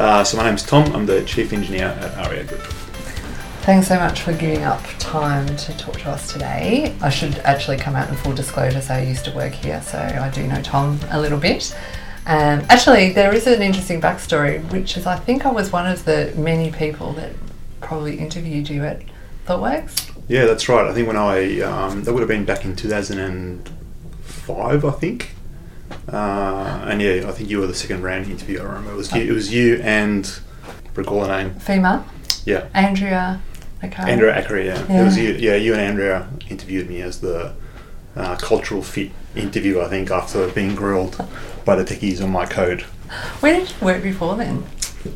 Uh, 0.00 0.24
so 0.24 0.38
my 0.38 0.44
name's 0.44 0.62
Tom. 0.62 0.90
I'm 0.96 1.04
the 1.04 1.22
chief 1.24 1.52
engineer 1.52 1.84
at 1.84 2.30
REA 2.30 2.44
Group. 2.44 2.62
Thanks 3.66 3.86
so 3.86 3.96
much 3.96 4.22
for 4.22 4.32
giving 4.32 4.62
up 4.62 4.80
time 4.98 5.44
to 5.44 5.76
talk 5.76 5.98
to 5.98 6.08
us 6.08 6.32
today. 6.32 6.96
I 7.02 7.10
should 7.10 7.34
actually 7.40 7.76
come 7.76 7.94
out 7.94 8.08
in 8.08 8.16
full 8.16 8.32
disclosure 8.32 8.80
say 8.80 8.94
I 8.94 9.02
used 9.02 9.26
to 9.26 9.32
work 9.32 9.52
here, 9.52 9.82
so 9.82 9.98
I 9.98 10.30
do 10.30 10.46
know 10.46 10.62
Tom 10.62 10.98
a 11.10 11.20
little 11.20 11.38
bit. 11.38 11.76
Um, 12.24 12.62
actually, 12.70 13.12
there 13.12 13.34
is 13.34 13.46
an 13.46 13.60
interesting 13.60 14.00
backstory, 14.00 14.62
which 14.72 14.96
is 14.96 15.04
I 15.04 15.18
think 15.18 15.44
I 15.44 15.52
was 15.52 15.70
one 15.70 15.86
of 15.86 16.06
the 16.06 16.32
many 16.34 16.72
people 16.72 17.12
that 17.12 17.34
probably 17.82 18.18
interviewed 18.18 18.70
you 18.70 18.82
at 18.84 19.02
ThoughtWorks. 19.46 20.12
Yeah, 20.28 20.46
that's 20.46 20.66
right. 20.66 20.86
I 20.86 20.94
think 20.94 21.08
when 21.08 21.18
I 21.18 21.60
um, 21.60 22.04
that 22.04 22.14
would 22.14 22.20
have 22.20 22.28
been 22.28 22.46
back 22.46 22.64
in 22.64 22.74
2005, 22.74 24.82
I 24.82 24.90
think. 24.92 25.34
Uh, 26.12 26.84
and 26.88 27.00
yeah, 27.00 27.24
I 27.28 27.32
think 27.32 27.50
you 27.50 27.58
were 27.60 27.66
the 27.66 27.74
second 27.74 28.02
round 28.02 28.26
interview. 28.26 28.60
I 28.60 28.64
remember 28.64 28.92
it 28.92 28.96
was 28.96 29.12
you, 29.12 29.22
it 29.22 29.32
was 29.32 29.52
you 29.52 29.76
and 29.82 30.30
recall 30.94 31.20
the 31.22 31.28
name. 31.28 31.50
FEMA, 31.54 32.04
Yeah, 32.44 32.66
Andrea. 32.74 33.40
Okay. 33.82 34.02
Andrea 34.12 34.34
Ackery. 34.42 34.66
Yeah. 34.66 34.84
Yeah. 34.88 35.02
it 35.02 35.04
was 35.04 35.16
you. 35.16 35.32
Yeah, 35.32 35.54
you 35.56 35.72
and 35.72 35.80
Andrea 35.80 36.28
interviewed 36.50 36.88
me 36.88 37.00
as 37.00 37.20
the 37.20 37.54
uh, 38.16 38.36
cultural 38.36 38.82
fit 38.82 39.10
interview. 39.34 39.80
I 39.80 39.88
think 39.88 40.10
after 40.10 40.48
being 40.48 40.74
grilled 40.74 41.16
by 41.64 41.76
the 41.76 41.84
techies 41.84 42.22
on 42.22 42.30
my 42.30 42.44
code. 42.46 42.82
Where 43.40 43.58
did 43.58 43.70
you 43.70 43.76
work 43.86 44.02
before 44.02 44.36
then? 44.36 44.64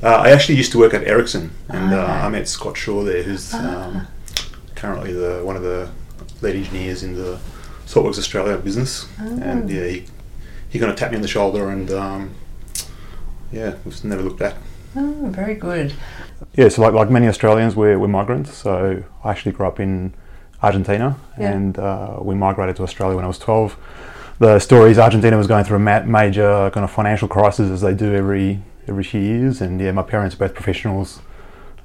Uh, 0.02 0.08
I 0.08 0.30
actually 0.30 0.56
used 0.56 0.72
to 0.72 0.78
work 0.78 0.94
at 0.94 1.04
Ericsson, 1.04 1.50
and 1.68 1.92
Okay. 1.92 2.00
uh, 2.02 2.26
I 2.26 2.28
met 2.30 2.48
Scott 2.48 2.76
Shaw 2.78 3.02
there, 3.04 3.22
who's 3.22 3.52
Ah. 3.52 3.86
um, 3.88 4.06
currently 4.74 5.12
the 5.12 5.40
one 5.44 5.56
of 5.56 5.62
the 5.62 5.90
lead 6.40 6.56
engineers 6.56 7.02
in 7.02 7.14
the 7.14 7.38
ThoughtWorks 7.86 8.18
Australia 8.18 8.56
business. 8.56 9.06
And 9.18 9.64
Ah. 9.64 9.72
yeah, 9.74 9.84
he, 9.86 10.04
he 10.74 10.80
kind 10.80 10.90
of 10.90 10.98
tapped 10.98 11.12
me 11.12 11.16
on 11.16 11.22
the 11.22 11.28
shoulder, 11.28 11.70
and 11.70 11.88
um, 11.92 12.34
yeah, 13.52 13.76
we've 13.84 14.04
never 14.04 14.22
looked 14.22 14.40
back. 14.40 14.56
Oh, 14.96 15.28
very 15.30 15.54
good. 15.54 15.92
Yeah, 16.56 16.68
so 16.68 16.82
like 16.82 16.92
like 16.94 17.10
many 17.10 17.28
Australians, 17.28 17.76
we're, 17.76 17.96
we're 17.96 18.08
migrants. 18.08 18.52
So 18.56 19.04
I 19.22 19.30
actually 19.30 19.52
grew 19.52 19.68
up 19.68 19.78
in 19.78 20.14
Argentina, 20.64 21.16
Yeah. 21.38 21.52
and 21.52 21.78
uh, 21.78 22.16
we 22.20 22.34
migrated 22.34 22.74
to 22.76 22.82
Australia 22.82 23.14
when 23.14 23.24
I 23.24 23.28
was 23.28 23.38
twelve. 23.38 23.76
The 24.40 24.58
story 24.58 24.90
is 24.90 24.98
Argentina 24.98 25.36
was 25.36 25.46
going 25.46 25.62
through 25.64 25.76
a 25.76 25.86
ma- 25.90 26.02
major 26.02 26.70
kind 26.74 26.82
of 26.82 26.90
financial 26.90 27.28
crisis, 27.28 27.70
as 27.70 27.80
they 27.80 27.94
do 27.94 28.12
every 28.12 28.60
every 28.88 29.04
few 29.04 29.20
years. 29.20 29.60
And 29.60 29.80
yeah, 29.80 29.92
my 29.92 30.02
parents 30.02 30.34
are 30.34 30.38
both 30.38 30.54
professionals, 30.54 31.20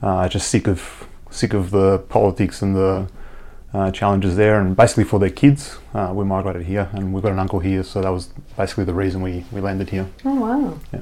uh, 0.01 0.27
just 0.27 0.47
sick 0.47 0.67
of 0.67 1.05
sick 1.29 1.53
of 1.53 1.69
the 1.69 1.99
politics 2.09 2.63
and 2.63 2.75
the 2.75 3.07
uh, 3.73 3.91
challenges 3.91 4.35
there. 4.35 4.59
And 4.59 4.75
basically, 4.75 5.03
for 5.03 5.19
their 5.19 5.29
kids, 5.29 5.77
uh, 5.93 6.11
we 6.13 6.25
migrated 6.25 6.63
here, 6.63 6.89
and 6.93 7.13
we've 7.13 7.23
got 7.23 7.31
an 7.31 7.39
uncle 7.39 7.59
here. 7.59 7.83
So 7.83 8.01
that 8.01 8.09
was 8.09 8.29
basically 8.57 8.85
the 8.85 8.93
reason 8.93 9.21
we, 9.21 9.45
we 9.51 9.61
landed 9.61 9.89
here. 9.89 10.07
Oh 10.25 10.35
wow. 10.35 10.79
Yeah. 10.93 10.99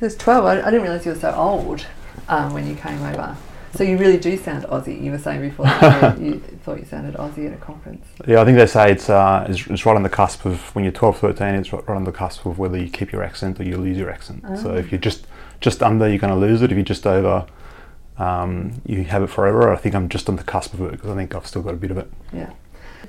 Was 0.00 0.16
12. 0.16 0.44
I, 0.46 0.60
I 0.62 0.64
didn't 0.70 0.82
realise 0.82 1.04
you 1.04 1.12
were 1.12 1.18
so 1.18 1.32
old 1.34 1.86
um, 2.28 2.54
when 2.54 2.66
you 2.66 2.74
came 2.74 3.02
over. 3.02 3.36
So 3.74 3.84
you 3.84 3.98
really 3.98 4.16
do 4.18 4.36
sound 4.36 4.64
Aussie. 4.64 5.00
You 5.00 5.12
were 5.12 5.18
saying 5.18 5.42
before 5.42 5.66
you, 6.18 6.24
you 6.32 6.38
thought 6.64 6.80
you 6.80 6.86
sounded 6.86 7.14
Aussie 7.14 7.46
at 7.46 7.52
a 7.52 7.56
conference. 7.56 8.04
Yeah, 8.26 8.40
I 8.40 8.44
think 8.44 8.56
they 8.58 8.66
say 8.66 8.90
it's, 8.90 9.08
uh, 9.10 9.46
it's 9.48 9.66
it's 9.68 9.86
right 9.86 9.94
on 9.94 10.02
the 10.02 10.08
cusp 10.08 10.44
of 10.46 10.74
when 10.74 10.84
you're 10.84 10.92
12, 10.92 11.18
13, 11.18 11.54
it's 11.54 11.72
right, 11.72 11.86
right 11.86 11.94
on 11.94 12.02
the 12.04 12.10
cusp 12.12 12.46
of 12.46 12.58
whether 12.58 12.76
you 12.78 12.88
keep 12.90 13.12
your 13.12 13.22
accent 13.22 13.60
or 13.60 13.62
you 13.64 13.76
lose 13.76 13.96
your 13.96 14.10
accent. 14.10 14.42
So 14.60 14.72
Ah. 14.72 14.76
if 14.76 14.90
you're 14.90 15.00
just 15.00 15.26
just 15.60 15.82
under, 15.82 16.08
you're 16.08 16.18
going 16.18 16.32
to 16.32 16.38
lose 16.40 16.62
it. 16.62 16.72
If 16.72 16.76
you're 16.76 16.84
just 16.84 17.06
over, 17.06 17.46
um, 18.20 18.82
you 18.84 19.04
have 19.04 19.22
it 19.22 19.28
forever. 19.28 19.72
I 19.72 19.76
think 19.76 19.94
I'm 19.94 20.08
just 20.08 20.28
on 20.28 20.36
the 20.36 20.44
cusp 20.44 20.74
of 20.74 20.82
it 20.82 20.92
because 20.92 21.10
I 21.10 21.14
think 21.14 21.34
I've 21.34 21.46
still 21.46 21.62
got 21.62 21.74
a 21.74 21.78
bit 21.78 21.90
of 21.90 21.98
it. 21.98 22.10
Yeah. 22.32 22.52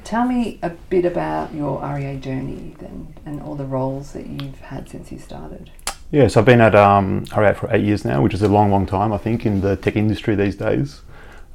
Tell 0.03 0.25
me 0.25 0.57
a 0.63 0.69
bit 0.69 1.05
about 1.05 1.53
your 1.53 1.81
REA 1.83 2.17
journey 2.17 2.75
then 2.79 3.13
and 3.25 3.41
all 3.41 3.55
the 3.55 3.65
roles 3.65 4.13
that 4.13 4.25
you've 4.25 4.59
had 4.61 4.89
since 4.89 5.11
you 5.11 5.19
started. 5.19 5.69
Yeah, 6.11 6.27
so 6.27 6.39
I've 6.39 6.45
been 6.45 6.61
at 6.61 6.75
um, 6.75 7.25
REA 7.35 7.53
for 7.53 7.73
eight 7.73 7.83
years 7.83 8.03
now, 8.03 8.21
which 8.21 8.33
is 8.33 8.41
a 8.41 8.47
long, 8.47 8.71
long 8.71 8.85
time, 8.85 9.13
I 9.13 9.17
think, 9.17 9.45
in 9.45 9.61
the 9.61 9.75
tech 9.75 9.95
industry 9.95 10.35
these 10.35 10.55
days. 10.55 11.01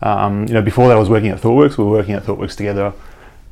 Um, 0.03 0.47
you 0.47 0.55
know, 0.55 0.63
before 0.63 0.89
that, 0.89 0.97
I 0.97 1.01
was 1.01 1.09
working 1.09 1.31
at 1.31 1.41
ThoughtWorks. 1.41 1.79
We 1.79 1.85
were 1.85 1.91
working 1.91 2.15
at 2.15 2.25
ThoughtWorks 2.25 2.57
together, 2.57 2.93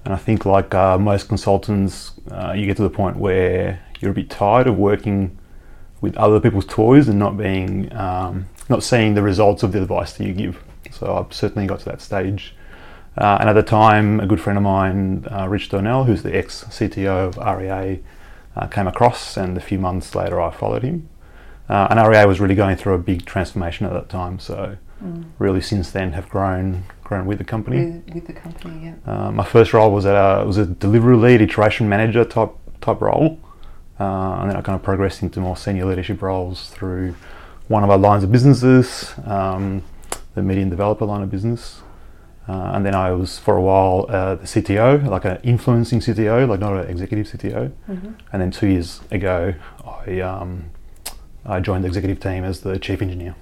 and 0.04 0.14
I 0.14 0.16
think, 0.16 0.44
like 0.44 0.74
uh, 0.74 0.98
most 0.98 1.28
consultants, 1.28 2.12
uh, 2.30 2.52
you 2.56 2.66
get 2.66 2.76
to 2.76 2.82
the 2.82 2.90
point 2.90 3.16
where 3.16 3.82
you're 4.00 4.12
a 4.12 4.14
bit 4.14 4.30
tired 4.30 4.66
of 4.66 4.76
working 4.76 5.38
with 6.00 6.16
other 6.16 6.40
people's 6.40 6.66
toys 6.66 7.08
and 7.08 7.18
not 7.18 7.36
being, 7.36 7.94
um, 7.94 8.46
not 8.68 8.82
seeing 8.82 9.14
the 9.14 9.22
results 9.22 9.62
of 9.62 9.72
the 9.72 9.82
advice 9.82 10.12
that 10.14 10.26
you 10.26 10.32
give. 10.32 10.62
So 10.90 11.16
I've 11.16 11.34
certainly 11.34 11.66
got 11.66 11.80
to 11.80 11.84
that 11.86 12.00
stage. 12.00 12.54
Uh, 13.16 13.38
and 13.40 13.48
at 13.48 13.52
the 13.52 13.62
time, 13.62 14.20
a 14.20 14.26
good 14.26 14.40
friend 14.40 14.56
of 14.56 14.64
mine, 14.64 15.26
uh, 15.30 15.48
Rich 15.48 15.68
Donnell, 15.68 16.04
who's 16.04 16.22
the 16.22 16.36
ex 16.36 16.64
CTO 16.64 17.28
of 17.28 17.58
REA, 17.58 18.02
uh, 18.56 18.66
came 18.66 18.88
across, 18.88 19.36
and 19.36 19.56
a 19.56 19.60
few 19.60 19.78
months 19.78 20.14
later, 20.14 20.40
I 20.40 20.50
followed 20.50 20.82
him. 20.82 21.08
Uh, 21.68 21.88
and 21.90 22.08
REA 22.08 22.26
was 22.26 22.40
really 22.40 22.54
going 22.54 22.76
through 22.76 22.94
a 22.94 22.98
big 22.98 23.24
transformation 23.24 23.86
at 23.86 23.92
that 23.92 24.08
time. 24.08 24.38
So 24.38 24.76
really, 25.38 25.60
since 25.60 25.90
then, 25.90 26.12
have 26.12 26.28
grown 26.28 26.84
grown 27.02 27.26
with 27.26 27.38
the 27.38 27.44
company. 27.44 27.84
With, 27.84 28.14
with 28.14 28.26
the 28.26 28.32
company, 28.32 28.86
yeah. 28.86 28.94
Uh, 29.06 29.30
my 29.30 29.44
first 29.44 29.72
role 29.72 29.92
was 29.92 30.06
at 30.06 30.14
a 30.14 30.44
was 30.44 30.56
a 30.56 30.66
delivery 30.66 31.16
lead, 31.16 31.40
iteration 31.40 31.88
manager 31.88 32.24
type 32.24 32.52
type 32.80 33.00
role, 33.00 33.38
uh, 34.00 34.38
and 34.40 34.50
then 34.50 34.56
I 34.56 34.62
kind 34.62 34.76
of 34.76 34.82
progressed 34.82 35.22
into 35.22 35.40
more 35.40 35.56
senior 35.56 35.84
leadership 35.84 36.22
roles 36.22 36.70
through 36.70 37.14
one 37.68 37.82
of 37.82 37.90
our 37.90 37.98
lines 37.98 38.24
of 38.24 38.30
businesses, 38.30 39.14
um, 39.24 39.82
the 40.34 40.40
and 40.40 40.70
developer 40.70 41.04
line 41.04 41.22
of 41.22 41.30
business. 41.30 41.82
Uh, 42.46 42.72
and 42.74 42.84
then 42.84 42.94
I 42.94 43.10
was 43.12 43.38
for 43.38 43.56
a 43.56 43.62
while 43.62 44.04
uh, 44.08 44.34
the 44.34 44.44
CTO, 44.44 45.06
like 45.06 45.24
an 45.24 45.38
influencing 45.42 46.00
CTO, 46.00 46.46
like 46.46 46.60
not 46.60 46.74
an 46.74 46.90
executive 46.90 47.26
CTO. 47.26 47.72
Mm-hmm. 47.88 48.12
And 48.32 48.42
then 48.42 48.50
two 48.50 48.66
years 48.66 49.00
ago, 49.10 49.54
I 49.86 50.20
um, 50.20 50.70
I 51.46 51.60
joined 51.60 51.84
the 51.84 51.88
executive 51.88 52.20
team 52.20 52.44
as 52.44 52.60
the 52.60 52.78
chief 52.78 53.00
engineer. 53.00 53.34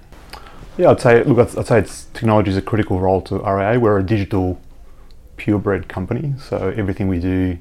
Yeah, 0.77 0.91
I'd 0.91 1.01
say 1.01 1.21
look, 1.23 1.37
I'd, 1.37 1.57
I'd 1.57 1.67
say 1.67 1.79
it's, 1.79 2.05
technology 2.13 2.51
is 2.51 2.57
a 2.57 2.61
critical 2.61 2.99
role 2.99 3.21
to 3.23 3.39
REA. 3.39 3.77
We're 3.77 3.99
a 3.99 4.03
digital 4.03 4.61
purebred 5.35 5.89
company, 5.89 6.35
so 6.39 6.73
everything 6.75 7.09
we 7.09 7.19
do 7.19 7.57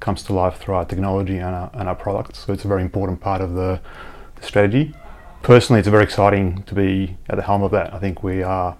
comes 0.00 0.22
to 0.24 0.32
life 0.32 0.58
through 0.58 0.74
our 0.76 0.84
technology 0.84 1.36
and 1.36 1.54
our, 1.54 1.70
and 1.74 1.88
our 1.88 1.94
products. 1.94 2.38
So 2.40 2.52
it's 2.52 2.64
a 2.64 2.68
very 2.68 2.82
important 2.82 3.20
part 3.20 3.40
of 3.42 3.54
the, 3.54 3.80
the 4.36 4.42
strategy. 4.42 4.94
Personally, 5.46 5.78
it's 5.78 5.88
very 5.88 6.02
exciting 6.02 6.64
to 6.64 6.74
be 6.74 7.16
at 7.28 7.36
the 7.36 7.42
helm 7.42 7.62
of 7.62 7.70
that. 7.70 7.94
I 7.94 8.00
think 8.00 8.24
we 8.24 8.42
are 8.42 8.76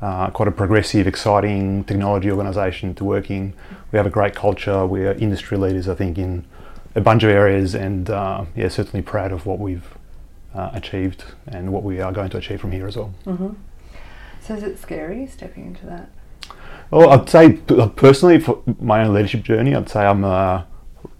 uh, 0.00 0.30
quite 0.30 0.48
a 0.48 0.50
progressive, 0.50 1.06
exciting 1.06 1.84
technology 1.84 2.30
organisation 2.30 2.94
to 2.94 3.04
work 3.04 3.30
in. 3.30 3.52
We 3.92 3.98
have 3.98 4.06
a 4.06 4.10
great 4.10 4.34
culture. 4.34 4.86
We 4.86 5.04
are 5.06 5.12
industry 5.12 5.58
leaders, 5.58 5.86
I 5.86 5.94
think, 5.94 6.16
in 6.16 6.46
a 6.94 7.02
bunch 7.02 7.24
of 7.24 7.30
areas, 7.30 7.74
and 7.74 8.08
uh, 8.08 8.46
yeah, 8.56 8.68
certainly 8.68 9.02
proud 9.02 9.32
of 9.32 9.44
what 9.44 9.58
we've 9.58 9.86
uh, 10.54 10.70
achieved 10.72 11.24
and 11.46 11.74
what 11.74 11.82
we 11.82 12.00
are 12.00 12.10
going 12.10 12.30
to 12.30 12.38
achieve 12.38 12.62
from 12.62 12.72
here 12.72 12.86
as 12.86 12.96
well. 12.96 13.12
Mm-hmm. 13.26 13.50
So 14.40 14.54
is 14.54 14.62
it 14.62 14.78
scary 14.78 15.26
stepping 15.26 15.66
into 15.66 15.84
that? 15.84 16.08
Well, 16.90 17.10
I'd 17.10 17.28
say 17.28 17.52
personally 17.96 18.40
for 18.40 18.62
my 18.80 19.04
own 19.04 19.12
leadership 19.12 19.42
journey, 19.42 19.74
I'd 19.74 19.90
say 19.90 20.06
I'm 20.06 20.24
a 20.24 20.66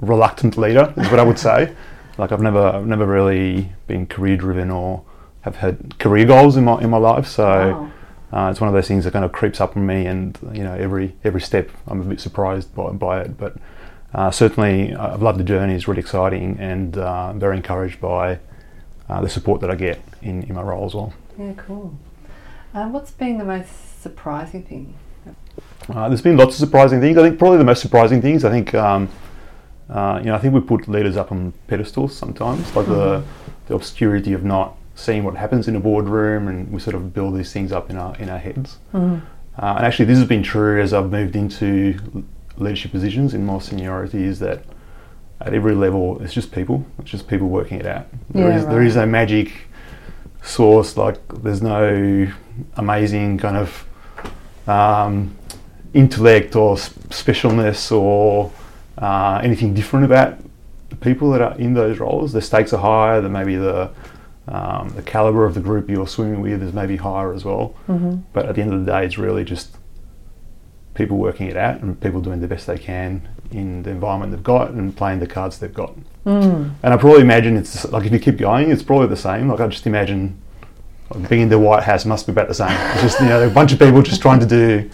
reluctant 0.01 0.57
leader. 0.57 0.95
Is 0.97 1.11
what 1.11 1.21
I 1.21 1.25
would 1.25 1.39
say. 1.39 1.77
Like 2.19 2.33
I've 2.33 2.43
never, 2.43 2.61
I've 2.61 2.87
never 2.87 3.07
really 3.07 3.73
been 3.87 4.07
career 4.07 4.37
driven 4.37 4.71
or 4.71 5.05
have 5.43 5.57
had 5.57 5.99
career 5.99 6.27
goals 6.27 6.57
in 6.57 6.65
my 6.65 6.81
in 6.81 6.91
my 6.91 6.99
life. 6.99 7.27
So 7.27 7.91
Wow. 8.33 8.47
uh, 8.47 8.51
it's 8.51 8.61
one 8.61 8.69
of 8.69 8.75
those 8.75 8.89
things 8.89 9.05
that 9.05 9.13
kind 9.13 9.25
of 9.25 9.33
creeps 9.33 9.61
up 9.61 9.77
on 9.77 9.87
me, 9.87 10.07
and 10.07 10.37
you 10.53 10.65
know, 10.65 10.75
every 10.75 11.15
every 11.25 11.41
step 11.41 11.71
I'm 11.87 12.01
a 12.01 12.05
bit 12.05 12.21
surprised 12.21 12.75
by, 12.75 12.91
by 12.91 13.21
it. 13.21 13.39
But 13.39 13.57
uh, 14.13 14.31
certainly, 14.31 14.95
I've 14.95 15.23
loved 15.23 15.39
the 15.39 15.45
journey. 15.45 15.75
It's 15.75 15.87
really 15.87 16.01
exciting, 16.01 16.59
and 16.59 16.99
uh, 16.99 17.29
I'm 17.31 17.39
very 17.39 17.57
encouraged 17.57 18.01
by 18.01 18.41
uh, 19.09 19.21
the 19.23 19.29
support 19.29 19.61
that 19.61 19.71
I 19.71 19.75
get 19.77 20.01
in, 20.21 20.43
in 20.43 20.55
my 20.55 20.63
role 20.63 20.85
as 20.87 20.95
well. 20.95 21.13
Yeah, 21.39 21.53
cool. 21.57 21.97
Uh, 22.75 22.89
what's 22.89 23.11
been 23.13 23.39
the 23.39 23.45
most 23.45 24.03
surprising 24.03 24.63
thing? 24.65 24.95
Uh, 25.89 26.09
there's 26.09 26.23
been 26.23 26.37
lots 26.37 26.55
of 26.55 26.59
surprising 26.69 27.01
things. 27.01 27.17
I 27.17 27.23
think 27.23 27.39
probably 27.39 27.59
the 27.59 27.65
most 27.65 27.81
surprising 27.81 28.21
things. 28.21 28.45
I 28.45 28.51
think 28.51 28.75
um, 28.75 29.09
uh, 29.91 30.19
you 30.21 30.27
know 30.27 30.35
I 30.35 30.39
think 30.39 30.55
we 30.55 30.61
put 30.61 30.89
leaders 30.89 31.17
up 31.17 31.33
on 31.33 31.53
pedestals 31.67 32.17
sometimes, 32.17 32.75
like 32.77 32.87
the 32.87 33.23
the 33.67 33.75
obscurity 33.75 34.33
of 34.33 34.45
not 34.45 34.77
seeing 34.95 35.25
what 35.25 35.37
happens 35.37 35.69
in 35.69 35.77
a 35.77 35.81
boardroom, 35.81 36.49
and 36.49 36.71
we 36.73 36.81
sort 36.81 36.97
of 36.97 37.15
build 37.15 37.37
these 37.37 37.53
things 37.53 37.73
up 37.73 37.91
in 37.91 37.97
our 37.97 38.17
in 38.17 38.29
our 38.29 38.39
heads. 38.39 38.79
Mm. 38.93 39.23
Uh, 39.61 39.75
and 39.77 39.87
actually, 39.87 40.05
this 40.05 40.19
has 40.19 40.27
been 40.29 40.43
true 40.43 40.81
as 40.81 40.93
I've 40.93 41.11
moved 41.11 41.37
into 41.37 41.99
leadership 42.57 42.91
positions 42.93 43.35
in 43.35 43.45
more 43.45 43.61
seniority. 43.61 44.25
Is 44.25 44.39
that 44.41 44.65
at 45.41 45.55
every 45.55 45.75
level, 45.75 46.21
it's 46.23 46.35
just 46.35 46.53
people. 46.53 46.85
It's 46.99 47.11
just 47.11 47.29
people 47.29 47.49
working 47.49 47.81
it 47.81 47.87
out. 47.87 48.07
There 48.31 48.49
Yeah, 48.49 48.59
is 48.59 48.67
there 48.67 48.83
is 48.83 48.97
no 48.97 49.07
magic 49.07 49.53
source. 50.43 50.97
Like 50.97 51.19
there's 51.43 51.63
no 51.63 52.31
amazing 52.77 53.39
kind 53.39 53.57
of 53.57 53.85
um, 54.69 55.37
intellect 55.95 56.57
or 56.57 56.77
specialness 56.77 57.91
or 57.91 58.53
uh, 58.99 59.41
anything 59.43 59.75
different 59.75 60.05
about 60.05 60.39
the 60.91 60.97
people 60.97 61.31
that 61.33 61.41
are 61.41 61.57
in 61.59 61.75
those 61.75 61.99
roles. 61.99 62.33
The 62.33 62.43
stakes 62.43 62.73
are 62.73 62.81
higher. 62.81 63.21
The 63.21 63.29
maybe 63.29 63.57
the 63.57 63.91
um, 64.49 64.89
the 64.91 65.03
caliber 65.03 65.45
of 65.45 65.55
the 65.55 65.61
group 65.61 65.91
you're 65.91 66.07
swimming 66.07 66.41
with 66.41 66.63
is 66.63 66.73
maybe 66.73 66.97
higher 66.97 67.35
as 67.35 67.45
well. 67.45 67.75
Mm-hmm. 67.87 68.23
But 68.33 68.47
at 68.47 68.55
the 68.55 68.63
end 68.63 68.73
of 68.73 68.85
the 68.85 68.91
day, 68.91 69.05
it's 69.05 69.19
really 69.19 69.45
just 69.45 69.77
people 70.95 71.19
working 71.19 71.47
it 71.47 71.57
out 71.57 71.81
and 71.81 72.01
people 72.01 72.21
doing 72.21 72.41
the 72.41 72.49
best 72.49 72.67
they 72.67 72.79
can 72.79 73.29
in 73.53 73.83
the 73.85 73.91
environment 73.91 74.33
they've 74.33 74.43
got 74.43 74.71
and 74.71 74.97
playing 74.97 75.21
the 75.21 75.27
cards 75.27 75.59
they've 75.59 75.73
got. 75.73 75.95
Mm. 76.27 76.75
And 76.83 76.95
I 76.95 76.97
probably 76.97 77.21
imagine 77.21 77.57
it's 77.57 77.85
like 77.91 78.07
if 78.07 78.13
you 78.13 78.19
keep 78.19 78.37
going, 78.39 78.71
it's 78.71 78.83
probably 78.83 79.07
the 79.07 79.17
same. 79.17 79.49
Like 79.49 79.61
I 79.61 79.69
just 79.69 79.87
imagine 79.87 80.41
being 81.29 81.43
in 81.43 81.49
the 81.49 81.59
White 81.59 81.85
House 81.85 82.05
must 82.05 82.27
be 82.27 82.33
about 82.33 82.49
the 82.49 82.55
same. 82.55 82.77
It's 82.93 83.03
just 83.03 83.21
you 83.21 83.27
know 83.27 83.47
a 83.47 83.51
bunch 83.51 83.73
of 83.73 83.79
people 83.79 84.03
just 84.03 84.21
trying 84.21 84.41
to 84.41 84.47
do 84.47 84.91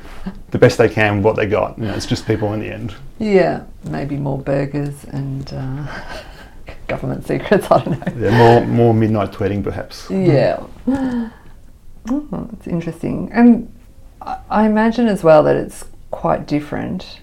the 0.55 0.59
best 0.61 0.79
they 0.79 0.89
can 0.89 1.17
with 1.17 1.25
what 1.25 1.35
they 1.35 1.47
got. 1.47 1.77
You 1.77 1.87
know, 1.87 1.95
it's 1.95 2.07
just 2.07 2.29
people 2.29 2.53
in 2.53 2.61
the 2.61 2.73
end. 2.73 2.95
Yeah, 3.19 3.65
maybe 3.83 4.17
more 4.17 4.39
burgers 4.39 5.03
and 5.03 5.53
uh, 5.53 6.01
government 6.87 7.27
secrets. 7.27 7.67
I 7.73 7.83
don't 7.83 7.99
know. 7.99 8.29
Yeah, 8.31 8.39
more 8.39 8.65
more 8.65 8.95
midnight 8.95 9.33
tweeting 9.33 9.65
perhaps. 9.65 10.09
Yeah, 10.09 10.63
oh, 10.87 12.49
it's 12.53 12.69
interesting, 12.69 13.33
and 13.33 13.69
I, 14.23 14.39
I 14.49 14.67
imagine 14.67 15.09
as 15.09 15.25
well 15.25 15.43
that 15.43 15.57
it's 15.57 15.87
quite 16.13 16.47
different. 16.47 17.19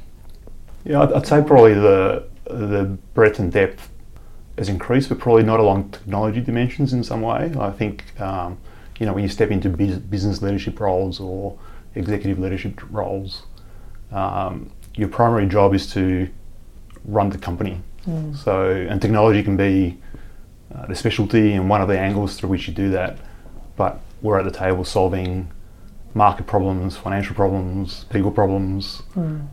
Yeah, 0.83 1.01
I'd, 1.01 1.13
I'd 1.13 1.25
say 1.25 1.41
probably 1.41 1.73
the 1.73 2.27
the 2.43 2.97
breadth 3.13 3.39
and 3.39 3.49
depth 3.49 3.89
has 4.57 4.67
increased, 4.67 5.07
but 5.07 5.19
probably 5.19 5.43
not 5.43 5.61
along 5.61 5.91
technology 5.91 6.41
dimensions 6.41 6.91
in 6.91 7.01
some 7.01 7.21
way. 7.21 7.53
I 7.57 7.71
think 7.71 8.03
um, 8.19 8.57
you 8.99 9.05
know 9.05 9.13
when 9.13 9.23
you 9.23 9.29
step 9.29 9.51
into 9.51 9.69
business 9.69 10.41
leadership 10.41 10.81
roles 10.81 11.21
or 11.21 11.57
executive 11.95 12.39
leadership 12.39 12.81
roles, 12.89 13.43
um, 14.11 14.71
your 14.95 15.07
primary 15.09 15.47
job 15.47 15.73
is 15.73 15.91
to 15.93 16.29
run 17.05 17.29
the 17.29 17.37
company. 17.37 17.81
So, 18.35 18.71
and 18.71 18.99
technology 19.01 19.43
can 19.43 19.55
be 19.57 19.99
uh, 20.73 20.87
the 20.87 20.95
specialty 20.95 21.53
and 21.53 21.69
one 21.69 21.81
of 21.81 21.87
the 21.87 21.99
angles 21.99 22.35
through 22.37 22.49
which 22.49 22.67
you 22.67 22.73
do 22.73 22.89
that. 22.91 23.17
But 23.75 23.99
we're 24.21 24.39
at 24.39 24.45
the 24.45 24.51
table 24.51 24.83
solving 24.83 25.51
market 26.13 26.45
problems, 26.47 26.97
financial 26.97 27.35
problems, 27.35 28.05
people 28.05 28.31
problems, 28.31 29.03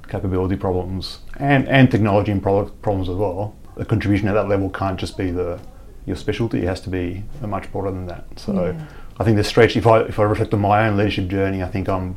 capability 0.08 0.56
problems, 0.56 1.19
and, 1.37 1.69
and 1.69 1.91
technology 1.91 2.32
and 2.32 2.43
product 2.43 2.81
problems 2.82 3.08
as 3.08 3.17
well. 3.17 3.55
The 3.76 3.84
contribution 3.84 4.29
at 4.29 4.32
that 4.32 4.49
level 4.49 4.70
can't 4.70 4.99
just 4.99 5.17
be 5.17 5.31
the 5.31 5.61
your 6.06 6.17
specialty; 6.17 6.61
it 6.61 6.64
has 6.64 6.81
to 6.81 6.91
be 6.91 7.23
much 7.43 7.70
broader 7.70 7.91
than 7.91 8.06
that. 8.06 8.25
So, 8.37 8.52
Yeah. 8.52 8.87
I 9.19 9.25
think 9.25 9.37
the 9.37 9.44
stretch. 9.44 9.76
If 9.76 9.87
I 9.87 10.00
if 10.00 10.19
I 10.19 10.23
reflect 10.23 10.55
on 10.55 10.61
my 10.61 10.87
own 10.87 10.97
leadership 10.97 11.29
journey, 11.29 11.62
I 11.62 11.69
think 11.69 11.88
I'm 11.88 12.17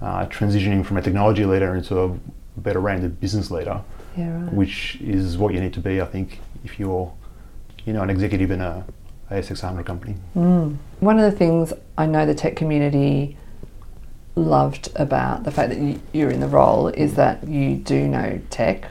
uh, 0.00 0.26
transitioning 0.26 0.84
from 0.84 0.96
a 0.96 1.02
technology 1.02 1.44
leader 1.44 1.74
into 1.74 1.98
a 2.00 2.18
better 2.56 2.80
rounded 2.80 3.20
business 3.20 3.50
leader 3.50 3.82
Yeah, 4.16 4.42
right. 4.42 4.52
which 4.52 4.96
is 5.00 5.36
what 5.38 5.54
you 5.54 5.60
need 5.60 5.72
to 5.74 5.80
be, 5.80 6.00
I 6.00 6.06
think, 6.06 6.40
if 6.64 6.78
you're, 6.78 7.12
you 7.84 7.92
know, 7.92 8.02
an 8.02 8.10
executive 8.10 8.50
in 8.50 8.60
a 8.60 8.84
ASX 9.30 9.62
100 9.62 9.84
company. 9.84 10.16
Mm. 10.36 10.76
One 11.00 11.18
of 11.18 11.30
the 11.30 11.36
things 11.36 11.72
I 11.98 12.06
know 12.06 12.26
the 12.26 12.34
tech 12.34 12.56
community 12.56 13.36
loved 14.34 14.90
about 14.96 15.44
the 15.44 15.50
fact 15.50 15.70
that 15.70 15.78
you, 15.78 16.00
you're 16.12 16.30
in 16.30 16.40
the 16.40 16.48
role 16.48 16.88
is 16.88 17.14
that 17.14 17.46
you 17.48 17.76
do 17.76 18.06
know 18.06 18.40
tech, 18.50 18.88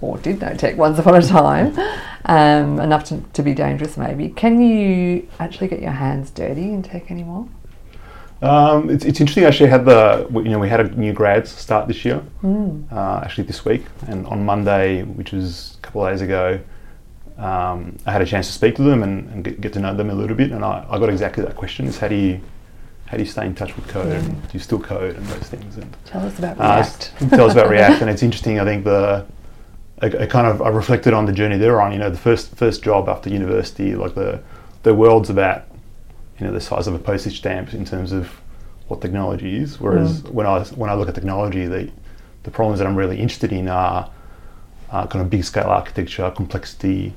or 0.00 0.18
did 0.18 0.40
know 0.40 0.54
tech 0.54 0.76
once 0.76 0.98
upon 0.98 1.14
a 1.14 1.22
time, 1.22 1.74
um, 2.26 2.78
enough 2.80 3.04
to, 3.04 3.20
to 3.32 3.42
be 3.42 3.54
dangerous 3.54 3.96
maybe. 3.96 4.28
Can 4.28 4.60
you 4.60 5.28
actually 5.38 5.68
get 5.68 5.80
your 5.80 5.92
hands 5.92 6.30
dirty 6.30 6.64
in 6.72 6.82
tech 6.82 7.10
anymore? 7.10 7.48
Um, 8.42 8.88
it's, 8.88 9.04
it's 9.04 9.20
interesting. 9.20 9.44
Actually, 9.44 9.68
had 9.68 9.84
the 9.84 10.26
you 10.32 10.44
know 10.50 10.58
we 10.58 10.68
had 10.68 10.80
a 10.80 10.88
new 10.98 11.12
grads 11.12 11.50
start 11.50 11.86
this 11.88 12.04
year, 12.06 12.22
uh, 12.90 13.20
actually 13.22 13.44
this 13.44 13.64
week, 13.66 13.84
and 14.08 14.26
on 14.26 14.44
Monday, 14.46 15.02
which 15.02 15.32
was 15.32 15.76
a 15.78 15.82
couple 15.82 16.06
of 16.06 16.10
days 16.12 16.22
ago, 16.22 16.58
um, 17.36 17.98
I 18.06 18.12
had 18.12 18.22
a 18.22 18.26
chance 18.26 18.46
to 18.46 18.52
speak 18.54 18.76
to 18.76 18.82
them 18.82 19.02
and, 19.02 19.28
and 19.30 19.44
get, 19.44 19.60
get 19.60 19.72
to 19.74 19.78
know 19.80 19.94
them 19.94 20.08
a 20.08 20.14
little 20.14 20.36
bit, 20.36 20.52
and 20.52 20.64
I, 20.64 20.86
I 20.88 20.98
got 20.98 21.10
exactly 21.10 21.44
that 21.44 21.54
question: 21.54 21.86
is 21.86 21.98
how 21.98 22.08
do 22.08 22.14
you 22.14 22.40
how 23.04 23.18
do 23.18 23.22
you 23.22 23.28
stay 23.28 23.44
in 23.44 23.54
touch 23.54 23.76
with 23.76 23.86
code? 23.88 24.06
And 24.12 24.40
do 24.42 24.48
you 24.54 24.60
still 24.60 24.80
code 24.80 25.16
and 25.16 25.26
those 25.26 25.48
things? 25.48 25.76
And 25.76 25.94
Tell 26.06 26.24
us 26.24 26.38
about 26.38 26.58
Uh, 26.58 26.76
React. 26.76 27.12
tell 27.30 27.44
us 27.44 27.52
about 27.52 27.68
React, 27.76 28.00
and 28.02 28.10
it's 28.10 28.22
interesting. 28.22 28.58
I 28.58 28.64
think 28.64 28.84
the 28.84 29.26
I, 30.02 30.06
I 30.06 30.26
kind 30.26 30.46
of 30.46 30.62
I 30.62 30.68
reflected 30.68 31.12
on 31.14 31.26
the 31.26 31.32
journey 31.32 31.58
they're 31.58 31.80
on. 31.80 31.92
You 31.92 31.98
know, 31.98 32.10
the 32.10 32.18
first 32.18 32.54
first 32.56 32.82
job 32.82 33.08
after 33.08 33.30
university, 33.30 33.94
like 33.94 34.14
the 34.14 34.42
the 34.82 34.94
world's 34.94 35.30
about 35.30 35.64
you 36.38 36.46
know 36.46 36.52
the 36.52 36.60
size 36.60 36.86
of 36.86 36.94
a 36.94 36.98
postage 36.98 37.38
stamp 37.38 37.74
in 37.74 37.84
terms 37.84 38.12
of 38.12 38.40
what 38.88 39.00
technology 39.00 39.56
is. 39.56 39.80
Whereas 39.80 40.22
mm. 40.22 40.32
when 40.32 40.46
I 40.46 40.60
when 40.64 40.90
I 40.90 40.94
look 40.94 41.08
at 41.08 41.14
technology, 41.14 41.66
the 41.66 41.90
the 42.42 42.50
problems 42.50 42.78
that 42.78 42.86
I'm 42.86 42.96
really 42.96 43.18
interested 43.18 43.52
in 43.52 43.68
are, 43.68 44.10
are 44.90 45.06
kind 45.06 45.22
of 45.22 45.30
big 45.30 45.44
scale 45.44 45.66
architecture, 45.66 46.30
complexity, 46.30 47.12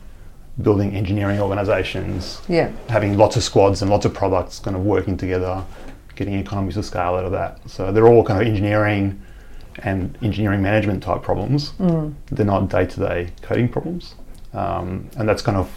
building 0.61 0.93
engineering 0.95 1.39
organizations, 1.39 2.41
Yeah. 2.49 2.71
having 2.89 3.17
lots 3.17 3.37
of 3.37 3.43
squads 3.43 3.81
and 3.81 3.89
lots 3.89 4.05
of 4.05 4.13
products 4.13 4.59
kind 4.59 4.75
of 4.75 4.83
working 4.83 5.15
together, 5.17 5.63
getting 6.15 6.33
economies 6.35 6.77
of 6.77 6.85
scale 6.85 7.15
out 7.15 7.23
of 7.25 7.31
that. 7.31 7.59
So 7.67 7.91
they're 7.91 8.07
all 8.07 8.23
kind 8.23 8.41
of 8.41 8.47
engineering 8.47 9.21
and 9.79 10.17
engineering 10.21 10.61
management 10.61 11.03
type 11.03 11.21
problems. 11.23 11.73
They're 12.31 12.45
not 12.45 12.69
day 12.69 12.85
to 12.85 12.99
day 12.99 13.29
coding 13.41 13.69
problems. 13.69 14.15
Um, 14.53 15.09
and 15.17 15.27
that's 15.27 15.41
kind 15.41 15.57
of, 15.57 15.71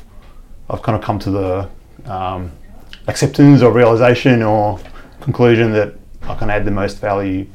I've 0.69 0.82
kind 0.82 0.96
of 0.98 1.02
come 1.02 1.19
to 1.20 1.31
the 1.31 1.69
um, 2.04 2.52
acceptance 3.08 3.62
or 3.62 3.72
realization 3.72 4.43
or 4.43 4.78
conclusion 5.20 5.72
that 5.72 5.94
I 6.22 6.34
can 6.34 6.50
add 6.50 6.64
the 6.64 6.70
most 6.70 6.98
value 7.00 7.46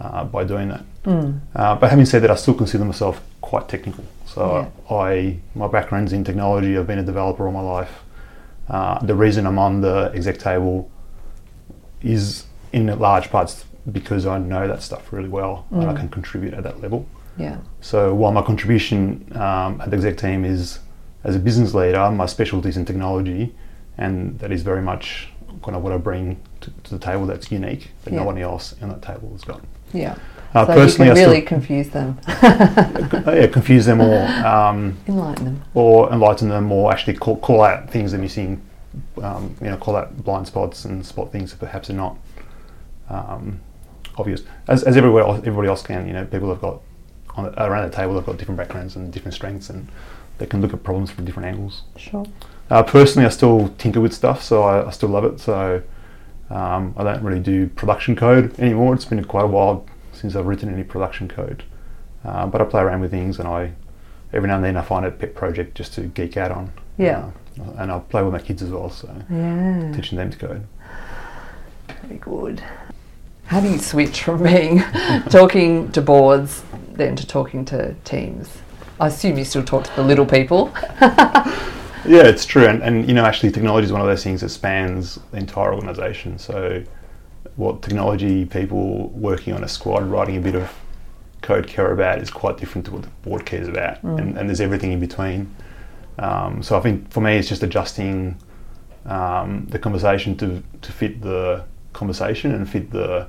uh, 0.00 0.24
by 0.24 0.44
doing 0.44 0.68
that. 0.68 0.84
Uh, 1.54 1.76
but 1.76 1.88
having 1.90 2.04
said 2.04 2.22
that, 2.22 2.30
I 2.30 2.34
still 2.34 2.54
consider 2.54 2.84
myself 2.84 3.22
quite 3.40 3.68
technical. 3.68 4.04
So 4.26 4.70
I, 4.90 5.38
my 5.54 5.68
background's 5.68 6.12
in 6.12 6.24
technology. 6.24 6.76
I've 6.76 6.86
been 6.86 6.98
a 6.98 7.04
developer 7.04 7.46
all 7.46 7.52
my 7.52 7.60
life. 7.60 8.02
Uh, 8.68 8.98
the 9.04 9.14
reason 9.14 9.46
I'm 9.46 9.58
on 9.58 9.80
the 9.82 10.10
exec 10.14 10.38
table 10.38 10.90
is 12.02 12.46
in 12.72 12.86
large 12.98 13.30
parts 13.30 13.64
because 13.92 14.26
I 14.26 14.38
know 14.38 14.66
that 14.66 14.82
stuff 14.82 15.12
really 15.12 15.28
well 15.28 15.66
and 15.70 15.84
I 15.88 15.94
can 15.94 16.08
contribute 16.08 16.54
at 16.54 16.62
that 16.64 16.80
level. 16.80 17.06
Yeah. 17.38 17.58
So 17.80 18.14
while 18.14 18.32
my 18.32 18.42
contribution 18.42 19.26
um, 19.36 19.80
at 19.80 19.90
the 19.90 19.96
exec 19.96 20.16
team 20.16 20.44
is 20.44 20.80
as 21.24 21.36
a 21.36 21.38
business 21.38 21.74
leader, 21.74 22.10
my 22.10 22.26
specialty 22.26 22.68
is 22.68 22.76
in 22.76 22.84
technology, 22.84 23.54
and 23.98 24.38
that 24.38 24.50
is 24.52 24.62
very 24.62 24.82
much 24.82 25.28
kind 25.62 25.76
of 25.76 25.82
what 25.82 25.92
I 25.92 25.98
bring 25.98 26.40
to, 26.60 26.70
to 26.84 26.90
the 26.90 26.98
table 26.98 27.26
that's 27.26 27.50
unique 27.50 27.90
that 28.04 28.12
Yeah. 28.12 28.20
no 28.20 28.24
one 28.24 28.38
else 28.38 28.74
in 28.80 28.88
that 28.88 29.02
table 29.02 29.30
has 29.32 29.42
got. 29.42 29.60
Yeah. 29.92 30.16
Uh, 30.54 30.64
so 30.66 30.72
you 30.72 30.78
personally, 30.80 31.08
can 31.10 31.18
I 31.18 31.20
really 31.26 31.42
confuse 31.42 31.88
them, 31.90 32.18
yeah, 32.28 33.46
confuse 33.48 33.84
them 33.84 34.00
or 34.00 34.26
um, 34.46 34.96
enlighten 35.06 35.44
them. 35.44 35.62
or 35.74 36.10
enlighten 36.12 36.48
them, 36.48 36.72
or 36.72 36.90
actually 36.92 37.14
call, 37.14 37.36
call 37.38 37.62
out 37.62 37.90
things 37.90 38.12
they're 38.12 38.20
missing. 38.20 38.62
Um, 39.22 39.54
you 39.60 39.66
know, 39.68 39.76
call 39.76 39.96
out 39.96 40.16
blind 40.24 40.46
spots 40.46 40.86
and 40.86 41.04
spot 41.04 41.30
things 41.30 41.50
that 41.50 41.58
perhaps 41.58 41.90
are 41.90 41.94
not 41.94 42.16
um, 43.10 43.60
obvious, 44.16 44.42
as, 44.68 44.82
as 44.82 44.96
everybody 44.96 45.26
else, 45.26 45.38
everybody 45.38 45.68
else 45.68 45.82
can. 45.82 46.06
You 46.06 46.12
know, 46.14 46.24
people 46.24 46.48
have 46.48 46.60
got 46.60 46.80
on 47.36 47.54
around 47.58 47.90
the 47.90 47.94
table 47.96 48.14
they've 48.14 48.24
got 48.24 48.38
different 48.38 48.58
backgrounds 48.58 48.96
and 48.96 49.12
different 49.12 49.34
strengths, 49.34 49.70
and 49.70 49.88
they 50.38 50.46
can 50.46 50.60
look 50.60 50.72
at 50.72 50.82
problems 50.82 51.10
from 51.10 51.24
different 51.24 51.46
angles. 51.48 51.82
Sure. 51.96 52.24
Uh, 52.70 52.82
personally, 52.82 53.26
I 53.26 53.30
still 53.30 53.68
tinker 53.78 54.00
with 54.00 54.12
stuff, 54.12 54.42
so 54.42 54.62
I, 54.62 54.86
I 54.86 54.90
still 54.90 55.08
love 55.10 55.24
it. 55.24 55.38
So 55.40 55.82
um, 56.50 56.94
I 56.96 57.04
don't 57.04 57.22
really 57.22 57.40
do 57.40 57.68
production 57.68 58.16
code 58.16 58.58
anymore. 58.58 58.94
It's 58.94 59.04
been 59.04 59.22
quite 59.24 59.44
a 59.44 59.48
while 59.48 59.86
since 60.12 60.34
I've 60.34 60.46
written 60.46 60.72
any 60.72 60.82
production 60.82 61.28
code, 61.28 61.62
uh, 62.24 62.46
but 62.46 62.60
I 62.60 62.64
play 62.64 62.82
around 62.82 63.00
with 63.00 63.10
things, 63.10 63.38
and 63.38 63.46
I 63.46 63.72
every 64.32 64.48
now 64.48 64.56
and 64.56 64.64
then 64.64 64.76
I 64.76 64.82
find 64.82 65.06
a 65.06 65.10
pet 65.10 65.34
project 65.34 65.76
just 65.76 65.94
to 65.94 66.02
geek 66.02 66.36
out 66.36 66.50
on. 66.50 66.72
Yeah. 66.98 67.30
Uh, 67.60 67.70
and 67.78 67.92
I 67.92 67.98
play 68.00 68.22
with 68.22 68.32
my 68.32 68.40
kids 68.40 68.62
as 68.62 68.70
well, 68.70 68.90
so 68.90 69.08
Yeah. 69.30 69.92
teaching 69.94 70.18
them 70.18 70.30
to 70.30 70.38
code. 70.38 70.66
Very 72.02 72.18
good. 72.18 72.62
How 73.46 73.60
do 73.60 73.70
you 73.70 73.78
switch 73.78 74.22
from 74.22 74.42
being 74.42 74.80
talking 75.30 75.92
to 75.92 76.02
boards 76.02 76.62
then 76.92 77.16
to 77.16 77.26
talking 77.26 77.64
to 77.66 77.94
teams? 78.04 78.58
I 78.98 79.08
assume 79.08 79.38
you 79.38 79.44
still 79.44 79.64
talk 79.64 79.84
to 79.84 79.96
the 79.96 80.02
little 80.02 80.26
people. 80.26 80.72
Yeah, 82.06 82.22
it's 82.22 82.44
true, 82.44 82.66
and, 82.66 82.82
and 82.82 83.08
you 83.08 83.14
know, 83.14 83.24
actually, 83.24 83.50
technology 83.50 83.86
is 83.86 83.92
one 83.92 84.00
of 84.00 84.06
those 84.06 84.22
things 84.22 84.40
that 84.42 84.50
spans 84.50 85.18
the 85.32 85.38
entire 85.38 85.74
organisation. 85.74 86.38
So, 86.38 86.84
what 87.56 87.82
technology 87.82 88.44
people 88.44 89.08
working 89.08 89.54
on 89.54 89.64
a 89.64 89.68
squad 89.68 90.04
writing 90.04 90.36
a 90.36 90.40
bit 90.40 90.54
of 90.54 90.72
code 91.42 91.66
care 91.66 91.92
about 91.92 92.20
is 92.20 92.30
quite 92.30 92.58
different 92.58 92.84
to 92.86 92.92
what 92.92 93.02
the 93.02 93.08
board 93.22 93.44
cares 93.44 93.66
about, 93.66 94.02
and, 94.02 94.38
and 94.38 94.48
there's 94.48 94.60
everything 94.60 94.92
in 94.92 95.00
between. 95.00 95.52
Um, 96.18 96.62
so, 96.62 96.78
I 96.78 96.80
think 96.80 97.10
for 97.10 97.20
me, 97.20 97.36
it's 97.36 97.48
just 97.48 97.64
adjusting 97.64 98.36
um, 99.06 99.66
the 99.68 99.78
conversation 99.78 100.36
to 100.36 100.62
to 100.82 100.92
fit 100.92 101.20
the 101.22 101.64
conversation 101.92 102.54
and 102.54 102.68
fit 102.70 102.92
the 102.92 103.28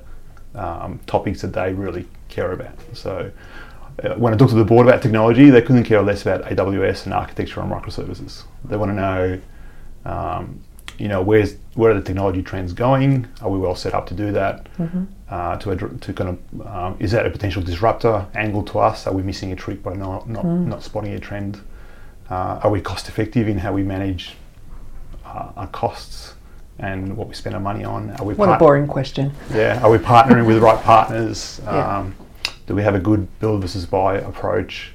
um, 0.57 0.99
topics 1.05 1.41
that 1.41 1.53
they 1.53 1.73
really 1.73 2.07
care 2.29 2.51
about. 2.51 2.77
So. 2.93 3.31
Uh, 4.03 4.13
when 4.13 4.31
I 4.31 4.37
talked 4.37 4.51
to 4.51 4.55
the 4.55 4.63
board 4.63 4.87
about 4.87 5.01
technology, 5.01 5.49
they 5.49 5.63
couldn't 5.63 5.85
care 5.85 6.03
less 6.03 6.21
about 6.21 6.43
AWS 6.43 7.05
and 7.05 7.15
architecture 7.15 7.61
and 7.61 7.71
microservices. 7.71 8.43
They 8.63 8.77
want 8.77 8.91
to 8.91 8.95
know, 8.95 9.41
um, 10.05 10.63
you 10.99 11.07
know, 11.07 11.23
where's 11.23 11.55
where 11.73 11.89
are 11.89 11.93
the 11.95 12.01
technology 12.01 12.43
trends 12.43 12.73
going? 12.73 13.27
Are 13.41 13.49
we 13.49 13.57
well 13.57 13.73
set 13.75 13.95
up 13.95 14.05
to 14.07 14.13
do 14.13 14.31
that? 14.33 14.67
Uh, 15.29 15.57
to 15.57 15.75
to 15.75 16.13
kind 16.13 16.29
of 16.29 16.67
um, 16.67 16.95
is 16.99 17.11
that 17.11 17.25
a 17.25 17.29
potential 17.31 17.63
disruptor 17.63 18.27
angle 18.35 18.61
to 18.65 18.77
us? 18.77 19.07
Are 19.07 19.13
we 19.13 19.23
missing 19.23 19.51
a 19.51 19.55
trick 19.55 19.81
by 19.81 19.93
not 19.93 20.29
not, 20.29 20.45
not 20.45 20.83
spotting 20.83 21.13
a 21.13 21.19
trend? 21.19 21.59
Uh, 22.29 22.59
are 22.63 22.69
we 22.69 22.81
cost 22.81 23.09
effective 23.09 23.47
in 23.47 23.57
how 23.57 23.73
we 23.73 23.81
manage 23.81 24.35
uh, 25.25 25.51
our 25.55 25.67
costs 25.67 26.35
and 26.79 27.15
what 27.17 27.27
we 27.27 27.33
spend 27.33 27.55
our 27.55 27.61
money 27.61 27.83
on? 27.83 28.11
Are 28.19 28.25
we 28.25 28.33
What 28.35 28.45
a 28.45 28.51
part- 28.51 28.59
boring 28.59 28.87
question. 28.87 29.31
yeah, 29.53 29.81
are 29.83 29.89
we 29.89 29.97
partnering 29.97 30.45
with 30.45 30.55
the 30.57 30.61
right 30.61 30.81
partners? 30.83 31.59
Yeah. 31.65 31.97
Um, 31.99 32.15
do 32.67 32.75
we 32.75 32.83
have 32.83 32.95
a 32.95 32.99
good 32.99 33.27
build 33.39 33.61
versus 33.61 33.85
buy 33.85 34.15
approach? 34.17 34.91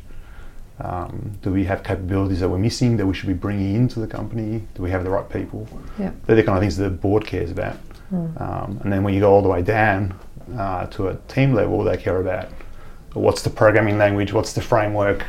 Um, 0.78 1.32
do 1.42 1.50
we 1.52 1.64
have 1.64 1.82
capabilities 1.82 2.40
that 2.40 2.48
we're 2.50 2.58
missing 2.58 2.96
that 2.98 3.06
we 3.06 3.14
should 3.14 3.28
be 3.28 3.32
bringing 3.34 3.74
into 3.74 3.98
the 3.98 4.06
company? 4.06 4.62
Do 4.74 4.82
we 4.82 4.90
have 4.90 5.04
the 5.04 5.10
right 5.10 5.28
people? 5.28 5.66
Yeah. 5.98 6.10
They're 6.26 6.36
the 6.36 6.42
kind 6.42 6.58
of 6.58 6.62
things 6.62 6.76
that 6.76 6.84
the 6.84 6.90
board 6.90 7.24
cares 7.26 7.50
about. 7.50 7.76
Um, 8.12 8.78
and 8.82 8.92
then 8.92 9.02
when 9.02 9.14
you 9.14 9.20
go 9.20 9.32
all 9.32 9.40
the 9.40 9.48
way 9.48 9.62
down 9.62 10.14
uh, 10.58 10.84
to 10.88 11.08
a 11.08 11.16
team 11.28 11.54
level, 11.54 11.82
they 11.82 11.96
care 11.96 12.20
about 12.20 12.50
what's 13.14 13.40
the 13.40 13.48
programming 13.48 13.96
language, 13.96 14.34
what's 14.34 14.52
the 14.52 14.60
framework, 14.60 15.24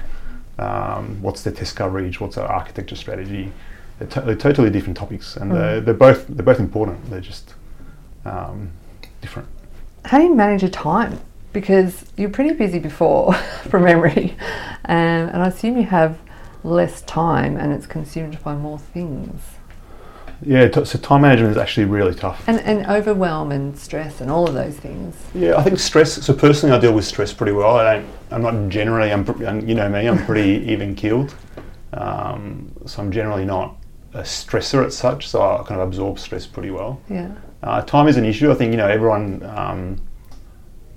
um, 0.59 1.21
what's 1.21 1.43
the 1.43 1.51
test 1.51 1.77
coverage, 1.77 2.19
what's 2.19 2.37
our 2.37 2.45
architecture 2.47 2.97
strategy. 2.97 3.53
They're, 4.03 4.21
to- 4.21 4.21
they're 4.21 4.35
totally 4.35 4.69
different 4.69 4.97
topics, 4.97 5.37
and 5.37 5.49
they're, 5.51 5.79
they're 5.79 5.93
both 5.93 6.27
they're 6.27 6.45
both 6.45 6.59
important. 6.59 7.09
They're 7.09 7.21
just 7.21 7.53
um, 8.25 8.71
different. 9.21 9.47
How 10.05 10.17
do 10.17 10.25
you 10.25 10.35
manage 10.35 10.61
your 10.61 10.71
time? 10.71 11.19
Because 11.53 12.05
you're 12.17 12.29
pretty 12.29 12.53
busy 12.53 12.79
before, 12.79 13.33
from 13.69 13.83
memory, 13.83 14.35
um, 14.85 15.29
and 15.29 15.41
I 15.41 15.47
assume 15.47 15.77
you 15.77 15.83
have 15.85 16.19
less 16.65 17.01
time 17.03 17.57
and 17.57 17.71
it's 17.73 17.85
consumed 17.85 18.41
by 18.43 18.55
more 18.55 18.79
things. 18.79 19.41
Yeah, 20.41 20.67
t- 20.67 20.83
so 20.85 20.97
time 20.99 21.21
management 21.21 21.51
is 21.51 21.57
actually 21.57 21.85
really 21.85 22.13
tough. 22.15 22.43
And, 22.47 22.59
and 22.61 22.85
overwhelm 22.87 23.51
and 23.51 23.77
stress 23.77 24.19
and 24.19 24.29
all 24.31 24.47
of 24.47 24.53
those 24.53 24.75
things. 24.77 25.15
Yeah, 25.33 25.55
I 25.55 25.63
think 25.63 25.79
stress. 25.79 26.13
So 26.25 26.33
personally, 26.33 26.75
I 26.75 26.79
deal 26.79 26.93
with 26.93 27.05
stress 27.05 27.31
pretty 27.31 27.53
well. 27.53 27.77
I 27.77 27.93
don't. 27.93 28.07
I'm 28.31 28.41
not 28.41 28.69
generally. 28.69 29.13
I'm. 29.13 29.25
You 29.65 29.75
know 29.75 29.87
me. 29.87 30.07
I'm 30.09 30.25
pretty 30.25 30.65
even 30.71 30.93
keeled. 30.95 31.33
Um, 31.93 32.73
so 32.85 33.01
I'm 33.01 33.11
generally 33.11 33.45
not 33.45 33.77
a 34.13 34.21
stressor 34.21 34.83
at 34.83 34.93
such. 34.93 35.27
So 35.27 35.41
I 35.41 35.63
kind 35.67 35.81
of 35.81 35.87
absorb 35.87 36.19
stress 36.19 36.45
pretty 36.45 36.71
well. 36.71 37.01
Yeah. 37.09 37.31
Uh, 37.61 37.81
time 37.81 38.07
is 38.07 38.17
an 38.17 38.25
issue. 38.25 38.51
I 38.51 38.55
think 38.55 38.71
you 38.71 38.77
know 38.77 38.87
everyone. 38.87 39.43
Um, 39.43 40.01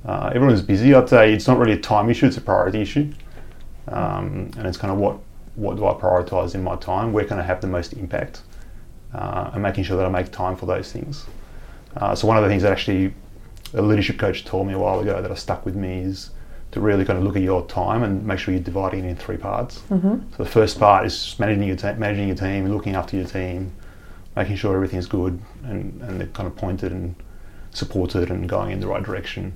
uh, 0.04 0.30
everyone's 0.32 0.62
busy. 0.62 0.94
I'd 0.94 1.08
say 1.08 1.32
it's 1.32 1.48
not 1.48 1.58
really 1.58 1.72
a 1.72 1.80
time 1.80 2.08
issue. 2.08 2.26
It's 2.26 2.36
a 2.36 2.40
priority 2.40 2.80
issue. 2.80 3.12
Um, 3.88 4.50
and 4.56 4.66
it's 4.66 4.76
kind 4.76 4.92
of 4.92 4.98
what 4.98 5.18
what 5.56 5.76
do 5.76 5.86
I 5.86 5.94
prioritise 5.94 6.54
in 6.54 6.62
my 6.62 6.76
time? 6.76 7.12
Where 7.12 7.24
can 7.24 7.38
I 7.38 7.42
have 7.42 7.60
the 7.60 7.66
most 7.66 7.94
impact? 7.94 8.42
Uh, 9.14 9.50
and 9.54 9.62
making 9.62 9.84
sure 9.84 9.96
that 9.96 10.04
I 10.04 10.08
make 10.10 10.30
time 10.30 10.56
for 10.56 10.66
those 10.66 10.92
things. 10.92 11.24
Uh, 11.96 12.14
so 12.14 12.26
one 12.26 12.36
of 12.36 12.42
the 12.42 12.48
things 12.48 12.62
that 12.62 12.72
actually 12.72 13.14
a 13.72 13.80
leadership 13.80 14.18
coach 14.18 14.44
told 14.44 14.66
me 14.66 14.74
a 14.74 14.78
while 14.78 15.00
ago 15.00 15.22
that 15.22 15.30
has 15.30 15.40
stuck 15.40 15.64
with 15.64 15.74
me 15.74 16.00
is 16.00 16.30
to 16.76 16.80
really 16.82 17.06
kind 17.06 17.18
of 17.18 17.24
look 17.24 17.36
at 17.36 17.42
your 17.42 17.66
time 17.68 18.02
and 18.02 18.22
make 18.26 18.38
sure 18.38 18.52
you're 18.52 18.62
dividing 18.62 19.02
it 19.02 19.08
in 19.08 19.16
three 19.16 19.38
parts. 19.38 19.78
Mm-hmm. 19.88 20.30
So 20.36 20.44
the 20.44 20.50
first 20.50 20.78
part 20.78 21.06
is 21.06 21.34
managing 21.38 21.62
your, 21.62 21.76
te- 21.76 21.94
managing 21.94 22.28
your 22.28 22.36
team, 22.36 22.68
looking 22.68 22.94
after 22.94 23.16
your 23.16 23.24
team, 23.24 23.72
making 24.36 24.56
sure 24.56 24.74
everything's 24.74 25.06
good 25.06 25.40
and, 25.64 26.02
and 26.02 26.20
they're 26.20 26.28
kind 26.28 26.46
of 26.46 26.54
pointed 26.54 26.92
and 26.92 27.14
supported 27.70 28.30
and 28.30 28.46
going 28.46 28.72
in 28.72 28.80
the 28.80 28.86
right 28.86 29.02
direction. 29.02 29.54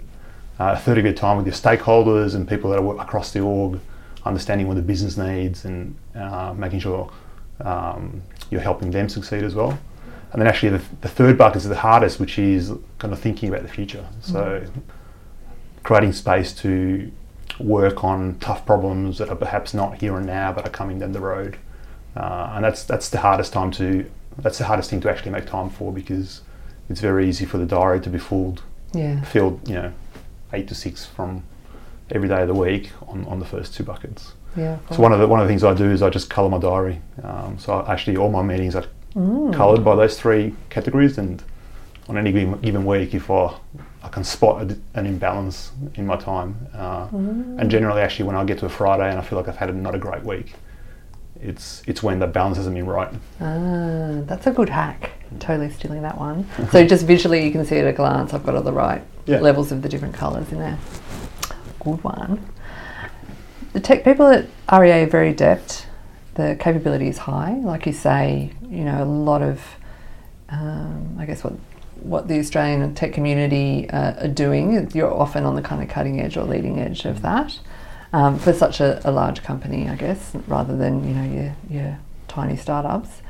Uh, 0.58 0.72
a 0.74 0.78
third 0.78 0.96
of 0.96 1.04
your 1.04 1.12
time 1.12 1.36
with 1.36 1.44
your 1.44 1.54
stakeholders 1.54 2.34
and 2.34 2.48
people 2.48 2.70
that 2.70 2.78
are 2.78 3.00
across 3.02 3.32
the 3.32 3.40
org, 3.40 3.78
understanding 4.24 4.66
what 4.66 4.76
the 4.76 4.82
business 4.82 5.18
needs 5.18 5.66
and 5.66 5.94
uh, 6.14 6.54
making 6.56 6.80
sure 6.80 7.12
um, 7.60 8.22
you're 8.50 8.62
helping 8.62 8.90
them 8.90 9.10
succeed 9.10 9.44
as 9.44 9.54
well. 9.54 9.78
And 10.32 10.40
then 10.40 10.48
actually 10.48 10.70
the, 10.70 10.82
the 11.02 11.08
third 11.08 11.36
bucket 11.36 11.58
is 11.58 11.68
the 11.68 11.76
hardest, 11.76 12.18
which 12.18 12.38
is 12.38 12.72
kind 12.96 13.12
of 13.12 13.20
thinking 13.20 13.50
about 13.50 13.60
the 13.60 13.68
future. 13.68 14.06
So 14.22 14.64
creating 15.82 16.12
space 16.12 16.52
to 16.54 17.10
work 17.58 18.02
on 18.04 18.36
tough 18.40 18.64
problems 18.64 19.18
that 19.18 19.28
are 19.28 19.36
perhaps 19.36 19.74
not 19.74 20.00
here 20.00 20.16
and 20.16 20.26
now 20.26 20.52
but 20.52 20.66
are 20.66 20.70
coming 20.70 20.98
down 20.98 21.12
the 21.12 21.20
road. 21.20 21.56
Uh, 22.16 22.52
and 22.54 22.64
that's 22.64 22.84
that's 22.84 23.08
the 23.10 23.18
hardest 23.18 23.52
time 23.52 23.70
to 23.70 24.08
that's 24.38 24.58
the 24.58 24.64
hardest 24.64 24.90
thing 24.90 25.00
to 25.00 25.10
actually 25.10 25.30
make 25.30 25.46
time 25.46 25.68
for 25.70 25.92
because 25.92 26.40
it's 26.88 27.00
very 27.00 27.28
easy 27.28 27.44
for 27.44 27.58
the 27.58 27.66
diary 27.66 28.00
to 28.00 28.10
be 28.10 28.18
filled 28.18 28.62
Yeah. 28.92 29.20
filled 29.22 29.68
you 29.68 29.74
know 29.74 29.92
eight 30.52 30.66
to 30.68 30.74
six 30.74 31.06
from 31.06 31.44
every 32.10 32.28
day 32.28 32.42
of 32.42 32.48
the 32.48 32.54
week 32.54 32.90
on, 33.06 33.24
on 33.26 33.38
the 33.38 33.44
first 33.46 33.74
two 33.74 33.84
buckets. 33.84 34.32
Yeah. 34.56 34.78
So 34.90 35.00
one 35.00 35.12
of 35.12 35.20
the 35.20 35.28
one 35.28 35.38
of 35.40 35.46
the 35.46 35.50
things 35.52 35.62
I 35.62 35.74
do 35.74 35.88
is 35.90 36.02
I 36.02 36.10
just 36.10 36.28
colour 36.30 36.48
my 36.48 36.58
diary. 36.58 37.00
Um, 37.22 37.56
so 37.58 37.74
I- 37.74 37.92
actually 37.92 38.16
all 38.16 38.30
my 38.30 38.42
meetings 38.42 38.74
are 38.74 38.84
Mm. 39.16 39.52
coloured 39.52 39.84
by 39.84 39.96
those 39.96 40.16
three 40.16 40.54
categories, 40.68 41.18
and 41.18 41.42
on 42.08 42.16
any 42.16 42.30
given, 42.30 42.60
given 42.60 42.84
week, 42.86 43.12
if 43.12 43.28
I 43.28 43.52
I 44.02 44.08
can 44.08 44.24
spot 44.24 44.62
a 44.62 44.76
an 44.98 45.06
imbalance 45.06 45.72
in 45.94 46.06
my 46.06 46.16
time, 46.16 46.56
uh, 46.74 47.06
and 47.12 47.70
generally 47.70 48.00
actually 48.00 48.26
when 48.26 48.36
I 48.36 48.44
get 48.44 48.58
to 48.60 48.66
a 48.66 48.70
Friday 48.70 49.08
and 49.10 49.18
I 49.18 49.22
feel 49.22 49.38
like 49.38 49.48
I've 49.48 49.56
had 49.56 49.68
a, 49.68 49.72
not 49.72 49.94
a 49.94 49.98
great 49.98 50.24
week, 50.24 50.54
it's 51.40 51.82
it's 51.86 52.02
when 52.02 52.18
the 52.18 52.26
balance 52.26 52.56
hasn't 52.56 52.74
been 52.74 52.86
right. 52.86 53.12
Ah, 53.40 54.20
that's 54.26 54.46
a 54.46 54.52
good 54.52 54.68
hack. 54.70 55.10
Totally 55.38 55.70
stealing 55.70 56.02
that 56.02 56.18
one. 56.18 56.46
so 56.72 56.84
just 56.86 57.06
visually, 57.06 57.44
you 57.44 57.52
can 57.52 57.64
see 57.64 57.76
at 57.78 57.86
a 57.86 57.92
glance, 57.92 58.32
I've 58.34 58.44
got 58.44 58.54
all 58.56 58.62
the 58.62 58.72
right 58.72 59.02
Yeah. 59.26 59.40
levels 59.40 59.70
of 59.70 59.82
the 59.82 59.88
different 59.88 60.14
colours 60.14 60.50
in 60.50 60.58
there. 60.58 60.78
Good 61.80 62.02
one. 62.02 62.44
The 63.72 63.80
tech 63.80 64.02
people 64.02 64.26
at 64.26 64.46
REA 64.72 65.02
are 65.04 65.06
very 65.06 65.30
adept. 65.30 65.86
The 66.34 66.56
capability 66.58 67.06
is 67.08 67.18
high, 67.18 67.52
like 67.62 67.86
you 67.86 67.92
say. 67.92 68.52
You 68.68 68.84
know, 68.84 69.02
a 69.02 69.04
lot 69.04 69.42
of, 69.42 69.62
um, 70.48 71.16
I 71.18 71.26
guess 71.26 71.44
what 71.44 71.54
what 72.02 72.28
the 72.28 72.38
Australian 72.38 72.94
tech 72.94 73.12
community 73.12 73.88
uh, 73.90 74.24
are 74.24 74.28
doing. 74.28 74.90
You're 74.92 75.12
often 75.12 75.44
on 75.44 75.54
the 75.54 75.62
kind 75.62 75.82
of 75.82 75.88
cutting 75.88 76.20
edge 76.20 76.36
or 76.36 76.44
leading 76.44 76.78
edge 76.78 77.04
of 77.04 77.22
that 77.22 77.58
um, 78.12 78.38
for 78.38 78.52
such 78.52 78.80
a, 78.80 79.00
a 79.08 79.10
large 79.10 79.42
company, 79.42 79.88
I 79.88 79.96
guess, 79.96 80.34
rather 80.46 80.76
than 80.76 81.06
you 81.06 81.14
know 81.14 81.32
your 81.32 81.56
your 81.68 81.98
tiny 82.28 82.56
startups. 82.56 83.22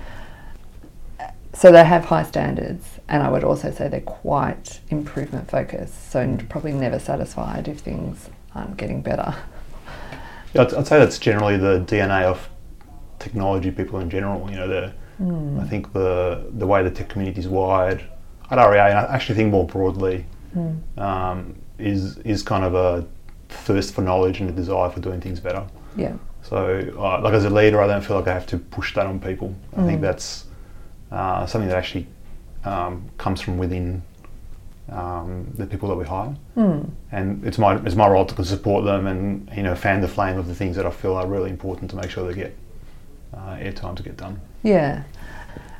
So 1.52 1.72
they 1.72 1.84
have 1.84 2.04
high 2.04 2.22
standards, 2.22 3.00
and 3.08 3.22
I 3.22 3.30
would 3.30 3.44
also 3.44 3.70
say 3.70 3.88
they're 3.88 4.00
quite 4.00 4.80
improvement 4.88 5.50
focused. 5.50 6.10
So 6.10 6.38
probably 6.48 6.72
never 6.72 6.98
satisfied 6.98 7.66
if 7.68 7.80
things 7.80 8.30
aren't 8.54 8.76
getting 8.76 9.02
better. 9.02 9.34
Yeah, 10.54 10.62
I'd, 10.62 10.74
I'd 10.74 10.86
say 10.86 10.98
that's 10.98 11.18
generally 11.18 11.56
the 11.56 11.80
DNA 11.80 12.24
of 12.24 12.48
technology 13.18 13.70
people 13.70 14.00
in 14.00 14.08
general. 14.08 14.48
You 14.50 14.56
know, 14.56 14.68
the 14.68 14.92
I 15.60 15.64
think 15.66 15.92
the 15.92 16.50
the 16.52 16.66
way 16.66 16.82
the 16.82 16.90
tech 16.90 17.08
community 17.08 17.40
is 17.40 17.48
wired 17.48 18.02
at 18.50 18.58
REA, 18.58 18.78
and 18.80 18.98
I 18.98 19.14
actually 19.14 19.36
think 19.36 19.50
more 19.50 19.66
broadly, 19.66 20.26
um, 20.98 21.54
is 21.78 22.18
is 22.18 22.42
kind 22.42 22.64
of 22.64 22.74
a 22.74 23.06
thirst 23.48 23.94
for 23.94 24.02
knowledge 24.02 24.40
and 24.40 24.48
a 24.50 24.52
desire 24.52 24.90
for 24.90 25.00
doing 25.00 25.20
things 25.20 25.40
better. 25.40 25.64
Yeah, 25.96 26.14
So, 26.42 26.92
uh, 26.98 27.20
like 27.22 27.34
as 27.34 27.44
a 27.44 27.50
leader, 27.50 27.80
I 27.80 27.86
don't 27.86 28.02
feel 28.04 28.16
like 28.16 28.28
I 28.28 28.32
have 28.34 28.46
to 28.46 28.58
push 28.58 28.94
that 28.94 29.06
on 29.06 29.18
people. 29.20 29.54
I 29.76 29.82
think 29.84 30.00
that's 30.00 30.46
uh, 31.10 31.46
something 31.46 31.68
that 31.68 31.76
actually 31.76 32.06
um, 32.64 33.08
comes 33.18 33.40
from 33.40 33.58
within 33.58 34.02
um, 34.90 35.46
the 35.56 35.66
people 35.66 35.88
that 35.88 35.96
we 35.96 36.04
hire, 36.04 36.34
and 37.12 37.44
it's 37.44 37.58
my 37.58 37.76
it's 37.84 37.94
my 37.96 38.08
role 38.08 38.24
to 38.26 38.44
support 38.44 38.84
them 38.84 39.06
and 39.06 39.48
you 39.56 39.62
know 39.62 39.74
fan 39.74 40.00
the 40.00 40.08
flame 40.08 40.36
of 40.38 40.46
the 40.46 40.54
things 40.54 40.76
that 40.76 40.86
I 40.86 40.90
feel 40.90 41.14
are 41.14 41.26
really 41.26 41.50
important 41.50 41.90
to 41.90 41.96
make 41.96 42.10
sure 42.10 42.26
they 42.26 42.34
get 42.34 42.56
uh, 43.34 43.56
airtime 43.56 43.96
to 43.96 44.02
get 44.02 44.16
done. 44.16 44.40
yeah. 44.62 45.04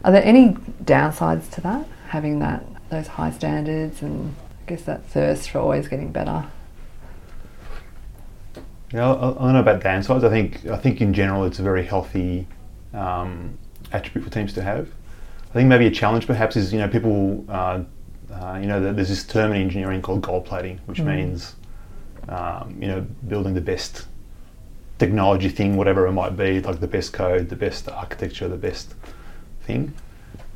Are 0.03 0.13
there 0.13 0.25
any 0.25 0.55
downsides 0.85 1.51
to 1.51 1.61
that? 1.61 1.87
Having 2.11 2.41
that 2.41 2.65
those 2.91 3.07
high 3.07 3.31
standards 3.31 4.03
and 4.03 4.35
I 4.67 4.71
guess 4.71 4.83
that 4.83 5.05
thirst 5.07 5.51
for 5.51 5.59
always 5.59 5.89
getting 5.89 6.11
better. 6.13 6.45
Yeah, 8.93 9.13
I, 9.13 9.31
I 9.31 9.33
don't 9.33 9.53
know 9.53 9.61
about 9.61 9.81
downsides. 9.81 10.25
I 10.25 10.29
think 10.29 10.67
I 10.67 10.77
think 10.77 11.01
in 11.01 11.15
general 11.15 11.45
it's 11.45 11.61
a 11.61 11.63
very 11.63 11.85
healthy 11.85 12.47
um, 12.93 13.57
attribute 13.93 14.25
for 14.25 14.31
teams 14.31 14.53
to 14.55 14.63
have. 14.63 14.89
I 15.51 15.53
think 15.53 15.69
maybe 15.69 15.87
a 15.87 15.91
challenge 15.91 16.27
perhaps 16.27 16.57
is 16.57 16.73
you 16.73 16.81
know 16.81 16.89
people 16.89 17.45
uh, 17.49 17.83
uh, 18.33 18.59
you 18.61 18.67
know 18.67 18.93
there's 18.93 19.09
this 19.09 19.25
term 19.25 19.53
in 19.53 19.63
engineering 19.63 20.03
called 20.03 20.23
gold 20.23 20.45
plating, 20.45 20.81
which 20.87 21.01
means 21.01 21.55
um, 22.29 22.77
you 22.81 22.89
know 22.89 23.07
building 23.29 23.55
the 23.55 23.61
best 23.61 24.07
technology 24.99 25.49
thing, 25.49 25.77
whatever 25.77 26.07
it 26.07 26.13
might 26.13 26.37
be, 26.37 26.61
like 26.61 26.81
the 26.81 26.87
best 26.87 27.13
code, 27.13 27.49
the 27.49 27.57
best 27.57 27.89
architecture, 27.89 28.49
the 28.49 28.57
best 28.57 28.95
thing. 29.63 29.95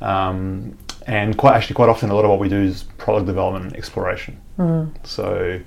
Um, 0.01 0.77
and 1.07 1.37
quite 1.37 1.55
actually, 1.55 1.75
quite 1.75 1.89
often, 1.89 2.09
a 2.09 2.15
lot 2.15 2.25
of 2.25 2.31
what 2.31 2.39
we 2.39 2.49
do 2.49 2.61
is 2.61 2.83
product 2.97 3.27
development 3.27 3.65
and 3.65 3.75
exploration. 3.75 4.39
So 5.03 5.59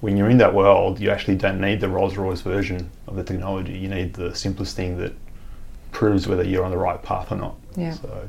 when 0.00 0.16
you're 0.16 0.28
in 0.28 0.38
that 0.38 0.52
world, 0.52 1.00
you 1.00 1.10
actually 1.10 1.36
don't 1.36 1.60
need 1.60 1.80
the 1.80 1.88
Rolls 1.88 2.16
Royce 2.16 2.42
version 2.42 2.90
of 3.06 3.16
the 3.16 3.24
technology. 3.24 3.72
You 3.72 3.88
need 3.88 4.14
the 4.14 4.34
simplest 4.34 4.76
thing 4.76 4.98
that 4.98 5.12
proves 5.92 6.26
whether 6.26 6.42
you're 6.42 6.64
on 6.64 6.70
the 6.70 6.76
right 6.76 7.02
path 7.02 7.32
or 7.32 7.36
not. 7.36 7.56
Yeah. 7.76 7.92
So 7.92 8.28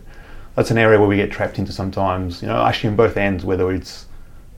that's 0.55 0.71
an 0.71 0.77
area 0.77 0.99
where 0.99 1.09
we 1.09 1.17
get 1.17 1.31
trapped 1.31 1.59
into 1.59 1.71
sometimes. 1.71 2.41
You 2.41 2.47
know, 2.47 2.63
actually 2.63 2.91
in 2.91 2.95
both 2.95 3.17
ends, 3.17 3.43
whether 3.43 3.71
it's 3.71 4.05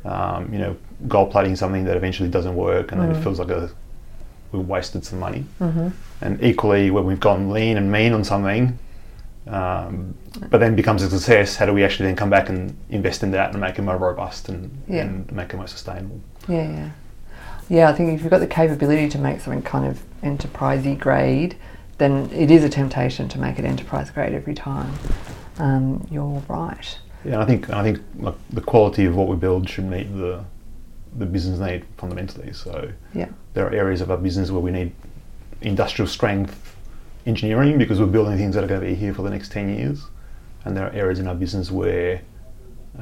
um, 0.05 0.53
you 0.53 0.59
know 0.59 0.77
gold 1.07 1.31
plating 1.31 1.55
something 1.55 1.83
that 1.85 1.97
eventually 1.97 2.29
doesn't 2.29 2.55
work 2.55 2.91
and 2.91 3.01
then 3.01 3.11
it 3.11 3.21
feels 3.21 3.39
like 3.39 3.49
a 3.49 3.69
we 4.51 4.59
wasted 4.59 5.03
some 5.05 5.19
money. 5.19 5.45
Mm-hmm. 5.59 5.89
And 6.21 6.43
equally, 6.43 6.91
when 6.91 7.05
we've 7.05 7.19
gone 7.19 7.49
lean 7.49 7.77
and 7.77 7.91
mean 7.91 8.13
on 8.13 8.23
something, 8.23 8.77
um, 9.49 10.13
but 10.49 10.59
then 10.59 10.75
becomes 10.75 11.01
a 11.03 11.09
success, 11.09 11.55
how 11.55 11.65
do 11.65 11.73
we 11.73 11.83
actually 11.83 12.07
then 12.07 12.15
come 12.15 12.29
back 12.29 12.49
and 12.49 12.75
invest 12.89 13.23
in 13.23 13.31
that 13.31 13.51
and 13.51 13.61
make 13.61 13.77
it 13.79 13.81
more 13.81 13.97
robust 13.97 14.49
and, 14.49 14.69
Yeah. 14.87 15.01
and 15.03 15.31
make 15.31 15.53
it 15.53 15.57
more 15.57 15.67
sustainable? 15.67 16.19
Yeah, 16.47 16.69
yeah. 16.69 16.89
Yeah, 17.69 17.89
I 17.89 17.93
think 17.93 18.13
if 18.13 18.21
you've 18.21 18.29
got 18.31 18.39
the 18.39 18.47
capability 18.47 19.09
to 19.09 19.17
make 19.17 19.41
something 19.41 19.61
kind 19.61 19.85
of 19.85 20.01
enterprisey 20.23 20.97
grade, 20.97 21.55
then 21.97 22.29
it 22.31 22.51
is 22.51 22.63
a 22.63 22.69
temptation 22.69 23.27
to 23.29 23.39
make 23.39 23.59
it 23.59 23.65
enterprise 23.65 24.09
grade 24.09 24.33
every 24.33 24.53
time. 24.53 24.93
Um, 25.59 26.07
you're 26.11 26.41
right. 26.47 26.97
Yeah, 27.25 27.41
I 27.41 27.45
think 27.45 27.69
I 27.71 27.83
think 27.83 27.99
like 28.19 28.35
the 28.51 28.61
quality 28.61 29.05
of 29.05 29.15
what 29.15 29.27
we 29.27 29.35
build 29.35 29.67
should 29.67 29.85
meet 29.85 30.05
the 30.15 30.43
the 31.17 31.25
business 31.25 31.59
need 31.59 31.83
fundamentally. 31.97 32.53
So 32.53 32.89
Yeah. 33.13 33.29
there 33.53 33.65
are 33.67 33.73
areas 33.73 34.01
of 34.01 34.11
our 34.11 34.17
business 34.17 34.51
where 34.51 34.61
we 34.61 34.71
need 34.71 34.91
industrial 35.61 36.07
strength 36.07 36.76
engineering 37.31 37.77
because 37.77 37.99
we're 37.99 38.05
building 38.07 38.37
things 38.37 38.55
that 38.55 38.63
are 38.63 38.67
going 38.67 38.81
to 38.81 38.87
be 38.87 38.95
here 38.95 39.13
for 39.13 39.21
the 39.21 39.29
next 39.29 39.51
10 39.51 39.75
years. 39.75 40.05
And 40.65 40.75
there 40.75 40.85
are 40.87 40.91
areas 40.93 41.19
in 41.19 41.27
our 41.27 41.35
business 41.35 41.69
where 41.69 42.21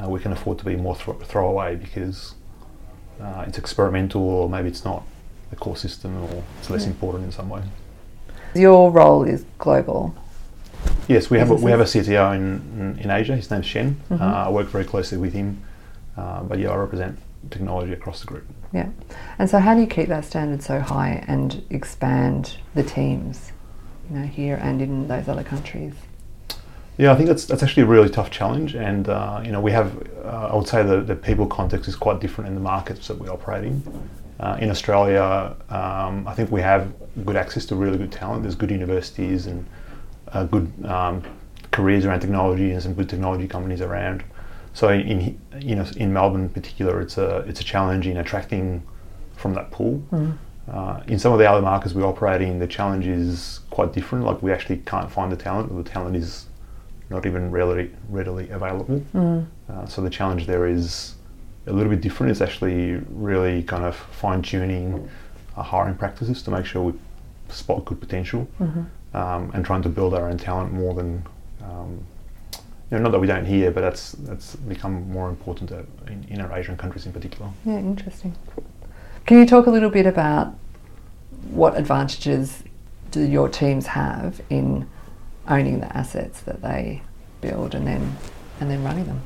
uh, 0.02 0.10
we 0.10 0.20
can 0.20 0.32
afford 0.32 0.58
to 0.60 0.66
be 0.66 0.76
more 0.76 0.96
thro- 0.96 1.14
throwaway 1.20 1.76
because 1.76 2.36
uh, 3.22 3.46
it's 3.48 3.58
experimental 3.58 4.22
or 4.22 4.50
maybe 4.50 4.68
it's 4.68 4.84
not 4.84 5.04
the 5.52 5.56
core 5.56 5.78
system 5.78 6.22
or 6.24 6.44
it's 6.60 6.70
less 6.70 6.84
Yeah. 6.84 6.90
important 6.90 7.24
in 7.26 7.32
some 7.32 7.50
way. 7.50 7.62
Your 8.56 8.92
role 8.92 9.24
is 9.24 9.46
global. 9.58 10.16
Yes, 11.08 11.30
we 11.30 11.38
have 11.40 11.52
a, 11.52 11.56
we 11.56 11.72
have 11.72 11.80
a 11.80 11.84
CTO 11.86 12.36
in, 12.36 12.44
in, 12.80 13.00
in 13.00 13.10
Asia. 13.12 13.36
His 13.36 13.50
name's 13.52 13.66
Shen. 13.66 14.00
Mhm. 14.10 14.22
Uh, 14.22 14.48
I 14.48 14.50
work 14.50 14.68
very 14.68 14.86
closely 14.86 15.18
with 15.18 15.34
him. 15.34 15.62
Uh, 16.18 16.44
but 16.44 16.60
yeah, 16.60 16.70
I 16.70 16.76
represent 16.76 17.20
technology 17.50 17.94
across 17.94 18.22
the 18.22 18.28
group. 18.28 18.46
Yeah. 18.72 18.90
And 19.38 19.50
so, 19.50 19.60
how 19.60 19.74
do 19.76 19.82
you 19.82 19.88
keep 19.88 20.08
that 20.08 20.26
standard 20.26 20.62
so 20.64 20.80
high 20.80 21.24
and 21.28 21.64
expand 21.70 22.58
the 22.74 22.84
teams, 22.84 23.52
you 24.10 24.18
know, 24.18 24.26
here 24.26 24.60
and 24.62 24.82
in 24.82 25.08
those 25.08 25.28
other 25.28 25.44
countries? 25.44 25.94
Yeah, 26.98 27.12
I 27.12 27.16
think 27.16 27.28
that's 27.28 27.46
that's 27.46 27.62
actually 27.62 27.84
a 27.84 27.88
really 27.88 28.10
tough 28.10 28.32
challenge, 28.32 28.74
and 28.74 29.10
uh, 29.10 29.42
you 29.44 29.52
know 29.52 29.60
we 29.60 29.72
have 29.72 30.08
uh, 30.24 30.50
I 30.52 30.56
would 30.56 30.68
say 30.68 30.82
the, 30.82 31.02
the 31.02 31.16
people 31.16 31.46
context 31.46 31.90
is 31.90 31.96
quite 31.96 32.22
different 32.22 32.48
in 32.48 32.56
the 32.56 32.62
markets 32.62 33.08
that 33.10 33.18
we 33.18 33.28
operate 33.28 33.66
in. 33.66 34.10
Uh, 34.40 34.58
in 34.60 34.70
Australia, 34.70 35.56
um, 35.70 36.28
I 36.28 36.34
think 36.34 36.52
we 36.52 36.62
have 36.62 36.94
good 37.26 37.36
access 37.36 37.66
to 37.68 37.76
really 37.76 37.98
good 37.98 38.12
talent. 38.12 38.44
There's 38.44 38.56
good 38.56 38.72
universities 38.72 39.48
and 39.48 39.66
uh, 40.30 40.46
good 40.46 40.72
um, 40.86 41.22
careers 41.72 42.06
around 42.06 42.22
technology 42.22 42.72
and 42.72 42.82
some 42.82 42.94
good 42.94 43.10
technology 43.10 43.48
companies 43.48 43.82
around. 43.82 44.24
So 44.74 44.90
in, 44.90 45.40
you 45.60 45.76
know 45.76 45.86
in 45.98 46.14
Melbourne 46.14 46.44
in 46.44 46.50
particular, 46.50 47.02
it's 47.02 47.18
a 47.18 47.40
it's 47.40 47.60
a 47.60 47.64
challenge 47.64 48.08
in 48.08 48.18
attracting 48.18 48.84
from 49.36 49.54
that 49.56 49.70
pool. 49.70 50.02
Uh, 50.72 51.02
in 51.08 51.20
some 51.20 51.32
of 51.32 51.40
the 51.40 51.50
other 51.50 51.62
markets 51.62 51.94
we 51.94 52.02
operate 52.02 52.42
in, 52.42 52.58
the 52.60 52.68
challenge 52.68 53.06
is 53.06 53.60
quite 53.70 53.94
different. 53.94 54.26
Like 54.26 54.42
we 54.42 54.52
actually 54.52 54.78
can't 54.78 55.12
find 55.12 55.32
the 55.32 55.36
talent, 55.36 55.72
or 55.72 55.84
the 55.84 55.90
talent 55.90 56.16
is 56.16 56.48
not 57.10 57.26
even 57.26 57.52
readily 57.52 57.92
readily 58.10 58.50
available. 58.50 59.04
Mm. 59.14 59.46
Uh, 59.70 59.86
so 59.86 60.02
the 60.02 60.10
challenge 60.10 60.48
there 60.48 60.66
is 60.66 61.14
a 61.68 61.74
little 61.74 61.92
bit 61.92 62.02
different. 62.02 62.32
It's 62.32 62.42
actually 62.42 62.96
really 63.10 63.62
kind 63.64 63.84
of 63.84 63.96
fine 63.96 64.42
tuning 64.42 65.08
our 65.56 65.64
hiring 65.64 65.96
practices 65.96 66.42
to 66.44 66.52
make 66.52 66.66
sure 66.66 66.82
we 66.84 66.94
spot 67.50 67.86
good 67.86 68.00
potential 68.00 68.48
Mhm. 68.60 68.86
um, 69.14 69.52
and 69.54 69.64
trying 69.64 69.84
to 69.84 69.90
build 69.90 70.14
our 70.16 70.28
own 70.30 70.38
talent 70.38 70.74
more 70.74 70.94
than. 70.96 71.24
Um, 71.64 72.00
you 72.92 72.98
know, 72.98 73.04
not 73.04 73.12
that 73.14 73.20
we 73.20 73.26
don't 73.28 73.46
here, 73.46 73.72
but 73.72 73.82
that's 73.82 74.12
that's 74.14 74.56
become 74.56 75.10
more 75.12 75.30
important 75.30 75.72
uh, 75.72 75.82
in, 76.08 76.24
in 76.30 76.42
our 76.42 76.56
Asian 76.58 76.78
countries 76.78 77.06
in 77.06 77.14
particular. 77.14 77.50
Yeah, 77.66 77.80
interesting. 77.80 78.36
Can 79.26 79.40
you 79.40 79.46
talk 79.48 79.66
a 79.66 79.72
little 79.72 79.90
bit 79.90 80.06
about 80.06 80.54
what 81.50 81.76
advantages 81.78 82.64
do 83.12 83.22
your 83.22 83.50
teams 83.50 83.88
have 83.88 84.40
in 84.50 84.88
owning 85.48 85.80
the 85.80 85.98
assets 85.98 86.42
that 86.42 86.62
they 86.62 87.02
build 87.42 87.74
and 87.74 87.88
then 87.88 88.18
and 88.60 88.70
then 88.70 88.84
running 88.84 89.06
them? 89.06 89.22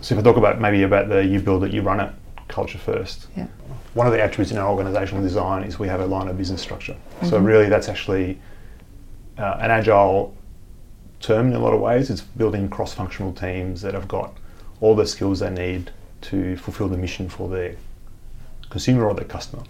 So 0.00 0.14
if 0.14 0.20
I 0.20 0.22
talk 0.22 0.36
about 0.36 0.60
maybe 0.60 0.82
about 0.82 1.08
the 1.08 1.24
you 1.24 1.40
build 1.40 1.64
it, 1.64 1.72
you 1.72 1.82
run 1.82 2.00
it 2.00 2.12
culture 2.48 2.78
first. 2.78 3.28
Yeah. 3.36 3.46
One 3.94 4.06
of 4.06 4.12
the 4.12 4.20
attributes 4.20 4.50
in 4.50 4.58
our 4.58 4.74
organisational 4.74 5.22
design 5.22 5.62
is 5.64 5.78
we 5.78 5.88
have 5.88 6.00
a 6.00 6.06
line 6.06 6.28
of 6.28 6.36
business 6.36 6.60
structure. 6.60 6.96
So 7.22 7.40
Mhm. 7.40 7.46
really, 7.46 7.68
that's 7.68 7.88
actually 7.88 8.40
uh, 9.38 9.58
an 9.60 9.70
agile 9.70 10.34
term 11.20 11.48
in 11.48 11.52
a 11.54 11.58
lot 11.60 11.72
of 11.74 11.80
ways. 11.80 12.10
It's 12.10 12.22
building 12.22 12.68
cross-functional 12.68 13.34
teams 13.34 13.82
that 13.82 13.94
have 13.94 14.08
got 14.08 14.32
all 14.80 14.96
the 14.96 15.06
skills 15.06 15.38
they 15.40 15.50
need 15.50 15.90
to 16.22 16.56
fulfil 16.56 16.88
the 16.88 16.96
mission 16.96 17.28
for 17.28 17.48
their 17.48 17.76
consumer 18.70 19.06
or 19.06 19.14
their 19.14 19.24
customer. 19.24 19.62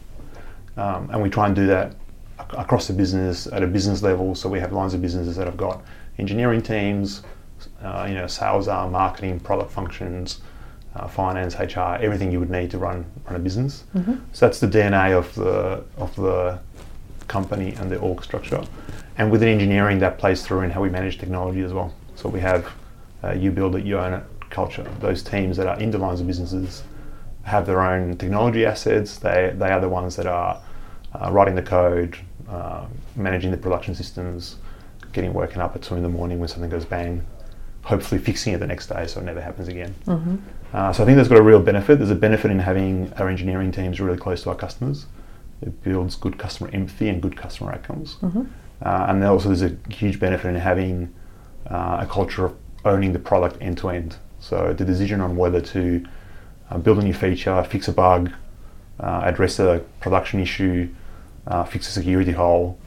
Um, 0.77 1.11
and 1.11 1.23
we 1.23 1.31
try 1.31 1.47
and 1.47 1.57
do 1.57 1.67
that 1.67 1.95
ac- 2.41 2.57
across 2.57 2.87
the 2.87 2.93
business 2.93 3.47
at 3.49 3.63
a 3.63 3.67
business 3.67 4.03
level. 4.03 4.35
So 4.35 4.49
we 4.49 4.61
have 4.61 4.73
lines 4.73 4.95
of 4.95 5.03
businesses 5.03 5.37
that 5.37 5.47
have 5.47 5.57
got 5.57 5.83
engineering 6.19 6.63
teams, 6.63 7.23
uh, 7.83 8.07
you 8.09 8.15
know, 8.15 8.27
sales 8.27 8.69
arm, 8.69 8.93
marketing, 8.93 9.41
product 9.41 9.71
functions, 9.73 10.41
uh, 10.95 11.07
finance, 11.09 11.55
HR, 11.59 11.97
everything 12.01 12.31
you 12.33 12.41
would 12.41 12.51
need 12.51 12.71
to 12.71 12.79
run 12.79 13.05
run 13.27 13.37
a 13.37 13.39
business. 13.39 13.85
Mhm. 13.97 14.21
So 14.33 14.47
that's 14.47 14.61
the 14.61 14.67
DNA 14.69 15.13
of 15.13 15.35
the 15.35 15.83
of 15.97 16.15
the 16.17 16.59
company 17.29 17.75
and 17.75 17.91
the 17.91 17.99
org 17.99 18.23
structure. 18.25 18.63
And 19.19 19.31
within 19.31 19.49
engineering, 19.49 19.99
that 19.99 20.17
plays 20.19 20.43
through 20.43 20.61
in 20.63 20.71
how 20.71 20.81
we 20.81 20.89
manage 20.91 21.19
technology 21.19 21.63
as 21.63 21.73
well. 21.73 21.93
So 22.15 22.29
we 22.29 22.41
have 22.41 22.67
uh, 23.25 23.33
you 23.33 23.51
build 23.51 23.75
it, 23.77 23.85
you 23.85 23.99
own 23.99 24.13
it 24.15 24.23
culture. 24.51 24.87
Those 25.01 25.23
teams 25.23 25.57
that 25.57 25.67
are 25.67 25.79
in 25.81 25.91
the 25.91 25.99
lines 25.99 26.21
of 26.21 26.27
businesses 26.27 26.83
have 27.49 27.67
their 27.67 27.81
own 27.81 28.17
technology 28.17 28.65
assets. 28.65 29.19
They 29.19 29.53
they 29.57 29.71
are 29.71 29.81
the 29.81 29.89
ones 29.89 30.17
that 30.17 30.27
are 30.27 30.61
uh, 31.15 31.31
writing 31.33 31.55
the 31.55 31.63
code, 31.63 32.19
uh, 32.49 32.87
managing 33.17 33.51
the 33.51 33.57
production 33.57 33.95
systems, 33.95 34.57
getting 35.13 35.33
woken 35.33 35.61
up 35.61 35.75
at 35.75 35.83
two 35.83 35.97
in 35.97 36.03
the 36.03 36.09
morning 36.09 36.39
when 36.39 36.49
something 36.49 36.71
goes 36.71 36.85
bang, 36.85 37.25
hopefully 37.83 38.21
fixing 38.21 38.53
it 38.53 38.59
the 38.59 38.67
next 38.67 38.89
day 38.89 39.07
so 39.07 39.21
it 39.21 39.25
never 39.25 39.41
happens 39.41 39.69
again. 39.69 39.95
Mm-hmm. 40.07 40.37
Uh, 40.73 40.93
so 40.93 41.03
I 41.03 41.07
think 41.07 41.17
there's 41.17 41.29
got 41.29 41.39
a 41.39 41.43
real 41.43 41.61
benefit. 41.61 41.99
There's 41.99 42.11
a 42.11 42.15
benefit 42.15 42.51
in 42.51 42.59
having 42.59 43.13
our 43.15 43.29
engineering 43.29 43.73
teams 43.73 44.01
really 44.01 44.19
close 44.19 44.43
to 44.43 44.51
our 44.51 44.55
customers. 44.55 45.07
It 45.63 45.83
builds 45.83 46.15
good 46.15 46.39
customer 46.39 46.71
empathy 46.73 47.09
and 47.09 47.23
good 47.23 47.37
customer 47.37 47.73
outcomes. 47.73 48.17
Mm-hmm. 48.17 48.45
Uh, 48.83 49.07
and 49.09 49.25
also 49.25 49.49
there's 49.49 49.63
a 49.63 49.77
huge 49.91 50.21
benefit 50.21 50.49
in 50.49 50.55
having 50.57 51.13
uh, 51.69 51.99
a 52.03 52.07
culture 52.07 52.45
of 52.45 52.55
owning 52.85 53.13
the 53.13 53.19
product 53.19 53.57
end 53.61 53.79
to 53.79 53.89
end. 53.89 54.17
So 54.41 54.73
the 54.73 54.85
decision 54.85 55.21
on 55.21 55.37
whether 55.37 55.61
to 55.61 56.05
uh, 56.71 56.79
build 56.79 56.99
a 56.99 57.03
new 57.03 57.15
feature, 57.15 57.63
fix 57.65 57.89
a 57.89 57.93
bug, 57.93 58.31
uh, 59.01 59.23
address 59.25 59.59
a 59.59 59.85
production 60.01 60.41
issue, 60.41 60.89
uh, 61.47 61.65
fix 61.65 61.89
a 61.89 61.93
security 61.93 62.33
hole, 62.33 62.79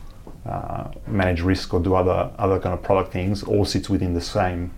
uh, 0.46 0.89
manage 1.08 1.41
risk, 1.41 1.74
or 1.74 1.80
do 1.80 1.96
other 1.96 2.32
other 2.38 2.60
kind 2.60 2.74
of 2.74 2.84
product 2.84 3.12
things, 3.12 3.44
all 3.44 3.65
sits 3.65 3.89
within 3.89 4.13
the 4.13 4.22
same 4.22 4.72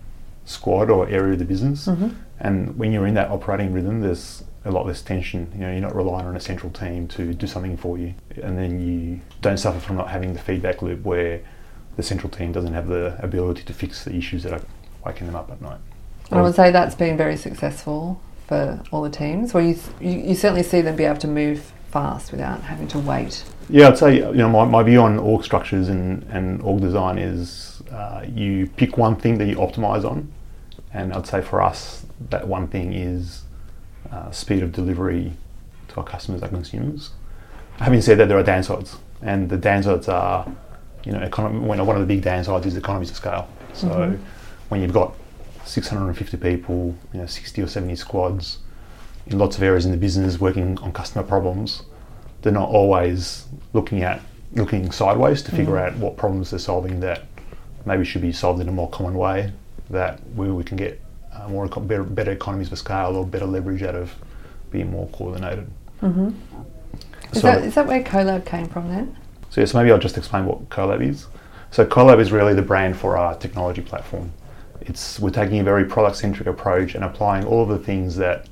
squad 0.44 0.90
or 0.90 1.08
area 1.08 1.32
of 1.32 1.38
the 1.38 1.44
business. 1.44 1.86
Mm-hmm. 1.86 2.08
And 2.40 2.76
when 2.76 2.92
you're 2.92 3.06
in 3.06 3.14
that 3.14 3.30
operating 3.30 3.72
rhythm, 3.72 4.00
there's 4.00 4.44
a 4.64 4.70
lot 4.70 4.86
less 4.86 5.02
tension. 5.02 5.50
You 5.54 5.60
know, 5.60 5.70
you're 5.70 5.80
not 5.80 5.94
relying 5.94 6.26
on 6.26 6.36
a 6.36 6.40
central 6.40 6.70
team 6.72 7.08
to 7.08 7.34
do 7.34 7.46
something 7.46 7.76
for 7.76 7.98
you, 7.98 8.14
and 8.42 8.58
then 8.58 8.80
you 8.80 9.20
don't 9.40 9.58
suffer 9.58 9.80
from 9.80 9.96
not 9.96 10.08
having 10.08 10.34
the 10.34 10.40
feedback 10.40 10.82
loop 10.82 11.02
where 11.02 11.40
the 11.96 12.02
central 12.02 12.30
team 12.30 12.52
doesn't 12.52 12.74
have 12.74 12.88
the 12.88 13.16
ability 13.22 13.62
to 13.62 13.72
fix 13.72 14.04
the 14.04 14.14
issues 14.14 14.42
that 14.42 14.52
are 14.52 14.62
waking 15.04 15.26
them 15.26 15.36
up 15.36 15.50
at 15.50 15.60
night. 15.60 15.78
I 16.32 16.40
would 16.40 16.54
say 16.54 16.70
that's 16.70 16.94
been 16.94 17.16
very 17.16 17.36
successful 17.36 18.20
for 18.46 18.80
all 18.90 19.02
the 19.02 19.10
teams, 19.10 19.54
Well, 19.54 19.64
you, 19.64 19.78
you, 20.00 20.10
you 20.10 20.34
certainly 20.34 20.62
see 20.62 20.80
them 20.80 20.96
be 20.96 21.04
able 21.04 21.20
to 21.20 21.28
move 21.28 21.72
fast 21.90 22.30
without 22.32 22.60
having 22.62 22.88
to 22.88 22.98
wait. 22.98 23.44
Yeah, 23.70 23.88
I'd 23.88 23.98
say 23.98 24.16
you 24.16 24.32
know 24.34 24.48
my, 24.50 24.64
my 24.64 24.82
view 24.82 25.00
on 25.00 25.18
org 25.18 25.44
structures 25.44 25.88
and, 25.88 26.22
and 26.24 26.60
org 26.62 26.80
design 26.82 27.18
is 27.18 27.82
uh, 27.90 28.24
you 28.34 28.66
pick 28.76 28.98
one 28.98 29.16
thing 29.16 29.38
that 29.38 29.46
you 29.46 29.56
optimize 29.56 30.04
on, 30.04 30.30
and 30.92 31.12
I'd 31.14 31.26
say 31.26 31.40
for 31.40 31.62
us 31.62 32.04
that 32.30 32.46
one 32.46 32.68
thing 32.68 32.92
is 32.92 33.42
uh, 34.12 34.30
speed 34.30 34.62
of 34.62 34.72
delivery 34.72 35.32
to 35.88 35.96
our 35.96 36.04
customers 36.04 36.42
and 36.42 36.50
consumers. 36.50 37.10
Having 37.78 38.02
said 38.02 38.18
that, 38.18 38.28
there 38.28 38.38
are 38.38 38.44
downsides, 38.44 38.96
and 39.22 39.48
the 39.48 39.56
downsides 39.56 40.08
are 40.08 40.46
you 41.06 41.12
know 41.12 41.20
economy, 41.20 41.60
when 41.66 41.84
one 41.86 41.96
of 41.96 42.06
the 42.06 42.14
big 42.14 42.22
downsides 42.22 42.66
is 42.66 42.76
economies 42.76 43.10
of 43.10 43.16
scale. 43.16 43.48
So 43.72 43.88
Mhm. 43.88 44.18
when 44.68 44.82
you've 44.82 44.92
got 44.92 45.14
650 45.64 46.36
people, 46.36 46.94
you 47.12 47.20
know 47.20 47.26
60 47.26 47.62
or 47.62 47.66
70 47.66 47.96
squads 47.96 48.58
in 49.26 49.38
lots 49.38 49.56
of 49.56 49.62
areas 49.62 49.84
in 49.86 49.90
the 49.90 49.96
business 49.96 50.38
working 50.38 50.78
on 50.80 50.92
customer 50.92 51.24
problems 51.24 51.82
they're 52.42 52.52
not 52.52 52.68
always 52.68 53.46
looking 53.72 54.02
at 54.02 54.20
looking 54.52 54.92
sideways 54.92 55.42
to 55.42 55.50
figure 55.50 55.72
Mm. 55.74 55.86
out 55.86 55.96
what 55.96 56.16
problems 56.18 56.50
they're 56.50 56.58
solving 56.58 57.00
that 57.00 57.22
maybe 57.86 58.04
should 58.04 58.20
be 58.22 58.32
solved 58.32 58.60
in 58.60 58.68
a 58.68 58.72
more 58.72 58.88
common 58.90 59.14
way 59.14 59.50
that 59.90 60.20
where 60.34 60.52
we 60.52 60.62
can 60.62 60.76
get 60.76 61.00
uh, 61.34 61.48
more 61.48 61.66
better, 61.66 62.04
better 62.04 62.32
economies 62.32 62.70
of 62.70 62.78
scale 62.78 63.16
or 63.16 63.26
better 63.26 63.46
leverage 63.46 63.82
out 63.82 63.94
of 63.94 64.14
being 64.70 64.90
more 64.90 65.08
coordinated. 65.08 65.66
Mm-hmm. 66.02 66.28
Is, 67.32 67.40
So- 67.40 67.46
that, 67.48 67.64
is 67.64 67.74
that 67.74 67.86
where 67.86 68.02
CoLab 68.02 68.44
came 68.44 68.68
from 68.68 68.88
then? 68.88 69.16
So 69.50 69.60
yes, 69.62 69.72
maybe 69.72 69.90
I'll 69.90 69.98
just 69.98 70.18
explain 70.18 70.44
what 70.46 70.68
Colab 70.68 71.00
is. 71.02 71.26
So 71.70 71.84
Colab 71.86 72.20
is 72.20 72.30
really 72.30 72.54
the 72.54 72.62
brand 72.62 72.96
for 72.96 73.16
our 73.16 73.34
technology 73.36 73.80
platform. 73.82 74.32
It's 74.80 75.18
we're 75.18 75.30
taking 75.30 75.60
a 75.60 75.64
very 75.64 75.84
product-centric 75.84 76.48
approach 76.48 76.94
and 76.94 77.04
applying 77.04 77.44
all 77.44 77.62
of 77.62 77.68
the 77.68 77.78
things 77.78 78.16
that 78.16 78.48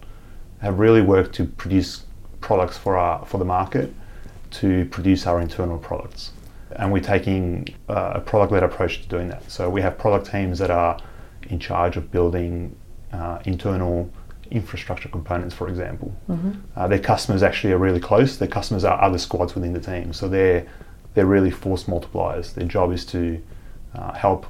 have 0.60 0.78
really 0.78 1.02
worked 1.02 1.34
to 1.36 1.44
produce 1.44 2.04
products 2.40 2.76
for 2.78 2.96
our 2.96 3.24
for 3.26 3.38
the 3.38 3.44
market 3.44 3.92
to 4.52 4.84
produce 4.86 5.26
our 5.26 5.40
internal 5.40 5.78
products. 5.78 6.32
And 6.76 6.92
we're 6.92 7.00
taking 7.00 7.68
uh, 7.88 8.12
a 8.14 8.20
product-led 8.20 8.62
approach 8.62 9.02
to 9.02 9.08
doing 9.08 9.28
that. 9.28 9.50
So 9.50 9.68
we 9.68 9.82
have 9.82 9.98
product 9.98 10.30
teams 10.30 10.58
that 10.58 10.70
are 10.70 10.98
in 11.48 11.58
charge 11.58 11.96
of 11.96 12.10
building 12.10 12.74
uh, 13.12 13.40
internal 13.44 14.10
infrastructure 14.50 15.08
components, 15.08 15.54
for 15.54 15.68
example. 15.68 16.14
Mm-hmm. 16.28 16.52
Uh, 16.76 16.88
their 16.88 16.98
customers 16.98 17.42
actually 17.42 17.72
are 17.72 17.78
really 17.78 18.00
close. 18.00 18.36
Their 18.36 18.48
customers 18.48 18.84
are 18.84 19.00
other 19.02 19.18
squads 19.18 19.54
within 19.54 19.72
the 19.72 19.80
team, 19.80 20.12
so 20.12 20.28
they're 20.28 20.66
they're 21.14 21.26
really 21.26 21.50
force 21.50 21.84
multipliers. 21.84 22.54
Their 22.54 22.66
job 22.66 22.92
is 22.92 23.04
to 23.06 23.42
uh, 23.94 24.12
help 24.12 24.46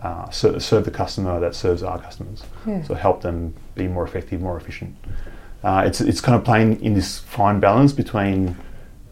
uh, 0.00 0.30
ser- 0.30 0.58
serve 0.60 0.84
the 0.84 0.90
customer 0.90 1.38
that 1.40 1.54
serves 1.54 1.82
our 1.82 1.98
customers. 2.00 2.42
Yeah. 2.66 2.82
So 2.84 2.94
help 2.94 3.22
them 3.22 3.54
be 3.74 3.86
more 3.88 4.04
effective, 4.04 4.40
more 4.40 4.56
efficient. 4.56 4.96
Uh, 5.62 5.84
it's 5.86 6.00
it's 6.00 6.20
kind 6.20 6.34
of 6.36 6.44
playing 6.44 6.80
in 6.82 6.94
this 6.94 7.18
fine 7.20 7.60
balance 7.60 7.92
between 7.92 8.56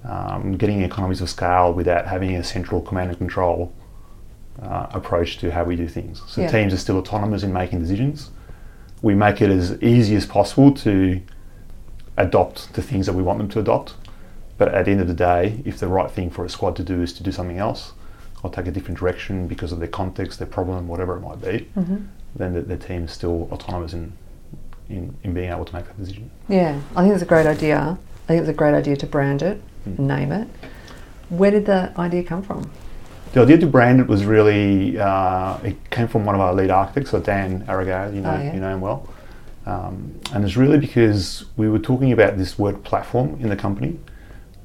um, 0.04 0.56
getting 0.56 0.82
economies 0.82 1.20
of 1.20 1.28
scale 1.30 1.72
without 1.72 2.06
having 2.06 2.34
a 2.36 2.42
central 2.42 2.80
command 2.80 3.10
and 3.10 3.18
control 3.18 3.72
uh, 4.62 4.86
approach 4.90 5.38
to 5.38 5.50
how 5.50 5.64
we 5.64 5.76
do 5.76 5.86
things. 5.86 6.22
So 6.26 6.40
Yeah. 6.40 6.50
teams 6.50 6.72
are 6.72 6.78
still 6.78 6.96
autonomous 6.98 7.42
in 7.42 7.52
making 7.52 7.80
decisions. 7.80 8.30
We 9.02 9.14
make 9.14 9.40
it 9.40 9.50
as 9.50 9.80
easy 9.82 10.16
as 10.16 10.26
possible 10.26 10.72
to 10.72 11.20
adopt 12.16 12.72
the 12.74 12.82
things 12.82 13.06
that 13.06 13.14
we 13.14 13.22
want 13.22 13.38
them 13.38 13.48
to 13.48 13.60
adopt. 13.60 13.94
But 14.58 14.74
at 14.74 14.84
the 14.84 14.90
end 14.90 15.00
of 15.00 15.08
the 15.08 15.14
day, 15.14 15.62
if 15.64 15.78
the 15.78 15.86
right 15.88 16.10
thing 16.10 16.28
for 16.30 16.44
a 16.44 16.48
squad 16.50 16.76
to 16.76 16.82
do 16.82 17.00
is 17.00 17.12
to 17.14 17.22
do 17.22 17.32
something 17.32 17.56
else, 17.58 17.92
or 18.42 18.50
take 18.50 18.66
a 18.66 18.70
different 18.70 18.98
direction 18.98 19.46
because 19.46 19.72
of 19.72 19.78
their 19.78 19.88
context, 19.88 20.38
their 20.38 20.48
problem, 20.48 20.88
whatever 20.88 21.16
it 21.16 21.20
might 21.20 21.40
be, 21.40 21.68
Mm-hmm. 21.76 21.96
then 22.36 22.54
the, 22.54 22.62
the 22.62 22.76
team 22.76 23.04
is 23.04 23.12
still 23.12 23.48
autonomous 23.52 23.92
in, 23.92 24.12
in, 24.88 25.14
in 25.22 25.34
being 25.34 25.50
able 25.50 25.64
to 25.64 25.74
make 25.74 25.86
that 25.86 25.98
decision. 25.98 26.30
Yeah, 26.48 26.80
I 26.96 27.02
think 27.02 27.14
it's 27.14 27.22
a 27.22 27.26
great 27.26 27.46
idea. 27.46 27.98
I 28.24 28.26
think 28.26 28.40
it's 28.40 28.48
a 28.50 28.54
great 28.54 28.74
idea 28.74 28.96
to 28.96 29.06
brand 29.06 29.42
it, 29.42 29.60
Mm. 29.88 29.98
name 30.00 30.30
it. 30.32 30.46
Where 31.30 31.50
did 31.50 31.64
the 31.64 31.90
idea 31.98 32.22
come 32.22 32.42
from? 32.42 32.70
The 33.32 33.40
idea 33.40 33.56
to 33.58 33.66
brand 33.66 33.98
it 34.00 34.06
was 34.06 34.26
really, 34.26 34.98
uh, 34.98 35.56
it 35.64 35.76
came 35.90 36.06
from 36.06 36.26
one 36.26 36.34
of 36.34 36.40
our 36.42 36.52
lead 36.52 36.68
architects, 36.70 37.10
so 37.12 37.20
Dan 37.20 37.64
Aragao, 37.66 38.14
you 38.14 38.20
know, 38.20 38.30
Oh, 38.30 38.42
yeah. 38.42 38.52
you 38.52 38.60
know 38.60 38.74
him 38.74 38.80
well. 38.82 39.08
Um, 39.64 40.20
and 40.34 40.44
it's 40.44 40.56
really 40.58 40.76
because 40.78 41.46
we 41.56 41.68
were 41.70 41.78
talking 41.78 42.12
about 42.12 42.36
this 42.36 42.58
word 42.58 42.82
platform 42.84 43.38
in 43.40 43.48
the 43.48 43.56
company, 43.56 43.98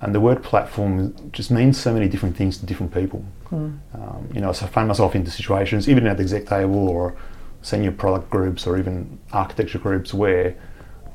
and 0.01 0.13
the 0.13 0.19
word 0.19 0.43
platform 0.43 1.15
just 1.31 1.51
means 1.51 1.77
so 1.79 1.93
many 1.93 2.07
different 2.07 2.35
things 2.35 2.57
to 2.57 2.65
different 2.65 2.93
people. 2.93 3.23
Mm. 3.51 3.79
Um, 3.93 4.29
you 4.33 4.41
know, 4.41 4.51
so 4.51 4.65
I 4.65 4.69
find 4.69 4.87
myself 4.87 5.15
into 5.15 5.31
situations, 5.31 5.87
even 5.87 6.05
at 6.07 6.17
the 6.17 6.23
exec 6.23 6.45
table 6.47 6.89
or 6.89 7.15
senior 7.61 7.91
product 7.91 8.29
groups 8.29 8.67
or 8.67 8.77
even 8.77 9.19
architecture 9.31 9.79
groups, 9.79 10.13
where 10.13 10.55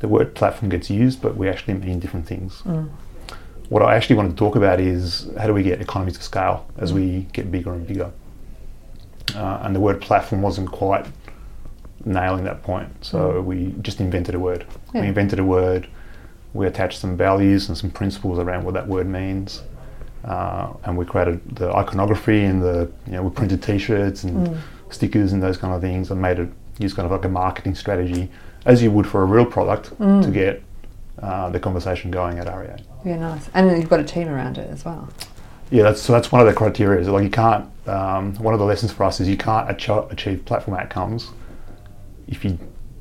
the 0.00 0.08
word 0.08 0.34
platform 0.34 0.70
gets 0.70 0.90
used, 0.90 1.20
but 1.20 1.36
we 1.36 1.48
actually 1.48 1.74
mean 1.74 2.00
different 2.00 2.26
things. 2.26 2.62
Mm. 2.62 2.90
What 3.68 3.82
I 3.82 3.94
actually 3.94 4.16
wanted 4.16 4.30
to 4.30 4.36
talk 4.36 4.56
about 4.56 4.80
is 4.80 5.30
how 5.38 5.46
do 5.46 5.54
we 5.54 5.62
get 5.62 5.80
economies 5.80 6.16
of 6.16 6.22
scale 6.22 6.66
as 6.78 6.92
we 6.92 7.28
get 7.32 7.52
bigger 7.52 7.72
and 7.72 7.86
bigger. 7.86 8.10
Uh, 9.36 9.60
and 9.62 9.76
the 9.76 9.80
word 9.80 10.00
platform 10.00 10.42
wasn't 10.42 10.72
quite 10.72 11.06
nailing 12.04 12.44
that 12.44 12.62
point, 12.62 12.88
so 13.04 13.40
we 13.40 13.74
just 13.82 14.00
invented 14.00 14.34
a 14.34 14.38
word. 14.40 14.66
Yeah. 14.92 15.02
We 15.02 15.08
invented 15.08 15.38
a 15.38 15.44
word. 15.44 15.86
We 16.54 16.66
attached 16.66 16.98
some 16.98 17.16
values 17.16 17.68
and 17.68 17.76
some 17.78 17.90
principles 17.90 18.38
around 18.38 18.64
what 18.64 18.74
that 18.74 18.86
word 18.88 19.06
means, 19.06 19.62
uh, 20.24 20.72
and 20.84 20.96
we 20.98 21.04
created 21.04 21.40
the 21.56 21.72
iconography 21.74 22.44
and 22.44 22.60
the 22.62 22.90
you 23.06 23.12
know 23.12 23.22
we 23.22 23.30
printed 23.30 23.62
T-shirts 23.62 24.24
and 24.24 24.48
Mm. 24.48 24.56
stickers 24.90 25.32
and 25.32 25.42
those 25.42 25.56
kind 25.56 25.72
of 25.74 25.80
things, 25.80 26.10
and 26.10 26.20
made 26.20 26.38
it 26.38 26.48
use 26.78 26.92
kind 26.94 27.06
of 27.06 27.12
like 27.12 27.24
a 27.24 27.28
marketing 27.28 27.74
strategy 27.74 28.28
as 28.66 28.82
you 28.82 28.90
would 28.90 29.06
for 29.06 29.22
a 29.22 29.24
real 29.24 29.44
product 29.46 29.96
Mm. 30.00 30.22
to 30.24 30.30
get 30.30 30.62
uh, 31.22 31.50
the 31.50 31.60
conversation 31.60 32.10
going 32.10 32.38
at 32.38 32.46
REA. 32.48 32.76
Yeah, 33.04 33.16
nice. 33.18 33.50
And 33.54 33.70
you've 33.78 33.90
got 33.90 34.00
a 34.00 34.04
team 34.04 34.26
around 34.28 34.56
it 34.58 34.70
as 34.70 34.84
well. 34.86 35.08
Yeah, 35.70 35.82
that's, 35.84 36.00
so 36.02 36.12
that's 36.14 36.32
one 36.32 36.40
of 36.40 36.46
the 36.46 36.54
criteria. 36.54 36.98
Is 37.00 37.08
like 37.08 37.22
you 37.24 37.30
can't. 37.30 37.66
Um, 37.86 38.34
one 38.36 38.54
of 38.54 38.60
the 38.60 38.66
lessons 38.66 38.90
for 38.92 39.04
us 39.04 39.20
is 39.20 39.28
you 39.28 39.36
can't 39.36 39.70
achi- 39.70 40.06
achieve 40.10 40.44
platform 40.46 40.76
outcomes 40.78 41.30
if 42.26 42.44
you 42.44 42.58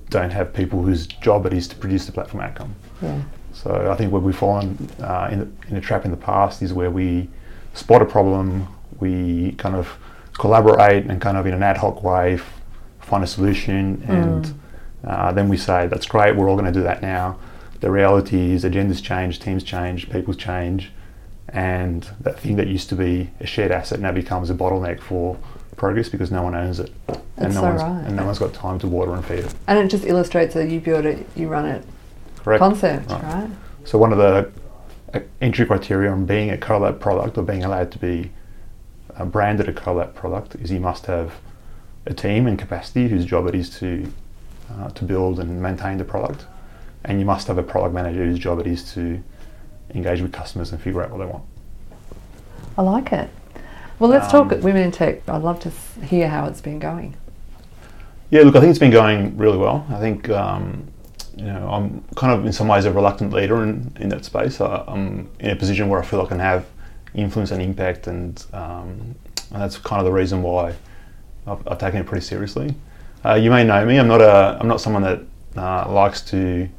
don't 0.10 0.32
have 0.32 0.54
people 0.54 0.82
whose 0.84 1.08
job 1.08 1.46
it 1.46 1.54
is 1.54 1.68
to 1.70 1.76
produce 1.76 2.06
the 2.06 2.12
platform 2.12 2.44
outcome. 2.44 2.76
Yeah. 3.02 3.22
So 3.62 3.91
I 3.91 3.95
think 3.95 4.13
where 4.13 4.22
we've 4.22 4.34
fallen 4.36 4.89
uh, 5.02 5.28
in, 5.30 5.39
the, 5.39 5.50
in 5.67 5.76
a 5.76 5.82
trap 5.82 6.06
in 6.06 6.12
the 6.12 6.17
past 6.17 6.62
is 6.62 6.72
where 6.72 6.89
we 6.89 7.28
spot 7.74 8.02
a 8.02 8.06
problem, 8.06 8.69
we 9.02 9.52
kind 9.58 9.76
of 9.76 9.98
collaborate 10.34 11.08
and 11.08 11.19
kind 11.19 11.36
of 11.36 11.45
in 11.45 11.54
an 11.54 11.62
ad 11.62 11.76
hoc 11.76 12.02
way 12.02 12.36
f- 12.36 12.62
find 13.02 13.22
a 13.22 13.28
solution, 13.28 14.02
and 14.08 14.58
uh, 15.04 15.34
then 15.34 15.50
we 15.50 15.58
say 15.58 15.88
that's 15.88 16.06
great. 16.06 16.38
We're 16.38 16.50
all 16.50 16.56
going 16.56 16.72
to 16.72 16.80
do 16.80 16.84
that 16.84 17.02
now. 17.02 17.38
The 17.82 17.91
reality 17.91 18.54
is 18.54 18.63
agendas 18.63 19.04
change, 19.04 19.41
teams 19.41 19.62
change, 19.62 20.10
people 20.10 20.34
change, 20.34 20.91
and 21.50 22.10
that 22.22 22.39
thing 22.39 22.56
that 22.56 22.67
used 22.67 22.88
to 22.89 22.95
be 22.95 23.30
a 23.41 23.45
shared 23.45 23.72
asset 23.72 24.00
now 24.00 24.13
becomes 24.13 24.50
a 24.50 24.54
bottleneck 24.54 25.02
for 25.02 25.38
progress 25.76 26.08
because 26.08 26.32
no 26.32 26.43
one 26.43 26.56
owns 26.56 26.80
it, 26.80 26.93
That's 27.08 27.19
and 27.38 27.54
no 27.56 27.60
so 27.60 27.67
one's 27.67 27.82
right. 27.82 28.06
and 28.06 28.15
no 28.15 28.26
one's 28.26 28.39
got 28.39 28.54
time 28.54 28.80
to 28.80 28.88
water 28.88 29.13
and 29.13 29.26
feed 29.26 29.39
it. 29.39 29.54
And 29.67 29.80
it 29.80 29.89
just 29.89 30.06
illustrates 30.06 30.54
that 30.54 30.69
you 30.69 30.80
build 30.80 31.06
it, 31.06 31.28
you 31.36 31.50
run 31.50 31.65
it 31.65 31.84
Correct. 32.43 32.60
concept, 32.60 33.12
Right. 33.12 33.23
right? 33.23 33.49
So 33.86 33.97
one 33.97 34.12
of 34.12 34.17
the 34.17 34.49
uh, 35.13 35.19
entry 35.41 35.65
criteria 35.65 36.12
on 36.12 36.25
being 36.25 36.52
a 36.52 36.58
Colab 36.58 36.99
product 36.99 37.38
or 37.38 37.43
being 37.43 37.63
allowed 37.63 37.91
to 37.91 37.97
be 37.99 38.32
uh, 39.17 39.25
branded 39.25 39.67
a 39.67 39.73
Colab 39.73 40.13
product 40.13 40.56
is 40.56 40.71
you 40.71 40.80
must 40.80 41.06
have 41.08 41.34
a 42.06 42.13
team 42.13 42.47
and 42.47 42.58
capacity 42.58 43.08
whose 43.08 43.25
job 43.25 43.47
it 43.47 43.56
is 43.56 43.69
to 43.80 44.12
uh, 44.71 44.89
to 44.91 45.04
build 45.04 45.39
and 45.39 45.62
maintain 45.62 45.97
the 45.97 46.04
product, 46.06 46.45
and 47.06 47.19
you 47.19 47.25
must 47.25 47.47
have 47.47 47.58
a 47.58 47.63
product 47.63 47.93
manager 47.93 48.23
whose 48.23 48.38
job 48.38 48.60
it 48.60 48.67
is 48.67 48.93
to 48.93 49.19
engage 49.95 50.21
with 50.21 50.32
customers 50.32 50.71
and 50.71 50.80
figure 50.80 51.02
out 51.02 51.10
what 51.10 51.17
they 51.17 51.25
want. 51.25 51.43
I 52.78 52.84
like 52.84 53.12
it. 53.12 53.30
Well, 53.97 54.10
let's 54.12 54.32
Um, 54.32 54.43
talk 54.47 54.52
at 54.58 54.63
Women 54.63 54.84
in 54.84 54.91
Tech. 54.91 55.28
I'd 55.28 55.41
love 55.41 55.60
to 55.62 55.71
hear 56.06 56.30
how 56.30 56.45
it's 56.45 56.62
been 56.62 56.78
going. 56.80 57.15
Yeah, 58.30 58.43
look, 58.43 58.56
I 58.56 58.60
think 58.60 58.69
it's 58.69 58.80
been 58.80 58.91
going 58.91 59.36
really 59.38 59.58
well. 59.58 59.86
I 59.89 59.97
think 59.99 60.30
um, 60.30 60.84
you 61.39 61.45
know 61.45 61.69
I'm 61.69 62.04
kind 62.15 62.34
of 62.34 62.45
in 62.45 62.52
some 62.52 62.67
ways 62.67 62.86
a 62.86 62.91
reluctant 62.91 63.32
leader 63.32 63.63
in, 63.63 63.95
in 63.99 64.10
that 64.10 64.25
space. 64.25 64.60
I, 64.60 64.84
I'm 64.88 65.30
in 65.39 65.52
a 65.52 65.56
position 65.56 65.88
where 65.88 65.99
I 65.99 66.06
feel 66.06 66.21
I 66.21 66.25
can 66.25 66.39
have 66.39 66.65
influence 67.13 67.52
and 67.52 67.62
impact, 67.62 68.08
and 68.08 68.45
um, 68.54 69.15
and 69.52 69.62
that's 69.62 69.78
kind 69.78 69.99
of 69.99 70.06
the 70.06 70.12
reason 70.12 70.43
why 70.43 70.75
I've, 71.47 71.67
I've 71.67 71.78
taken 71.78 72.02
it 72.02 72.06
pretty 72.06 72.25
seriously. 72.25 72.75
Uh, 73.25 73.36
you 73.36 73.49
may 73.49 73.63
know 73.63 73.86
me. 73.86 73.97
I'm 73.97 74.08
not 74.08 74.21
a 74.21 74.58
I'm 74.60 74.67
not 74.67 74.82
someone 74.82 75.04
that 75.04 75.21
uh, 75.56 75.91
likes 75.91 76.21
to 76.21 76.69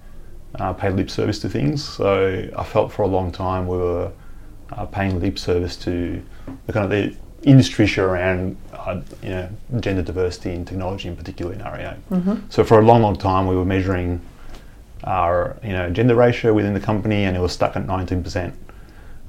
uh, 0.57 0.73
pay 0.75 0.90
lip 0.90 1.11
service 1.11 1.38
to 1.40 1.49
things. 1.49 1.83
So 1.83 2.49
I 2.57 2.64
felt 2.64 2.92
for 2.92 3.03
a 3.03 3.09
long 3.09 3.33
time 3.33 3.66
we 3.66 3.79
were 3.79 4.12
uh, 4.73 4.87
paying 4.87 5.20
lip 5.20 5.38
service 5.38 5.77
to 5.77 6.23
the 6.66 6.73
kind 6.73 6.85
of 6.85 6.90
the 6.90 7.16
industry 7.49 7.87
issue 7.87 8.03
around 8.03 8.59
uh, 8.75 9.01
you 9.23 9.31
know 9.31 9.49
gender 9.81 10.03
diversity 10.03 10.53
in 10.53 10.64
technology, 10.66 11.09
in 11.09 11.16
particular 11.16 11.53
in 11.55 11.61
REA. 11.61 11.94
Mm-hmm. 12.11 12.35
So 12.51 12.62
for 12.62 12.79
a 12.79 12.83
long, 12.83 13.01
long 13.01 13.16
time, 13.16 13.46
we 13.46 13.57
were 13.57 13.64
measuring 13.64 14.20
our 15.05 15.57
you 15.63 15.73
know 15.73 15.91
gender 15.91 16.15
ratio 16.15 16.53
within 16.55 16.75
the 16.75 16.81
company, 16.81 17.25
and 17.25 17.37
it 17.37 17.41
was 17.41 17.53
stuck 17.53 17.77
at 17.77 17.87
19%. 17.87 18.53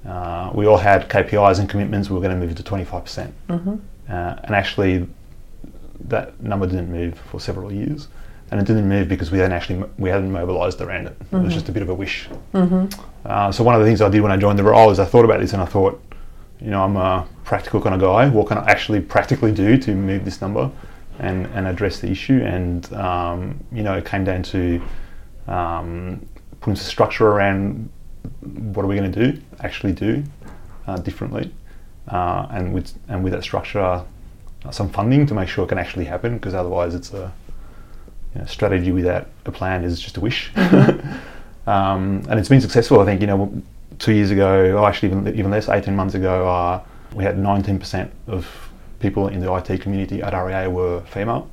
Uh, 0.08 0.52
we 0.54 0.66
all 0.66 0.78
had 0.78 1.08
KPIs 1.10 1.60
and 1.60 1.70
commitments. 1.70 2.10
We 2.10 2.16
were 2.16 2.22
going 2.22 2.34
to 2.34 2.40
move 2.40 2.52
it 2.52 2.58
to 2.58 2.64
25%, 2.64 3.32
Mm-hmm. 3.50 3.76
uh, 4.10 4.36
and 4.44 4.56
actually, 4.56 5.08
that 6.06 6.42
number 6.42 6.66
didn't 6.66 6.92
move 6.92 7.18
for 7.30 7.40
several 7.40 7.72
years. 7.72 8.08
And 8.50 8.60
it 8.60 8.66
didn't 8.68 8.90
move 8.90 9.08
because 9.08 9.32
we 9.32 9.38
hadn't 9.38 9.54
actually 9.54 9.82
we 9.98 10.10
hadn't 10.10 10.30
mobilised 10.30 10.82
around 10.82 11.08
it. 11.08 11.16
It 11.32 11.38
was 11.38 11.54
just 11.54 11.70
a 11.70 11.72
bit 11.72 11.84
of 11.84 11.90
a 11.90 11.94
wish. 11.94 12.28
Mm-hmm. 12.54 12.88
Uh, 13.26 13.50
so 13.50 13.64
one 13.64 13.76
of 13.76 13.80
the 13.82 13.88
things 13.88 14.02
I 14.02 14.10
did 14.10 14.20
when 14.22 14.32
I 14.32 14.36
joined 14.36 14.60
the 14.60 14.64
role 14.66 14.92
is 14.92 15.00
I 15.00 15.06
thought 15.06 15.24
about 15.24 15.40
this 15.40 15.54
and 15.54 15.62
I 15.62 15.66
thought, 15.66 16.02
you 16.60 16.70
know, 16.70 16.84
I'm 16.84 16.98
a 16.98 17.26
practical 17.46 17.80
kind 17.80 17.96
of 17.96 18.02
guy. 18.02 18.28
What 18.28 18.48
can 18.48 18.58
I 18.58 18.66
actually 18.70 19.00
practically 19.00 19.54
do 19.54 19.78
to 19.78 19.96
move 19.96 20.26
this 20.26 20.42
number 20.42 20.70
and, 21.20 21.46
and 21.54 21.66
address 21.66 22.00
the 22.02 22.10
issue? 22.12 22.42
And 22.44 22.92
um, 22.92 23.58
you 23.72 23.84
know, 23.84 23.94
it 23.94 24.06
came 24.06 24.26
down 24.26 24.44
to 24.44 24.82
um, 25.52 26.26
putting 26.62 26.76
some 26.76 26.86
structure 26.86 27.28
around 27.28 27.90
what 28.42 28.84
are 28.84 28.88
we 28.88 28.96
going 28.96 29.12
to 29.12 29.32
do, 29.32 29.42
actually 29.60 29.94
do 29.94 30.24
uh, 30.88 30.98
differently, 30.98 31.54
uh, 32.08 32.48
and 32.52 32.74
with 32.74 32.94
and 33.10 33.24
with 33.24 33.34
that 33.34 33.44
structure, 33.44 33.80
uh, 33.80 34.04
some 34.72 34.90
funding 34.90 35.26
to 35.28 35.34
make 35.34 35.50
sure 35.50 35.66
it 35.66 35.68
can 35.68 35.78
actually 35.78 36.06
happen. 36.06 36.36
Because 36.36 36.54
otherwise, 36.54 36.96
it's 36.96 37.14
a 37.14 37.32
you 38.34 38.42
know, 38.42 38.48
strategy 38.48 38.92
without 38.92 39.28
a 39.46 39.52
plan 39.52 39.84
is 39.84 40.00
just 40.00 40.18
a 40.18 40.22
wish. 40.22 40.52
um, 40.56 42.24
and 42.30 42.40
it's 42.40 42.50
been 42.50 42.62
successful. 42.62 43.00
I 43.00 43.06
think 43.06 43.22
you 43.22 43.28
know, 43.28 43.62
two 44.00 44.14
years 44.14 44.32
ago, 44.32 44.78
or 44.78 44.88
actually 44.88 45.10
even 45.10 45.28
even 45.36 45.52
less, 45.52 45.68
eighteen 45.70 45.96
months 45.96 46.16
ago, 46.16 46.48
uh, 46.48 46.82
we 47.14 47.24
had 47.24 47.38
nineteen 47.38 47.78
percent 47.78 48.12
of 48.28 48.48
people 49.00 49.28
in 49.28 49.40
the 49.40 49.52
IT 49.54 49.82
community 49.82 50.22
at 50.22 50.34
REA 50.34 50.68
were 50.68 51.02
female, 51.02 51.50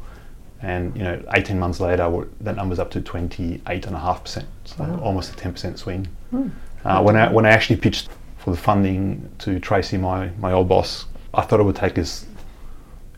and 0.62 0.96
you 0.96 1.02
know, 1.04 1.22
eighteen 1.34 1.58
months 1.58 1.80
later, 1.80 2.26
that 2.40 2.56
number's 2.56 2.78
up 2.78 2.90
to 2.92 3.00
twenty 3.00 3.60
eight 3.68 3.86
and 3.86 3.94
a 3.94 3.98
half 3.98 4.22
percent, 4.24 4.46
so 4.64 4.82
Wow. 4.82 5.00
almost 5.00 5.32
a 5.32 5.36
ten 5.36 5.52
percent 5.52 5.78
swing. 5.78 6.08
Mm. 6.32 6.50
Uh, 6.84 7.02
when 7.02 7.16
I 7.16 7.30
when 7.32 7.46
I 7.46 7.50
actually 7.50 7.76
pitched 7.76 8.08
for 8.38 8.50
the 8.50 8.56
funding 8.56 9.28
to 9.38 9.58
Tracy, 9.60 9.96
my 9.98 10.30
my 10.38 10.52
old 10.52 10.68
boss, 10.68 11.06
I 11.34 11.42
thought 11.42 11.60
it 11.60 11.64
would 11.64 11.76
take 11.76 11.98
us, 11.98 12.26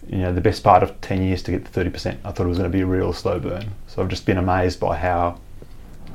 you 0.08 0.18
know, 0.18 0.32
the 0.32 0.40
best 0.40 0.62
part 0.64 0.82
of 0.82 0.98
ten 1.00 1.22
years 1.22 1.42
to 1.44 1.50
get 1.52 1.64
to 1.64 1.70
thirty 1.70 1.90
percent. 1.90 2.20
I 2.24 2.32
thought 2.32 2.44
it 2.44 2.48
was 2.48 2.58
going 2.58 2.70
to 2.70 2.76
be 2.76 2.82
a 2.82 2.86
real 2.86 3.12
slow 3.12 3.38
burn. 3.38 3.70
So 3.86 4.02
I've 4.02 4.08
just 4.08 4.26
been 4.26 4.38
amazed 4.38 4.80
by 4.80 4.96
how 4.96 5.38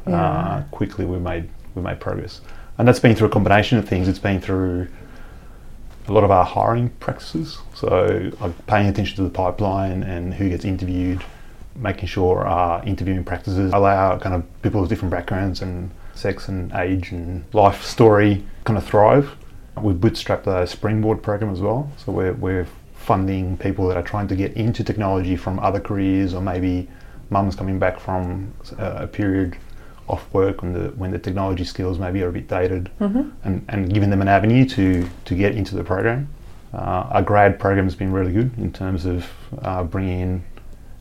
Yeah. 0.08 0.22
uh, 0.22 0.64
quickly 0.72 1.06
we 1.06 1.18
made 1.20 1.50
we 1.76 1.82
made 1.82 2.00
progress, 2.00 2.42
and 2.78 2.88
that's 2.88 3.00
been 3.00 3.16
through 3.16 3.28
a 3.28 3.32
combination 3.32 3.78
of 3.78 3.88
things. 3.88 4.08
It's 4.08 4.20
been 4.20 4.40
through 4.42 4.88
a 6.08 6.14
lot 6.14 6.24
of 6.24 6.32
our 6.32 6.46
hiring 6.46 6.90
practices. 7.00 7.58
So 7.74 8.32
paying 8.68 8.88
attention 8.88 9.16
to 9.18 9.24
the 9.24 9.30
pipeline 9.30 10.04
and 10.04 10.34
who 10.34 10.50
gets 10.50 10.66
interviewed, 10.66 11.24
making 11.76 12.08
sure 12.08 12.46
our 12.46 12.84
interviewing 12.86 13.24
practices 13.24 13.74
allow 13.74 14.18
kind 14.18 14.36
of 14.36 14.62
people 14.62 14.82
with 14.82 14.90
different 14.90 15.12
backgrounds 15.12 15.62
and 15.62 15.92
sex 16.14 16.48
and 16.48 16.72
age 16.74 17.12
and 17.12 17.44
life 17.54 17.84
story 17.84 18.44
kind 18.64 18.78
of 18.78 18.86
thrive. 18.86 19.36
We've 19.82 19.96
bootstrapped 19.96 20.48
a 20.48 20.66
springboard 20.68 21.22
program 21.22 21.52
as 21.52 21.60
well. 21.60 21.92
So 21.98 22.12
we're, 22.12 22.34
we're 22.34 22.68
funding 22.94 23.58
people 23.58 23.88
that 23.88 23.98
are 23.98 24.04
trying 24.04 24.28
to 24.30 24.36
get 24.36 24.54
into 24.54 24.84
technology 24.84 25.36
from 25.36 25.60
other 25.60 25.80
careers 25.80 26.34
or 26.34 26.42
maybe 26.42 26.88
mums 27.30 27.56
coming 27.56 27.80
back 27.80 28.00
from 28.00 28.54
a 28.78 29.08
period 29.08 29.58
off 30.08 30.32
work 30.34 30.62
when 30.62 30.74
the 30.74 30.90
when 30.98 31.12
the 31.12 31.20
technology 31.20 31.64
skills 31.64 31.98
maybe 32.00 32.22
are 32.24 32.30
a 32.30 32.32
bit 32.32 32.48
dated, 32.48 32.90
Mm-hmm. 33.00 33.30
and, 33.44 33.66
and 33.70 33.94
giving 33.94 34.10
them 34.10 34.22
an 34.22 34.28
avenue 34.28 34.66
to 34.70 35.08
to 35.26 35.36
get 35.36 35.56
into 35.56 35.76
the 35.76 35.84
program. 35.84 36.28
Uh, 36.74 37.08
our 37.12 37.22
grad 37.22 37.58
program 37.60 37.86
has 37.86 37.96
been 37.96 38.12
really 38.12 38.34
good 38.34 38.52
in 38.58 38.72
terms 38.72 39.06
of 39.06 39.26
uh, 39.62 39.84
bringing 39.84 40.20
in 40.20 40.44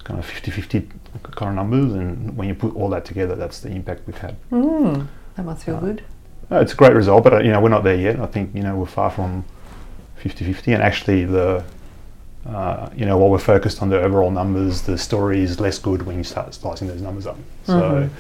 kind 0.05 0.21
of 0.21 0.27
50-50 0.31 0.87
kind 1.33 1.49
of 1.51 1.55
numbers, 1.57 1.93
and 1.95 2.37
when 2.37 2.47
you 2.47 2.55
put 2.55 2.77
all 2.77 2.89
that 2.91 3.05
together, 3.05 3.35
that's 3.35 3.59
the 3.61 3.71
impact 3.71 4.03
we've 4.07 4.19
had. 4.19 4.37
Mm, 4.53 5.07
that 5.37 5.45
must 5.45 5.65
feel 5.65 5.77
Uh, 5.77 5.81
good. 5.81 6.03
Uh, 6.53 6.61
it's 6.61 6.73
a 6.75 6.77
great 6.77 6.95
result, 6.95 7.25
but 7.25 7.33
uh, 7.33 7.39
you 7.41 7.51
know 7.51 7.61
we're 7.61 7.71
not 7.71 7.83
there 7.85 7.97
yet. 7.97 8.21
I 8.21 8.27
think 8.27 8.55
you 8.55 8.63
know 8.63 8.77
we're 8.77 8.87
far 8.87 9.11
from 9.11 9.45
50-50, 10.23 10.75
and 10.75 10.83
actually 10.83 11.25
the 11.25 11.65
uh, 12.47 12.91
you 12.95 13.07
know 13.07 13.17
while 13.19 13.31
we're 13.31 13.39
focused 13.39 13.83
on 13.83 13.89
the 13.89 14.01
overall 14.01 14.31
numbers, 14.31 14.83
the 14.83 14.97
story 14.99 15.41
is 15.43 15.59
less 15.61 15.79
good 15.79 16.03
when 16.03 16.17
you 16.19 16.25
start 16.25 16.55
slicing 16.55 16.87
those 16.89 17.01
numbers 17.03 17.27
up. 17.27 17.39
So 17.65 17.73
Mhm. 17.73 18.11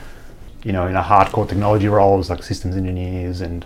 You 0.64 0.72
know 0.72 0.86
in 0.86 0.96
our 0.96 1.04
hardcore 1.04 1.48
technology 1.48 1.88
roles 1.88 2.30
like 2.30 2.42
systems 2.42 2.76
engineers 2.76 3.40
and 3.40 3.64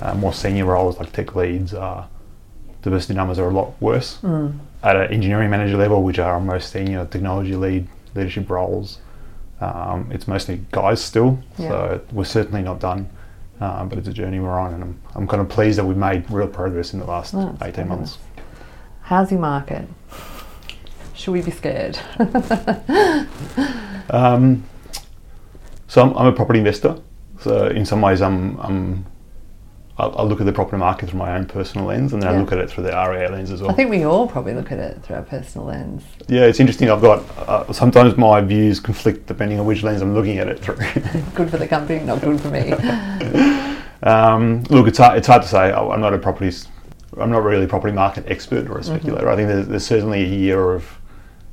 uh, 0.00 0.14
more 0.14 0.32
senior 0.32 0.64
roles 0.64 0.98
like 0.98 1.12
tech 1.12 1.34
leads, 1.34 1.74
uh, 1.74 2.06
diversity 2.82 3.14
numbers 3.14 3.38
are 3.38 3.48
a 3.48 3.52
lot 3.52 3.74
worse. 3.80 4.18
Mm. 4.22 4.58
At 4.82 4.96
an 4.96 5.12
engineering 5.12 5.50
manager 5.50 5.76
level, 5.76 6.02
which 6.02 6.18
are 6.20 6.34
our 6.34 6.40
most 6.40 6.72
senior 6.72 7.04
technology 7.06 7.56
lead 7.56 7.88
leadership 8.14 8.48
roles, 8.48 8.98
um, 9.60 10.08
it's 10.12 10.28
mostly 10.28 10.64
guys 10.70 11.02
still. 11.02 11.40
Yeah. 11.58 11.68
So 11.68 12.00
we're 12.12 12.24
certainly 12.24 12.62
not 12.62 12.80
done. 12.80 13.10
Um, 13.60 13.88
but 13.88 13.98
it's 13.98 14.06
a 14.06 14.12
journey 14.12 14.38
we're 14.38 14.56
on, 14.56 14.72
and 14.74 14.82
I'm, 14.84 15.00
I'm 15.16 15.26
kind 15.26 15.40
of 15.40 15.48
pleased 15.48 15.78
that 15.78 15.84
we've 15.84 15.96
made 15.96 16.30
real 16.30 16.46
progress 16.46 16.92
in 16.92 17.00
the 17.00 17.04
last 17.06 17.34
Oh, 17.34 17.56
that's 17.58 17.76
18 17.76 17.88
months. 17.88 18.18
Housing 19.02 19.40
market. 19.40 19.88
Should 21.14 21.32
we 21.32 21.42
be 21.42 21.50
scared? 21.50 21.98
Um, 24.10 24.64
so 25.88 26.02
I'm, 26.02 26.16
I'm 26.16 26.26
a 26.26 26.32
property 26.32 26.60
investor. 26.60 26.96
So 27.40 27.66
in 27.66 27.84
some 27.84 28.00
ways, 28.00 28.20
I'm, 28.22 28.58
I'm 28.60 29.06
I'll 30.00 30.28
look 30.28 30.38
at 30.38 30.46
the 30.46 30.52
property 30.52 30.76
market 30.76 31.08
through 31.10 31.18
my 31.18 31.34
own 31.36 31.44
personal 31.46 31.84
lens, 31.88 32.12
and 32.12 32.22
then 32.22 32.32
I 32.32 32.38
look 32.38 32.52
at 32.52 32.58
it 32.58 32.70
through 32.70 32.84
the 32.84 32.90
REA 32.90 33.26
lens 33.28 33.50
as 33.50 33.60
well. 33.62 33.72
I 33.72 33.74
think 33.74 33.90
we 33.90 34.04
all 34.04 34.28
probably 34.28 34.54
look 34.54 34.70
at 34.70 34.78
it 34.78 35.02
through 35.02 35.16
our 35.16 35.22
personal 35.22 35.66
lens. 35.66 36.04
yeah, 36.28 36.42
it's 36.42 36.60
interesting. 36.60 36.88
I've 36.88 37.00
got 37.02 37.24
uh, 37.48 37.72
sometimes 37.72 38.16
my 38.16 38.40
views 38.40 38.78
conflict 38.78 39.26
depending 39.26 39.58
on 39.58 39.66
which 39.66 39.82
lens 39.82 40.00
I'm 40.00 40.14
looking 40.14 40.38
at 40.38 40.46
it 40.46 40.60
through. 40.60 40.76
Good 41.34 41.50
for 41.50 41.58
the 41.58 41.66
company, 41.66 42.04
not 42.04 42.20
good 42.22 42.40
for 42.40 42.48
me. 42.48 42.72
Um, 44.00 44.62
look, 44.70 44.86
it's 44.86 44.98
hard, 44.98 45.18
it's 45.18 45.26
hard 45.26 45.42
to 45.42 45.48
say. 45.48 45.72
I- 45.72 45.88
I'm 45.88 46.00
not 46.00 46.14
a 46.14 46.18
property, 46.18 46.56
I'm 47.20 47.32
not 47.32 47.42
really 47.42 47.64
a 47.64 47.68
property 47.68 47.92
market 47.92 48.24
expert 48.28 48.68
or 48.70 48.78
a 48.78 48.84
speculator. 48.84 49.28
I 49.28 49.34
think 49.34 49.48
there's, 49.48 49.66
there's 49.66 49.84
certainly 49.86 50.22
a 50.22 50.28
year 50.28 50.72
of 50.72 51.00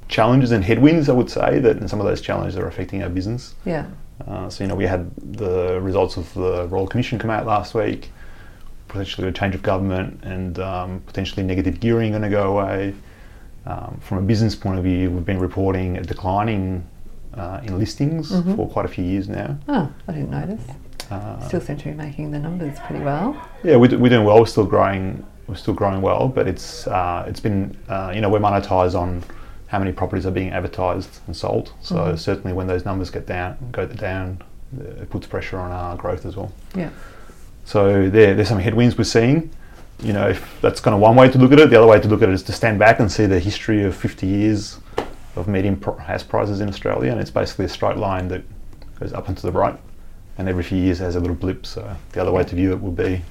challenges 0.09 0.51
and 0.51 0.63
headwinds. 0.63 1.09
I 1.09 1.13
would 1.13 1.29
say 1.31 1.57
that, 1.57 1.77
and 1.77 1.89
some 1.89 1.99
of 1.99 2.05
those 2.05 2.21
challenges 2.21 2.55
are 2.55 2.67
affecting 2.67 3.01
our 3.01 3.09
business. 3.09 3.55
Yeah. 3.65 3.87
Uh, 4.27 4.49
so 4.49 4.63
you 4.63 4.67
know, 4.67 4.75
we 4.75 4.85
had 4.85 5.11
the 5.17 5.79
results 5.81 6.17
of 6.17 6.33
the 6.33 6.67
Royal 6.67 6.87
Commission 6.87 7.19
come 7.19 7.29
out 7.29 7.45
last 7.45 7.73
week. 7.73 8.11
Potentially 8.87 9.27
a 9.27 9.31
change 9.31 9.55
of 9.55 9.61
government 9.61 10.23
and 10.23 10.57
um, 10.59 11.01
potentially 11.05 11.43
negative 11.43 11.79
gearing 11.79 12.11
going 12.11 12.21
to 12.21 12.29
go 12.29 12.57
away. 12.57 12.93
Um, 13.65 13.99
from 14.01 14.19
a 14.19 14.21
business 14.21 14.55
point 14.55 14.77
of 14.77 14.83
view, 14.83 15.09
we've 15.09 15.25
been 15.25 15.39
reporting 15.39 15.97
a 15.97 16.01
declining 16.03 16.87
uh, 17.33 17.59
in 17.63 17.77
listings 17.79 18.31
Mhm. 18.31 18.55
for 18.55 18.69
quite 18.69 18.85
a 18.85 18.87
few 18.87 19.03
years 19.03 19.27
now. 19.27 19.57
Oh, 19.67 19.89
I 20.07 20.11
didn't 20.13 20.29
notice. 20.29 20.61
Uh, 21.11 21.39
Still 21.47 21.59
seem 21.61 21.77
to 21.77 21.85
be 21.85 21.91
making 21.93 22.31
the 22.31 22.39
numbers 22.39 22.79
pretty 22.87 23.03
well. 23.03 23.35
Yeah, 23.63 23.75
we're, 23.75 23.97
we're 23.97 24.09
doing 24.09 24.23
well. 24.25 24.39
We're 24.39 24.45
still 24.45 24.65
growing. 24.65 25.25
We're 25.47 25.55
still 25.55 25.73
growing 25.73 26.01
well, 26.01 26.27
but 26.29 26.47
it's 26.47 26.87
uh, 26.87 27.25
it's 27.27 27.39
been 27.39 27.75
uh, 27.89 28.11
you 28.15 28.21
know 28.21 28.29
we're 28.29 28.39
monetized 28.39 28.95
on 28.97 29.23
how 29.67 29.79
many 29.79 29.91
properties 29.91 30.25
are 30.25 30.31
being 30.31 30.51
advertised 30.51 31.19
and 31.27 31.35
sold. 31.35 31.71
So 31.81 31.95
Mhm. 31.95 32.19
certainly 32.19 32.53
when 32.53 32.67
those 32.67 32.85
numbers 32.85 33.09
get 33.09 33.25
down, 33.25 33.57
go 33.71 33.85
down, 33.85 34.39
it 34.79 35.09
puts 35.09 35.27
pressure 35.27 35.57
on 35.59 35.71
our 35.71 35.95
growth 35.95 36.25
as 36.25 36.35
well. 36.35 36.51
Yeah. 36.75 36.89
So 37.65 38.09
there, 38.09 38.35
there's 38.35 38.47
some 38.49 38.59
headwinds 38.59 38.97
we're 38.97 39.05
seeing. 39.05 39.49
You 40.03 40.13
know, 40.13 40.27
if 40.27 40.57
that's 40.61 40.79
kind 40.81 40.93
of 40.93 40.99
one 40.99 41.15
way 41.15 41.29
to 41.29 41.37
look 41.37 41.51
at 41.53 41.59
it. 41.59 41.69
The 41.69 41.77
other 41.77 41.87
way 41.87 41.99
to 41.99 42.07
look 42.07 42.21
at 42.21 42.29
it 42.29 42.33
is 42.33 42.43
to 42.43 42.51
stand 42.53 42.77
back 42.79 42.99
and 42.99 43.11
see 43.11 43.25
the 43.25 43.39
history 43.39 43.83
of 43.83 43.95
50 43.95 44.27
years 44.27 44.77
of 45.37 45.47
median 45.47 45.81
house 45.99 46.21
prices 46.23 46.59
in 46.61 46.67
Australia, 46.69 47.11
and 47.11 47.19
it's 47.19 47.31
basically 47.31 47.65
a 47.65 47.69
straight 47.69 47.97
line 47.97 48.27
that 48.27 48.43
goes 48.99 49.13
up 49.13 49.27
and 49.29 49.37
to 49.37 49.43
the 49.43 49.51
right, 49.51 49.77
and 50.37 50.47
every 50.49 50.63
few 50.63 50.77
years 50.77 50.99
has 50.99 51.15
a 51.15 51.19
little 51.19 51.35
blip. 51.35 51.65
So 51.65 51.89
the 52.11 52.21
other 52.21 52.31
way 52.31 52.43
to 52.43 52.55
view 52.55 52.71
it 52.73 52.81
would 52.81 52.95
be 52.95 53.21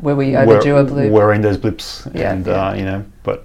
where 0.00 0.16
we 0.16 0.30
we're- 0.32 0.44
overdue 0.46 0.76
a 0.78 0.84
blue? 0.84 1.10
We're 1.10 1.32
in 1.34 1.42
those 1.42 1.58
blips, 1.58 2.08
Yeah, 2.14 2.32
and 2.32 2.46
yeah. 2.46 2.68
Uh, 2.68 2.74
you 2.74 2.84
know, 2.84 3.04
but 3.22 3.44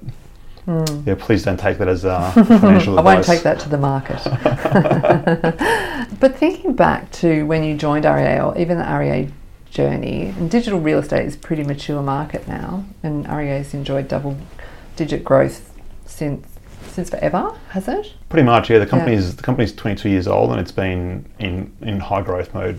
Hmm. 0.68 1.04
yeah, 1.06 1.16
please 1.18 1.44
don't 1.44 1.58
take 1.58 1.78
that 1.78 1.88
as 1.88 2.04
uh, 2.04 2.30
financial 2.44 3.00
I 3.00 3.02
won't 3.02 3.24
take 3.24 3.42
that 3.44 3.58
to 3.62 3.70
the 3.70 3.78
market. 3.78 4.22
but 6.20 6.38
thinking 6.38 6.76
back 6.76 7.10
to 7.14 7.46
when 7.46 7.64
you 7.64 7.78
joined 7.78 8.04
REA 8.04 8.42
or 8.42 8.58
even 8.58 8.78
the 8.78 8.84
REA 8.84 9.30
journey, 9.70 10.34
and 10.38 10.52
digital 10.52 10.82
real 10.82 11.00
estate 11.00 11.26
is 11.26 11.36
a 11.36 11.38
pretty 11.38 11.64
mature 11.64 12.02
market 12.02 12.50
now, 12.50 12.84
and 13.02 13.30
REA's 13.30 13.74
enjoyed 13.74 14.10
double 14.10 14.36
digit 14.98 15.24
growth 15.24 15.74
since 16.06 16.46
since 16.88 17.10
forever, 17.12 17.56
has 17.70 17.88
it? 17.88 18.14
Pretty 18.28 18.46
much, 18.46 18.70
yeah. 18.70 18.80
The 18.80 18.88
company's 18.88 19.38
the 19.38 19.44
company's 19.44 19.74
22 19.74 20.10
years 20.10 20.28
old, 20.28 20.52
and 20.52 20.60
it's 20.60 20.74
been 20.74 21.26
in 21.40 21.72
in 21.82 22.02
high 22.02 22.22
growth 22.22 22.54
mode 22.54 22.78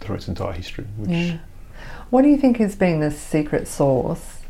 through 0.00 0.16
its 0.16 0.26
entire 0.26 0.52
history. 0.52 0.86
Which 0.96 1.10
Yeah. 1.10 1.38
What 2.10 2.22
do 2.22 2.28
you 2.28 2.38
think 2.38 2.56
has 2.56 2.74
been 2.74 2.98
the 2.98 3.12
secret 3.12 3.68
sauce 3.68 4.40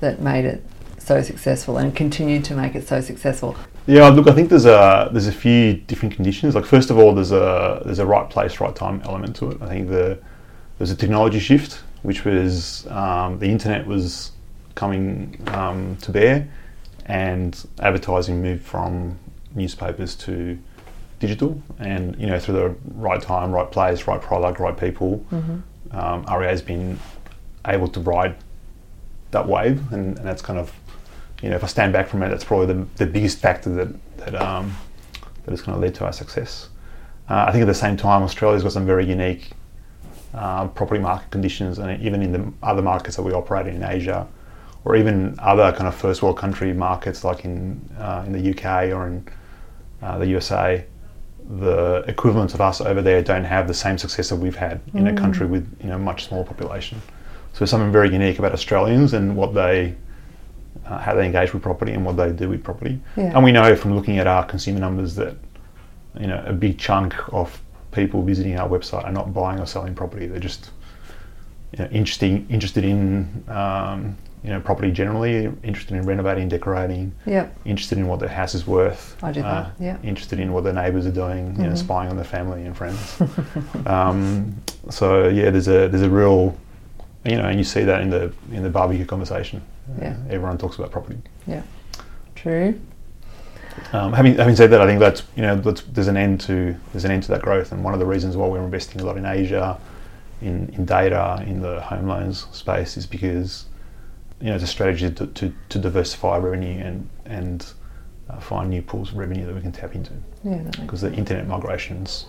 that 0.00 0.22
made 0.22 0.46
it 0.46 0.64
so 1.10 1.20
successful 1.20 1.76
and 1.76 1.96
continued 1.96 2.44
to 2.44 2.54
make 2.54 2.76
it 2.76 2.86
so 2.86 3.00
successful? 3.00 3.56
Yeah, 3.88 4.08
look, 4.10 4.28
I 4.28 4.32
think 4.32 4.48
there's 4.48 4.64
a 4.64 5.08
there's 5.10 5.26
a 5.26 5.32
few 5.32 5.74
different 5.74 6.14
conditions. 6.14 6.54
Like 6.54 6.64
first 6.64 6.88
of 6.90 6.98
all, 6.98 7.12
there's 7.12 7.32
a 7.32 7.82
there's 7.84 7.98
a 7.98 8.06
right 8.06 8.30
place, 8.30 8.60
right 8.60 8.76
time 8.76 9.02
element 9.04 9.34
to 9.36 9.50
it. 9.50 9.60
I 9.60 9.66
think 9.66 9.88
the 9.88 10.18
there's 10.78 10.92
a 10.92 10.96
technology 10.96 11.40
shift, 11.40 11.82
which 12.02 12.24
was 12.24 12.86
um, 12.86 13.40
the 13.40 13.50
internet 13.50 13.88
was 13.88 14.30
coming 14.76 15.42
um, 15.48 15.96
to 16.02 16.12
bear, 16.12 16.48
and 17.06 17.52
advertising 17.80 18.40
moved 18.40 18.64
from 18.64 19.18
newspapers 19.56 20.14
to 20.26 20.56
digital. 21.18 21.60
And 21.80 22.14
you 22.20 22.28
know, 22.28 22.38
through 22.38 22.54
the 22.54 22.76
right 22.94 23.20
time, 23.20 23.50
right 23.50 23.70
place, 23.70 24.06
right 24.06 24.22
product, 24.22 24.60
right 24.60 24.76
people, 24.76 25.26
um, 25.90 26.24
REA 26.32 26.46
has 26.46 26.62
been 26.62 27.00
able 27.66 27.88
to 27.88 27.98
ride 27.98 28.36
that 29.32 29.46
wave, 29.46 29.92
and, 29.92 30.18
and 30.18 30.26
that's 30.26 30.42
kind 30.42 30.58
of 30.58 30.72
you 31.42 31.48
know, 31.48 31.56
if 31.56 31.64
I 31.64 31.66
stand 31.66 31.92
back 31.92 32.08
from 32.08 32.22
it, 32.22 32.28
that's 32.28 32.44
probably 32.44 32.66
the, 32.66 32.86
the 32.96 33.06
biggest 33.06 33.38
factor 33.38 33.70
that 33.74 34.16
that 34.18 34.34
um, 34.34 34.76
that 35.44 35.50
has 35.50 35.62
kind 35.62 35.74
of 35.74 35.82
led 35.82 35.94
to 35.96 36.04
our 36.04 36.12
success. 36.12 36.68
Uh, 37.28 37.44
I 37.48 37.52
think 37.52 37.62
at 37.62 37.66
the 37.66 37.74
same 37.74 37.96
time, 37.96 38.22
Australia's 38.22 38.62
got 38.62 38.72
some 38.72 38.86
very 38.86 39.06
unique 39.06 39.50
uh, 40.34 40.66
property 40.68 41.00
market 41.00 41.30
conditions, 41.30 41.78
and 41.78 42.02
even 42.02 42.22
in 42.22 42.32
the 42.32 42.52
other 42.62 42.82
markets 42.82 43.16
that 43.16 43.22
we 43.22 43.32
operate 43.32 43.66
in, 43.66 43.76
in 43.76 43.84
Asia, 43.84 44.26
or 44.84 44.96
even 44.96 45.34
other 45.38 45.72
kind 45.72 45.86
of 45.86 45.94
first 45.94 46.22
world 46.22 46.36
country 46.36 46.72
markets 46.72 47.24
like 47.24 47.44
in 47.44 47.80
uh, 47.98 48.24
in 48.26 48.32
the 48.32 48.50
UK 48.50 48.90
or 48.94 49.06
in 49.06 49.26
uh, 50.02 50.18
the 50.18 50.26
USA, 50.26 50.84
the 51.58 52.04
equivalents 52.06 52.54
of 52.54 52.60
us 52.60 52.80
over 52.80 53.02
there 53.02 53.22
don't 53.22 53.44
have 53.44 53.66
the 53.66 53.74
same 53.74 53.98
success 53.98 54.28
that 54.28 54.36
we've 54.36 54.56
had 54.56 54.80
in 54.94 55.06
a 55.06 55.14
country 55.14 55.46
with 55.46 55.66
you 55.82 55.88
know 55.88 55.98
much 55.98 56.26
smaller 56.26 56.44
population. 56.44 57.00
So 57.52 57.60
there's 57.60 57.70
something 57.70 57.92
very 57.92 58.10
unique 58.10 58.38
about 58.38 58.52
Australians 58.52 59.12
and 59.12 59.36
what 59.36 59.54
they 59.54 59.96
uh, 60.86 60.98
how 60.98 61.14
they 61.14 61.26
engage 61.26 61.52
with 61.52 61.62
property 61.62 61.92
and 61.92 62.04
what 62.04 62.16
they 62.16 62.30
do 62.32 62.48
with 62.48 62.62
property. 62.64 63.00
Yeah. 63.16 63.32
And 63.34 63.44
we 63.44 63.52
know 63.52 63.74
from 63.76 63.94
looking 63.94 64.18
at 64.18 64.26
our 64.26 64.44
consumer 64.44 64.80
numbers 64.80 65.14
that 65.16 65.36
you 66.18 66.26
know 66.26 66.42
a 66.46 66.52
big 66.52 66.78
chunk 66.78 67.14
of 67.32 67.60
people 67.92 68.22
visiting 68.22 68.58
our 68.58 68.68
website 68.68 69.04
are 69.04 69.12
not 69.12 69.32
buying 69.34 69.60
or 69.60 69.66
selling 69.66 69.94
property. 69.94 70.26
They're 70.26 70.40
just 70.40 70.70
you 71.72 71.84
know, 71.84 71.90
interesting, 71.90 72.46
interested 72.50 72.84
in 72.84 73.44
um, 73.48 74.16
you 74.42 74.50
know 74.50 74.60
property 74.60 74.90
generally, 74.90 75.44
interested 75.62 75.96
in 75.96 76.04
renovating, 76.06 76.48
decorating, 76.48 77.12
Yep. 77.26 77.56
interested 77.64 77.98
in 77.98 78.08
what 78.08 78.20
their 78.20 78.28
house 78.28 78.54
is 78.54 78.66
worth. 78.66 79.16
I 79.22 79.32
do 79.32 79.42
that, 79.42 79.72
yeah. 79.78 79.98
Interested 80.02 80.40
in 80.40 80.52
what 80.52 80.64
their 80.64 80.72
neighbours 80.72 81.06
are 81.06 81.12
doing, 81.12 81.54
you 81.56 81.64
know, 81.64 81.70
Mhm. 81.70 81.78
spying 81.78 82.08
on 82.10 82.16
their 82.16 82.24
family 82.24 82.64
and 82.64 82.76
friends. 82.76 83.20
um, 83.86 84.54
so 84.88 85.28
yeah, 85.28 85.50
there's 85.50 85.68
a 85.68 85.88
there's 85.88 86.02
a 86.02 86.10
real, 86.10 86.56
you 87.24 87.36
know, 87.36 87.44
and 87.44 87.58
you 87.58 87.64
see 87.64 87.84
that 87.84 88.00
in 88.00 88.10
the 88.10 88.32
in 88.52 88.62
the 88.62 88.70
barbecue 88.70 89.04
conversation. 89.04 89.62
Yeah. 90.00 90.10
Uh, 90.10 90.34
everyone 90.34 90.58
talks 90.58 90.76
about 90.78 90.90
property. 90.90 91.18
Yeah. 91.46 91.62
True. 92.34 92.80
Um, 93.92 94.12
having 94.12 94.36
having 94.36 94.56
said 94.56 94.70
that, 94.70 94.80
I 94.80 94.86
think 94.86 95.00
that's 95.00 95.22
you 95.36 95.42
know 95.42 95.56
that's, 95.56 95.82
there's 95.82 96.08
an 96.08 96.16
end 96.16 96.40
to 96.42 96.76
there's 96.92 97.04
an 97.04 97.10
end 97.10 97.22
to 97.24 97.28
that 97.32 97.42
growth, 97.42 97.72
and 97.72 97.84
one 97.84 97.94
of 97.94 98.00
the 98.00 98.06
reasons 98.06 98.36
why 98.36 98.46
we're 98.46 98.62
investing 98.62 99.00
a 99.00 99.04
lot 99.04 99.16
in 99.16 99.26
Asia, 99.26 99.78
in, 100.40 100.68
in 100.70 100.84
data, 100.84 101.42
in 101.46 101.60
the 101.60 101.80
home 101.80 102.06
loans 102.06 102.46
space, 102.52 102.96
is 102.96 103.06
because 103.06 103.66
you 104.40 104.48
know 104.48 104.54
it's 104.54 104.64
a 104.64 104.66
strategy 104.66 105.10
to, 105.10 105.26
to, 105.26 105.52
to 105.68 105.78
diversify 105.78 106.38
revenue 106.38 106.82
and 106.84 107.08
and 107.26 107.72
uh, 108.28 108.40
find 108.40 108.70
new 108.70 108.82
pools 108.82 109.10
of 109.10 109.18
revenue 109.18 109.46
that 109.46 109.54
we 109.54 109.60
can 109.60 109.72
tap 109.72 109.94
into 109.94 110.12
Yeah. 110.44 110.62
Because 110.80 111.00
the 111.00 111.12
internet 111.12 111.46
migration's 111.46 112.26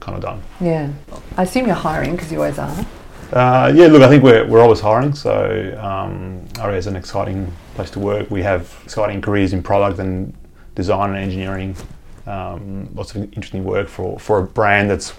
kind 0.00 0.16
of 0.16 0.22
done. 0.22 0.42
Yeah. 0.60 0.90
I 1.36 1.42
assume 1.42 1.66
you're 1.66 1.74
hiring 1.74 2.12
because 2.12 2.30
you 2.30 2.38
always 2.38 2.58
are. 2.58 2.86
Uh, 3.32 3.70
yeah, 3.74 3.86
look, 3.88 4.00
I 4.02 4.08
think 4.08 4.22
we're, 4.24 4.46
we're 4.46 4.60
always 4.62 4.80
hiring, 4.80 5.14
so 5.14 5.78
um, 5.82 6.46
REA 6.66 6.78
is 6.78 6.86
an 6.86 6.96
exciting 6.96 7.52
place 7.74 7.90
to 7.90 7.98
work. 7.98 8.30
We 8.30 8.42
have 8.42 8.74
exciting 8.84 9.20
careers 9.20 9.52
in 9.52 9.62
product 9.62 9.98
and 9.98 10.32
design 10.74 11.10
and 11.10 11.18
engineering, 11.18 11.76
um, 12.26 12.88
lots 12.94 13.14
of 13.14 13.22
interesting 13.24 13.64
work 13.64 13.88
for, 13.88 14.18
for 14.18 14.38
a 14.38 14.42
brand 14.44 14.88
that's 14.90 15.12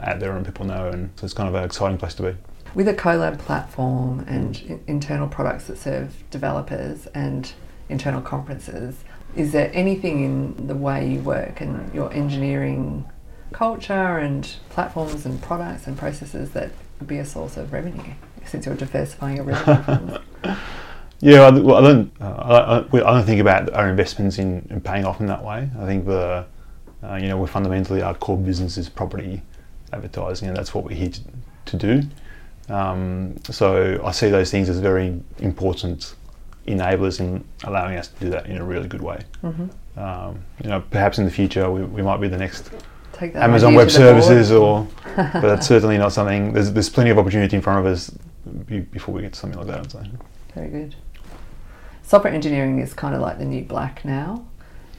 out 0.00 0.20
there 0.20 0.36
and 0.36 0.44
people 0.44 0.66
know, 0.66 0.88
and 0.88 1.10
so 1.16 1.24
it's 1.24 1.32
kind 1.32 1.48
of 1.48 1.54
an 1.54 1.64
exciting 1.64 1.96
place 1.96 2.12
to 2.14 2.22
be. 2.24 2.36
With 2.74 2.88
a 2.88 2.94
CoLab 2.94 3.38
platform 3.38 4.26
and 4.28 4.60
i- 4.68 4.78
internal 4.90 5.28
products 5.28 5.66
that 5.68 5.78
serve 5.78 6.12
developers 6.30 7.06
and 7.14 7.50
internal 7.88 8.20
conferences, 8.20 9.04
is 9.36 9.52
there 9.52 9.70
anything 9.72 10.22
in 10.24 10.66
the 10.66 10.74
way 10.74 11.08
you 11.08 11.20
work 11.20 11.62
and 11.62 11.92
your 11.94 12.12
engineering 12.12 13.06
culture 13.52 14.18
and 14.18 14.56
platforms 14.68 15.24
and 15.24 15.40
products 15.40 15.86
and 15.86 15.96
processes 15.96 16.50
that 16.50 16.70
be 17.06 17.18
a 17.18 17.24
source 17.24 17.56
of 17.56 17.72
revenue 17.72 18.14
since 18.46 18.66
you're 18.66 18.74
diversifying 18.74 19.36
your 19.36 19.44
revenue? 19.46 20.18
Yeah, 21.20 21.46
I, 21.46 21.50
well, 21.52 21.76
I 21.76 21.80
don't. 21.80 22.12
Uh, 22.20 22.84
I, 22.92 22.98
I, 22.98 23.12
don't 23.14 23.24
think 23.24 23.40
about 23.40 23.72
our 23.72 23.88
investments 23.88 24.38
in, 24.38 24.66
in 24.68 24.82
paying 24.82 25.06
off 25.06 25.20
in 25.20 25.26
that 25.26 25.42
way. 25.42 25.70
I 25.78 25.86
think 25.86 26.04
the, 26.04 26.44
uh, 27.02 27.14
you 27.14 27.28
know, 27.28 27.38
we're 27.38 27.46
fundamentally 27.46 28.02
our 28.02 28.14
core 28.14 28.36
business 28.36 28.76
is 28.76 28.90
property 28.90 29.40
advertising, 29.94 30.48
and 30.48 30.56
that's 30.56 30.74
what 30.74 30.84
we're 30.84 30.96
here 30.96 31.08
to, 31.08 31.20
to 31.64 31.76
do. 31.78 32.02
Um, 32.68 33.36
so 33.44 34.02
I 34.04 34.10
see 34.10 34.28
those 34.28 34.50
things 34.50 34.68
as 34.68 34.80
very 34.80 35.18
important 35.38 36.14
enablers 36.66 37.20
in 37.20 37.42
allowing 37.64 37.96
us 37.96 38.08
to 38.08 38.20
do 38.20 38.28
that 38.30 38.44
in 38.44 38.58
a 38.58 38.64
really 38.64 38.88
good 38.88 39.02
way. 39.02 39.22
hmm 39.40 39.66
Um, 39.96 40.44
you 40.62 40.68
know, 40.68 40.82
perhaps 40.90 41.18
in 41.18 41.24
the 41.24 41.30
future 41.30 41.70
we, 41.70 41.84
we 41.84 42.02
might 42.02 42.20
be 42.20 42.28
the 42.28 42.38
next 42.38 42.70
Amazon 43.22 43.74
Web. 43.74 43.90
Services, 43.90 44.50
or 44.50 44.86
but 45.16 45.40
that's 45.40 45.66
certainly 45.66 45.98
not 45.98 46.12
something. 46.12 46.52
There's 46.52 46.72
there's 46.72 46.90
plenty 46.90 47.10
of 47.10 47.18
opportunity 47.18 47.56
in 47.56 47.62
front 47.62 47.84
of 47.84 47.92
us 47.92 48.10
before 48.66 49.14
we 49.14 49.22
get 49.22 49.32
to 49.32 49.38
something 49.38 49.58
like 49.58 49.68
that. 49.68 49.90
So. 49.90 50.04
Very 50.54 50.68
good. 50.68 50.96
Software 52.02 52.32
engineering 52.32 52.80
is 52.80 52.92
kind 52.92 53.14
of 53.14 53.20
like 53.20 53.38
the 53.38 53.44
new 53.44 53.64
black 53.64 54.04
now. 54.04 54.44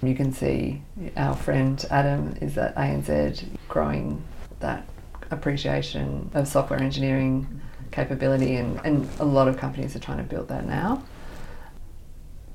You 0.01 0.15
can 0.15 0.32
see 0.32 0.82
our 1.15 1.36
friend 1.36 1.84
Adam 1.89 2.36
is 2.41 2.58
at 2.58 2.75
ANZ 2.75 3.45
growing 3.67 4.23
that 4.60 4.88
appreciation 5.32 6.30
of 6.34 6.47
software 6.47 6.82
engineering 6.82 7.62
capability, 7.91 8.56
and, 8.56 8.80
and 8.84 9.08
a 9.19 9.25
lot 9.25 9.47
of 9.47 9.58
companies 9.58 9.95
are 9.95 9.99
trying 9.99 10.17
to 10.17 10.23
build 10.23 10.47
that 10.49 10.65
now. 10.65 11.04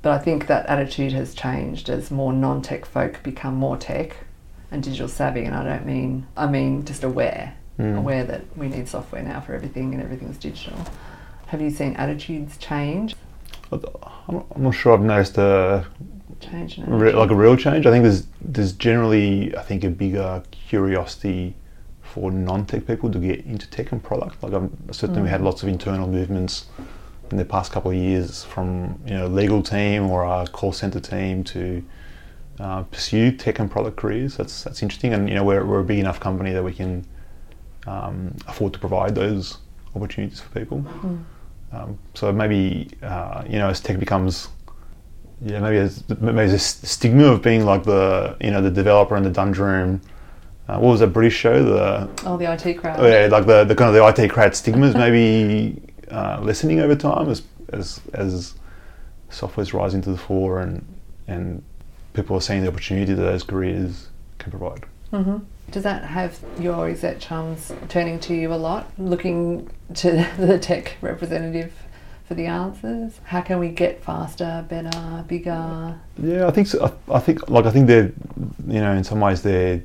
But 0.01 0.13
I 0.13 0.17
think 0.19 0.47
that 0.47 0.65
attitude 0.65 1.13
has 1.13 1.35
changed 1.35 1.89
as 1.89 2.09
more 2.11 2.33
non 2.33 2.61
tech 2.61 2.85
folk 2.85 3.21
become 3.23 3.55
more 3.55 3.77
tech 3.77 4.17
and 4.71 4.81
digital 4.81 5.07
savvy, 5.07 5.43
and 5.43 5.53
I 5.55 5.63
don't 5.63 5.85
mean, 5.85 6.25
I 6.37 6.47
mean 6.47 6.85
just 6.85 7.03
aware, 7.03 7.53
Mm. 7.79 7.97
aware 7.97 8.23
that 8.25 8.41
we 8.57 8.67
need 8.67 8.87
software 8.87 9.23
now 9.23 9.39
for 9.39 9.53
everything 9.53 9.93
and 9.93 10.03
everything's 10.03 10.37
digital. 10.37 10.77
Have 11.47 11.61
you 11.61 11.69
seen 11.69 11.93
attitudes 11.95 12.57
change? 12.57 13.15
I'm 13.71 14.43
I'm 14.55 14.63
not 14.63 14.71
sure 14.75 14.93
I've 14.93 15.01
noticed 15.01 15.37
a 15.37 15.85
Change 16.39 16.79
re- 16.87 17.11
like 17.13 17.29
a 17.29 17.35
real 17.35 17.55
change. 17.55 17.85
I 17.85 17.91
think 17.91 18.03
there's 18.03 18.25
there's 18.41 18.73
generally 18.73 19.55
I 19.55 19.61
think 19.61 19.83
a 19.83 19.89
bigger 19.89 20.41
curiosity 20.51 21.55
for 22.01 22.31
non-tech 22.31 22.85
people 22.87 23.09
to 23.11 23.19
get 23.19 23.45
into 23.45 23.69
tech 23.69 23.91
and 23.93 24.03
product. 24.03 24.41
Like 24.43 24.53
I'm, 24.53 24.75
certainly 24.91 25.21
we 25.21 25.29
had 25.29 25.41
Mm. 25.41 25.45
lots 25.45 25.63
of 25.63 25.69
internal 25.69 26.07
movements 26.07 26.65
in 27.29 27.37
the 27.37 27.45
past 27.45 27.71
couple 27.71 27.91
of 27.91 27.97
years 27.97 28.43
from 28.43 28.99
you 29.05 29.13
know 29.13 29.27
legal 29.27 29.61
team 29.63 30.09
or 30.09 30.23
our 30.25 30.45
call 30.47 30.73
center 30.73 30.99
team 30.99 31.43
to 31.45 31.83
uh, 32.61 32.83
pursue 32.83 33.31
tech 33.31 33.57
and 33.59 33.71
product 33.71 33.97
careers. 33.97 34.37
That's 34.37 34.63
that's 34.63 34.83
interesting, 34.83 35.13
and 35.13 35.27
you 35.27 35.35
know 35.35 35.43
we're 35.43 35.65
we're 35.65 35.79
a 35.79 35.83
big 35.83 35.99
enough 35.99 36.19
company 36.19 36.51
that 36.51 36.63
we 36.63 36.73
can 36.73 37.05
um, 37.87 38.35
afford 38.47 38.73
to 38.73 38.79
provide 38.79 39.15
those 39.15 39.57
opportunities 39.95 40.39
for 40.39 40.59
people. 40.59 40.81
Mm. 40.81 41.23
Um, 41.73 41.99
so 42.13 42.31
maybe 42.31 42.91
uh, 43.01 43.43
you 43.49 43.57
know 43.57 43.69
as 43.69 43.79
tech 43.79 43.99
becomes 43.99 44.49
yeah 45.43 45.59
maybe 45.59 45.77
there's, 45.77 46.07
maybe 46.09 46.35
there's 46.35 46.51
this 46.51 46.91
stigma 46.91 47.25
of 47.25 47.41
being 47.41 47.65
like 47.65 47.83
the 47.83 48.37
you 48.39 48.51
know 48.51 48.61
the 48.61 48.71
developer 48.71 49.17
in 49.17 49.23
the 49.23 49.31
dungeon. 49.31 49.99
Uh, 50.67 50.77
what 50.77 50.91
was 50.91 50.99
that 50.99 51.07
British 51.07 51.35
show? 51.35 51.63
The 51.63 52.09
Oh, 52.25 52.37
the 52.37 52.51
IT 52.53 52.75
crowd. 52.75 52.99
oh, 52.99 53.07
yeah, 53.07 53.27
like 53.27 53.47
the, 53.47 53.63
the 53.63 53.75
kind 53.75 53.89
of 53.89 53.95
the 53.95 54.23
IT 54.23 54.29
crowd 54.29 54.55
stigmas 54.55 54.93
maybe 54.93 55.81
uh, 56.11 56.39
lessening 56.41 56.79
over 56.79 56.95
time 56.95 57.27
as 57.27 57.41
as 57.73 57.99
as 58.13 58.53
software's 59.29 59.73
rising 59.73 60.01
to 60.03 60.11
the 60.11 60.17
fore 60.17 60.59
and 60.59 60.85
and 61.27 61.63
people 62.13 62.35
are 62.37 62.41
seeing 62.41 62.61
the 62.61 62.67
opportunity 62.67 63.13
that 63.13 63.21
those 63.21 63.43
careers 63.43 64.07
can 64.39 64.51
provide. 64.51 64.83
hmm 65.11 65.37
Does 65.71 65.83
that 65.83 66.03
have 66.03 66.39
your 66.59 66.89
exec 66.89 67.19
chums 67.19 67.71
turning 67.89 68.19
to 68.21 68.33
you 68.33 68.53
a 68.53 68.55
lot, 68.55 68.91
looking 68.97 69.69
to 69.95 70.27
the 70.37 70.59
tech 70.59 70.97
representative 71.01 71.71
for 72.27 72.33
the 72.35 72.45
answers? 72.45 73.19
How 73.25 73.41
can 73.41 73.59
we 73.59 73.69
get 73.69 74.03
faster, 74.03 74.65
better, 74.69 75.23
bigger? 75.27 75.99
Yeah, 76.21 76.47
I 76.47 76.51
think 76.51 76.67
so. 76.67 76.85
I, 77.09 77.15
I 77.15 77.19
think 77.19 77.49
like 77.49 77.65
I 77.65 77.71
think 77.71 77.87
they're 77.87 78.11
you 78.67 78.79
know 78.81 78.91
in 78.93 79.03
some 79.03 79.19
ways 79.19 79.41
they're 79.41 79.81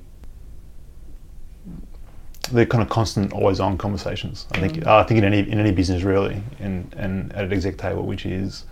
they're 2.52 2.66
kind 2.66 2.80
of 2.82 2.88
constant, 2.88 3.32
always 3.32 3.58
on 3.58 3.76
conversations. 3.76 4.46
I 4.52 4.60
think 4.60 4.74
Mm. 4.76 4.86
I 4.86 5.02
think 5.02 5.18
in 5.18 5.24
any 5.24 5.40
in 5.40 5.58
any 5.58 5.72
business 5.72 6.02
really, 6.02 6.42
and 6.60 6.94
and 6.96 7.32
at 7.32 7.44
an 7.44 7.52
exec 7.52 7.76
table, 7.76 8.04
which 8.06 8.24
is 8.24 8.64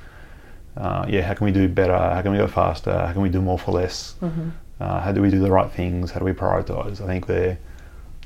uh, 0.77 1.07
yeah, 1.09 1.23
how 1.23 1.35
can 1.35 1.45
we 1.45 1.53
do 1.53 1.69
better? 1.69 1.97
How 1.97 2.21
can 2.23 2.33
we 2.33 2.39
go 2.39 2.49
faster? 2.49 2.93
How 2.93 3.13
can 3.13 3.23
we 3.23 3.29
do 3.29 3.41
more 3.41 3.59
for 3.59 3.73
less? 3.73 4.15
Mm-hmm. 4.21 4.51
Uh, 4.81 5.01
how 5.01 5.13
do 5.13 5.23
we 5.23 5.31
do 5.31 5.39
the 5.39 5.51
right 5.51 5.71
things? 5.71 6.11
How 6.11 6.19
do 6.19 6.25
we 6.25 6.33
prioritize? 6.33 7.01
I 7.01 7.07
think 7.07 7.27
they're 7.27 7.59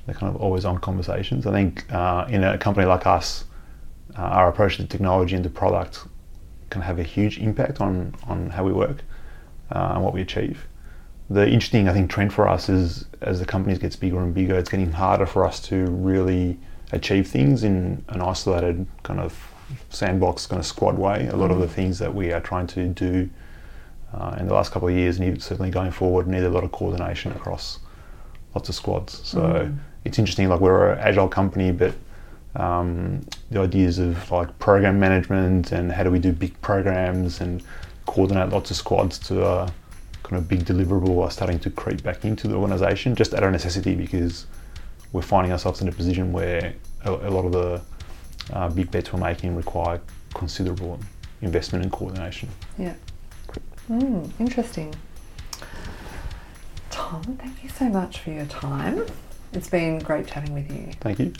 they're 0.06 0.14
kind 0.14 0.34
of 0.34 0.40
always 0.40 0.64
on 0.64 0.78
conversations. 0.78 1.46
I 1.46 1.52
think 1.52 1.92
uh, 1.92 2.26
in 2.30 2.42
a 2.42 2.56
company 2.56 2.86
like 2.86 3.06
us, 3.06 3.44
uh, 4.16 4.22
our 4.22 4.48
approach 4.48 4.78
to 4.78 4.86
technology 4.86 5.34
and 5.34 5.44
to 5.44 5.50
product 5.50 6.04
can 6.70 6.80
have 6.80 6.98
a 6.98 7.02
huge 7.02 7.38
impact 7.38 7.80
on 7.80 8.14
on 8.26 8.50
how 8.50 8.64
we 8.64 8.72
work 8.72 9.02
uh, 9.70 9.92
and 9.94 10.02
what 10.02 10.14
we 10.14 10.22
achieve. 10.22 10.66
The 11.30 11.46
interesting, 11.46 11.88
I 11.88 11.92
think, 11.92 12.10
trend 12.10 12.32
for 12.32 12.48
us 12.48 12.70
is 12.70 13.04
as 13.20 13.38
the 13.38 13.44
company 13.44 13.76
gets 13.76 13.96
bigger 13.96 14.18
and 14.22 14.32
bigger, 14.32 14.56
it's 14.56 14.70
getting 14.70 14.92
harder 14.92 15.26
for 15.26 15.44
us 15.44 15.60
to 15.68 15.84
really 15.84 16.58
achieve 16.92 17.28
things 17.28 17.64
in 17.64 18.02
an 18.08 18.22
isolated 18.22 18.86
kind 19.02 19.20
of 19.20 19.47
sandbox, 19.90 20.46
kind 20.46 20.60
of 20.60 20.66
squad 20.66 20.98
way. 20.98 21.28
A 21.28 21.36
lot 21.36 21.50
of 21.50 21.58
the 21.58 21.68
things 21.68 21.98
that 21.98 22.14
we 22.14 22.32
are 22.32 22.40
trying 22.40 22.66
to 22.68 22.86
do 22.88 23.28
uh, 24.14 24.36
in 24.40 24.46
the 24.48 24.54
last 24.54 24.72
couple 24.72 24.88
of 24.88 24.94
years, 24.94 25.16
and 25.18 25.26
even 25.26 25.40
certainly 25.40 25.70
going 25.70 25.90
forward, 25.90 26.26
need 26.26 26.42
a 26.44 26.48
lot 26.50 26.64
of 26.64 26.72
coordination 26.72 27.32
across 27.32 27.78
lots 28.54 28.68
of 28.68 28.74
squads. 28.74 29.20
So 29.26 29.40
Mm. 29.40 29.76
it's 30.04 30.18
interesting. 30.18 30.48
Like 30.48 30.60
we're 30.60 30.92
an 30.92 30.98
agile 31.00 31.28
company, 31.28 31.72
but 31.72 31.94
um, 32.56 33.20
the 33.50 33.60
ideas 33.60 33.98
of 33.98 34.30
like 34.30 34.58
program 34.58 34.98
management 34.98 35.72
and 35.72 35.92
how 35.92 36.02
do 36.02 36.10
we 36.10 36.18
do 36.18 36.32
big 36.32 36.58
programs 36.62 37.40
and 37.40 37.62
coordinate 38.06 38.48
lots 38.48 38.70
of 38.70 38.76
squads 38.78 39.18
to 39.18 39.44
a 39.46 39.70
kind 40.22 40.38
of 40.42 40.48
big 40.48 40.64
deliverable 40.64 41.22
are 41.22 41.30
starting 41.30 41.58
to 41.60 41.70
creep 41.70 42.02
back 42.02 42.24
into 42.24 42.48
the 42.48 42.54
organisation 42.54 43.14
just 43.14 43.34
out 43.34 43.42
of 43.42 43.52
necessity 43.52 43.94
because 43.94 44.46
we're 45.12 45.22
finding 45.22 45.52
ourselves 45.52 45.80
in 45.82 45.88
a 45.88 45.92
position 45.92 46.32
where 46.32 46.74
a, 47.04 47.10
a 47.10 47.30
lot 47.30 47.44
of 47.44 47.52
the 47.52 47.80
uh, 48.52 48.68
big 48.68 48.90
bets 48.90 49.12
we're 49.12 49.20
making 49.20 49.56
require 49.56 50.00
considerable 50.34 50.98
investment 51.42 51.84
and 51.84 51.92
coordination. 51.92 52.48
Yeah. 52.76 52.94
Mm, 53.90 54.30
interesting. 54.38 54.94
Tom, 56.90 57.22
thank 57.40 57.62
you 57.62 57.70
so 57.70 57.88
much 57.88 58.18
for 58.20 58.30
your 58.30 58.46
time. 58.46 59.04
It's 59.52 59.68
been 59.68 59.98
great 59.98 60.26
chatting 60.26 60.52
with 60.52 60.70
you. 60.70 60.92
Thank 61.00 61.18
you. 61.18 61.32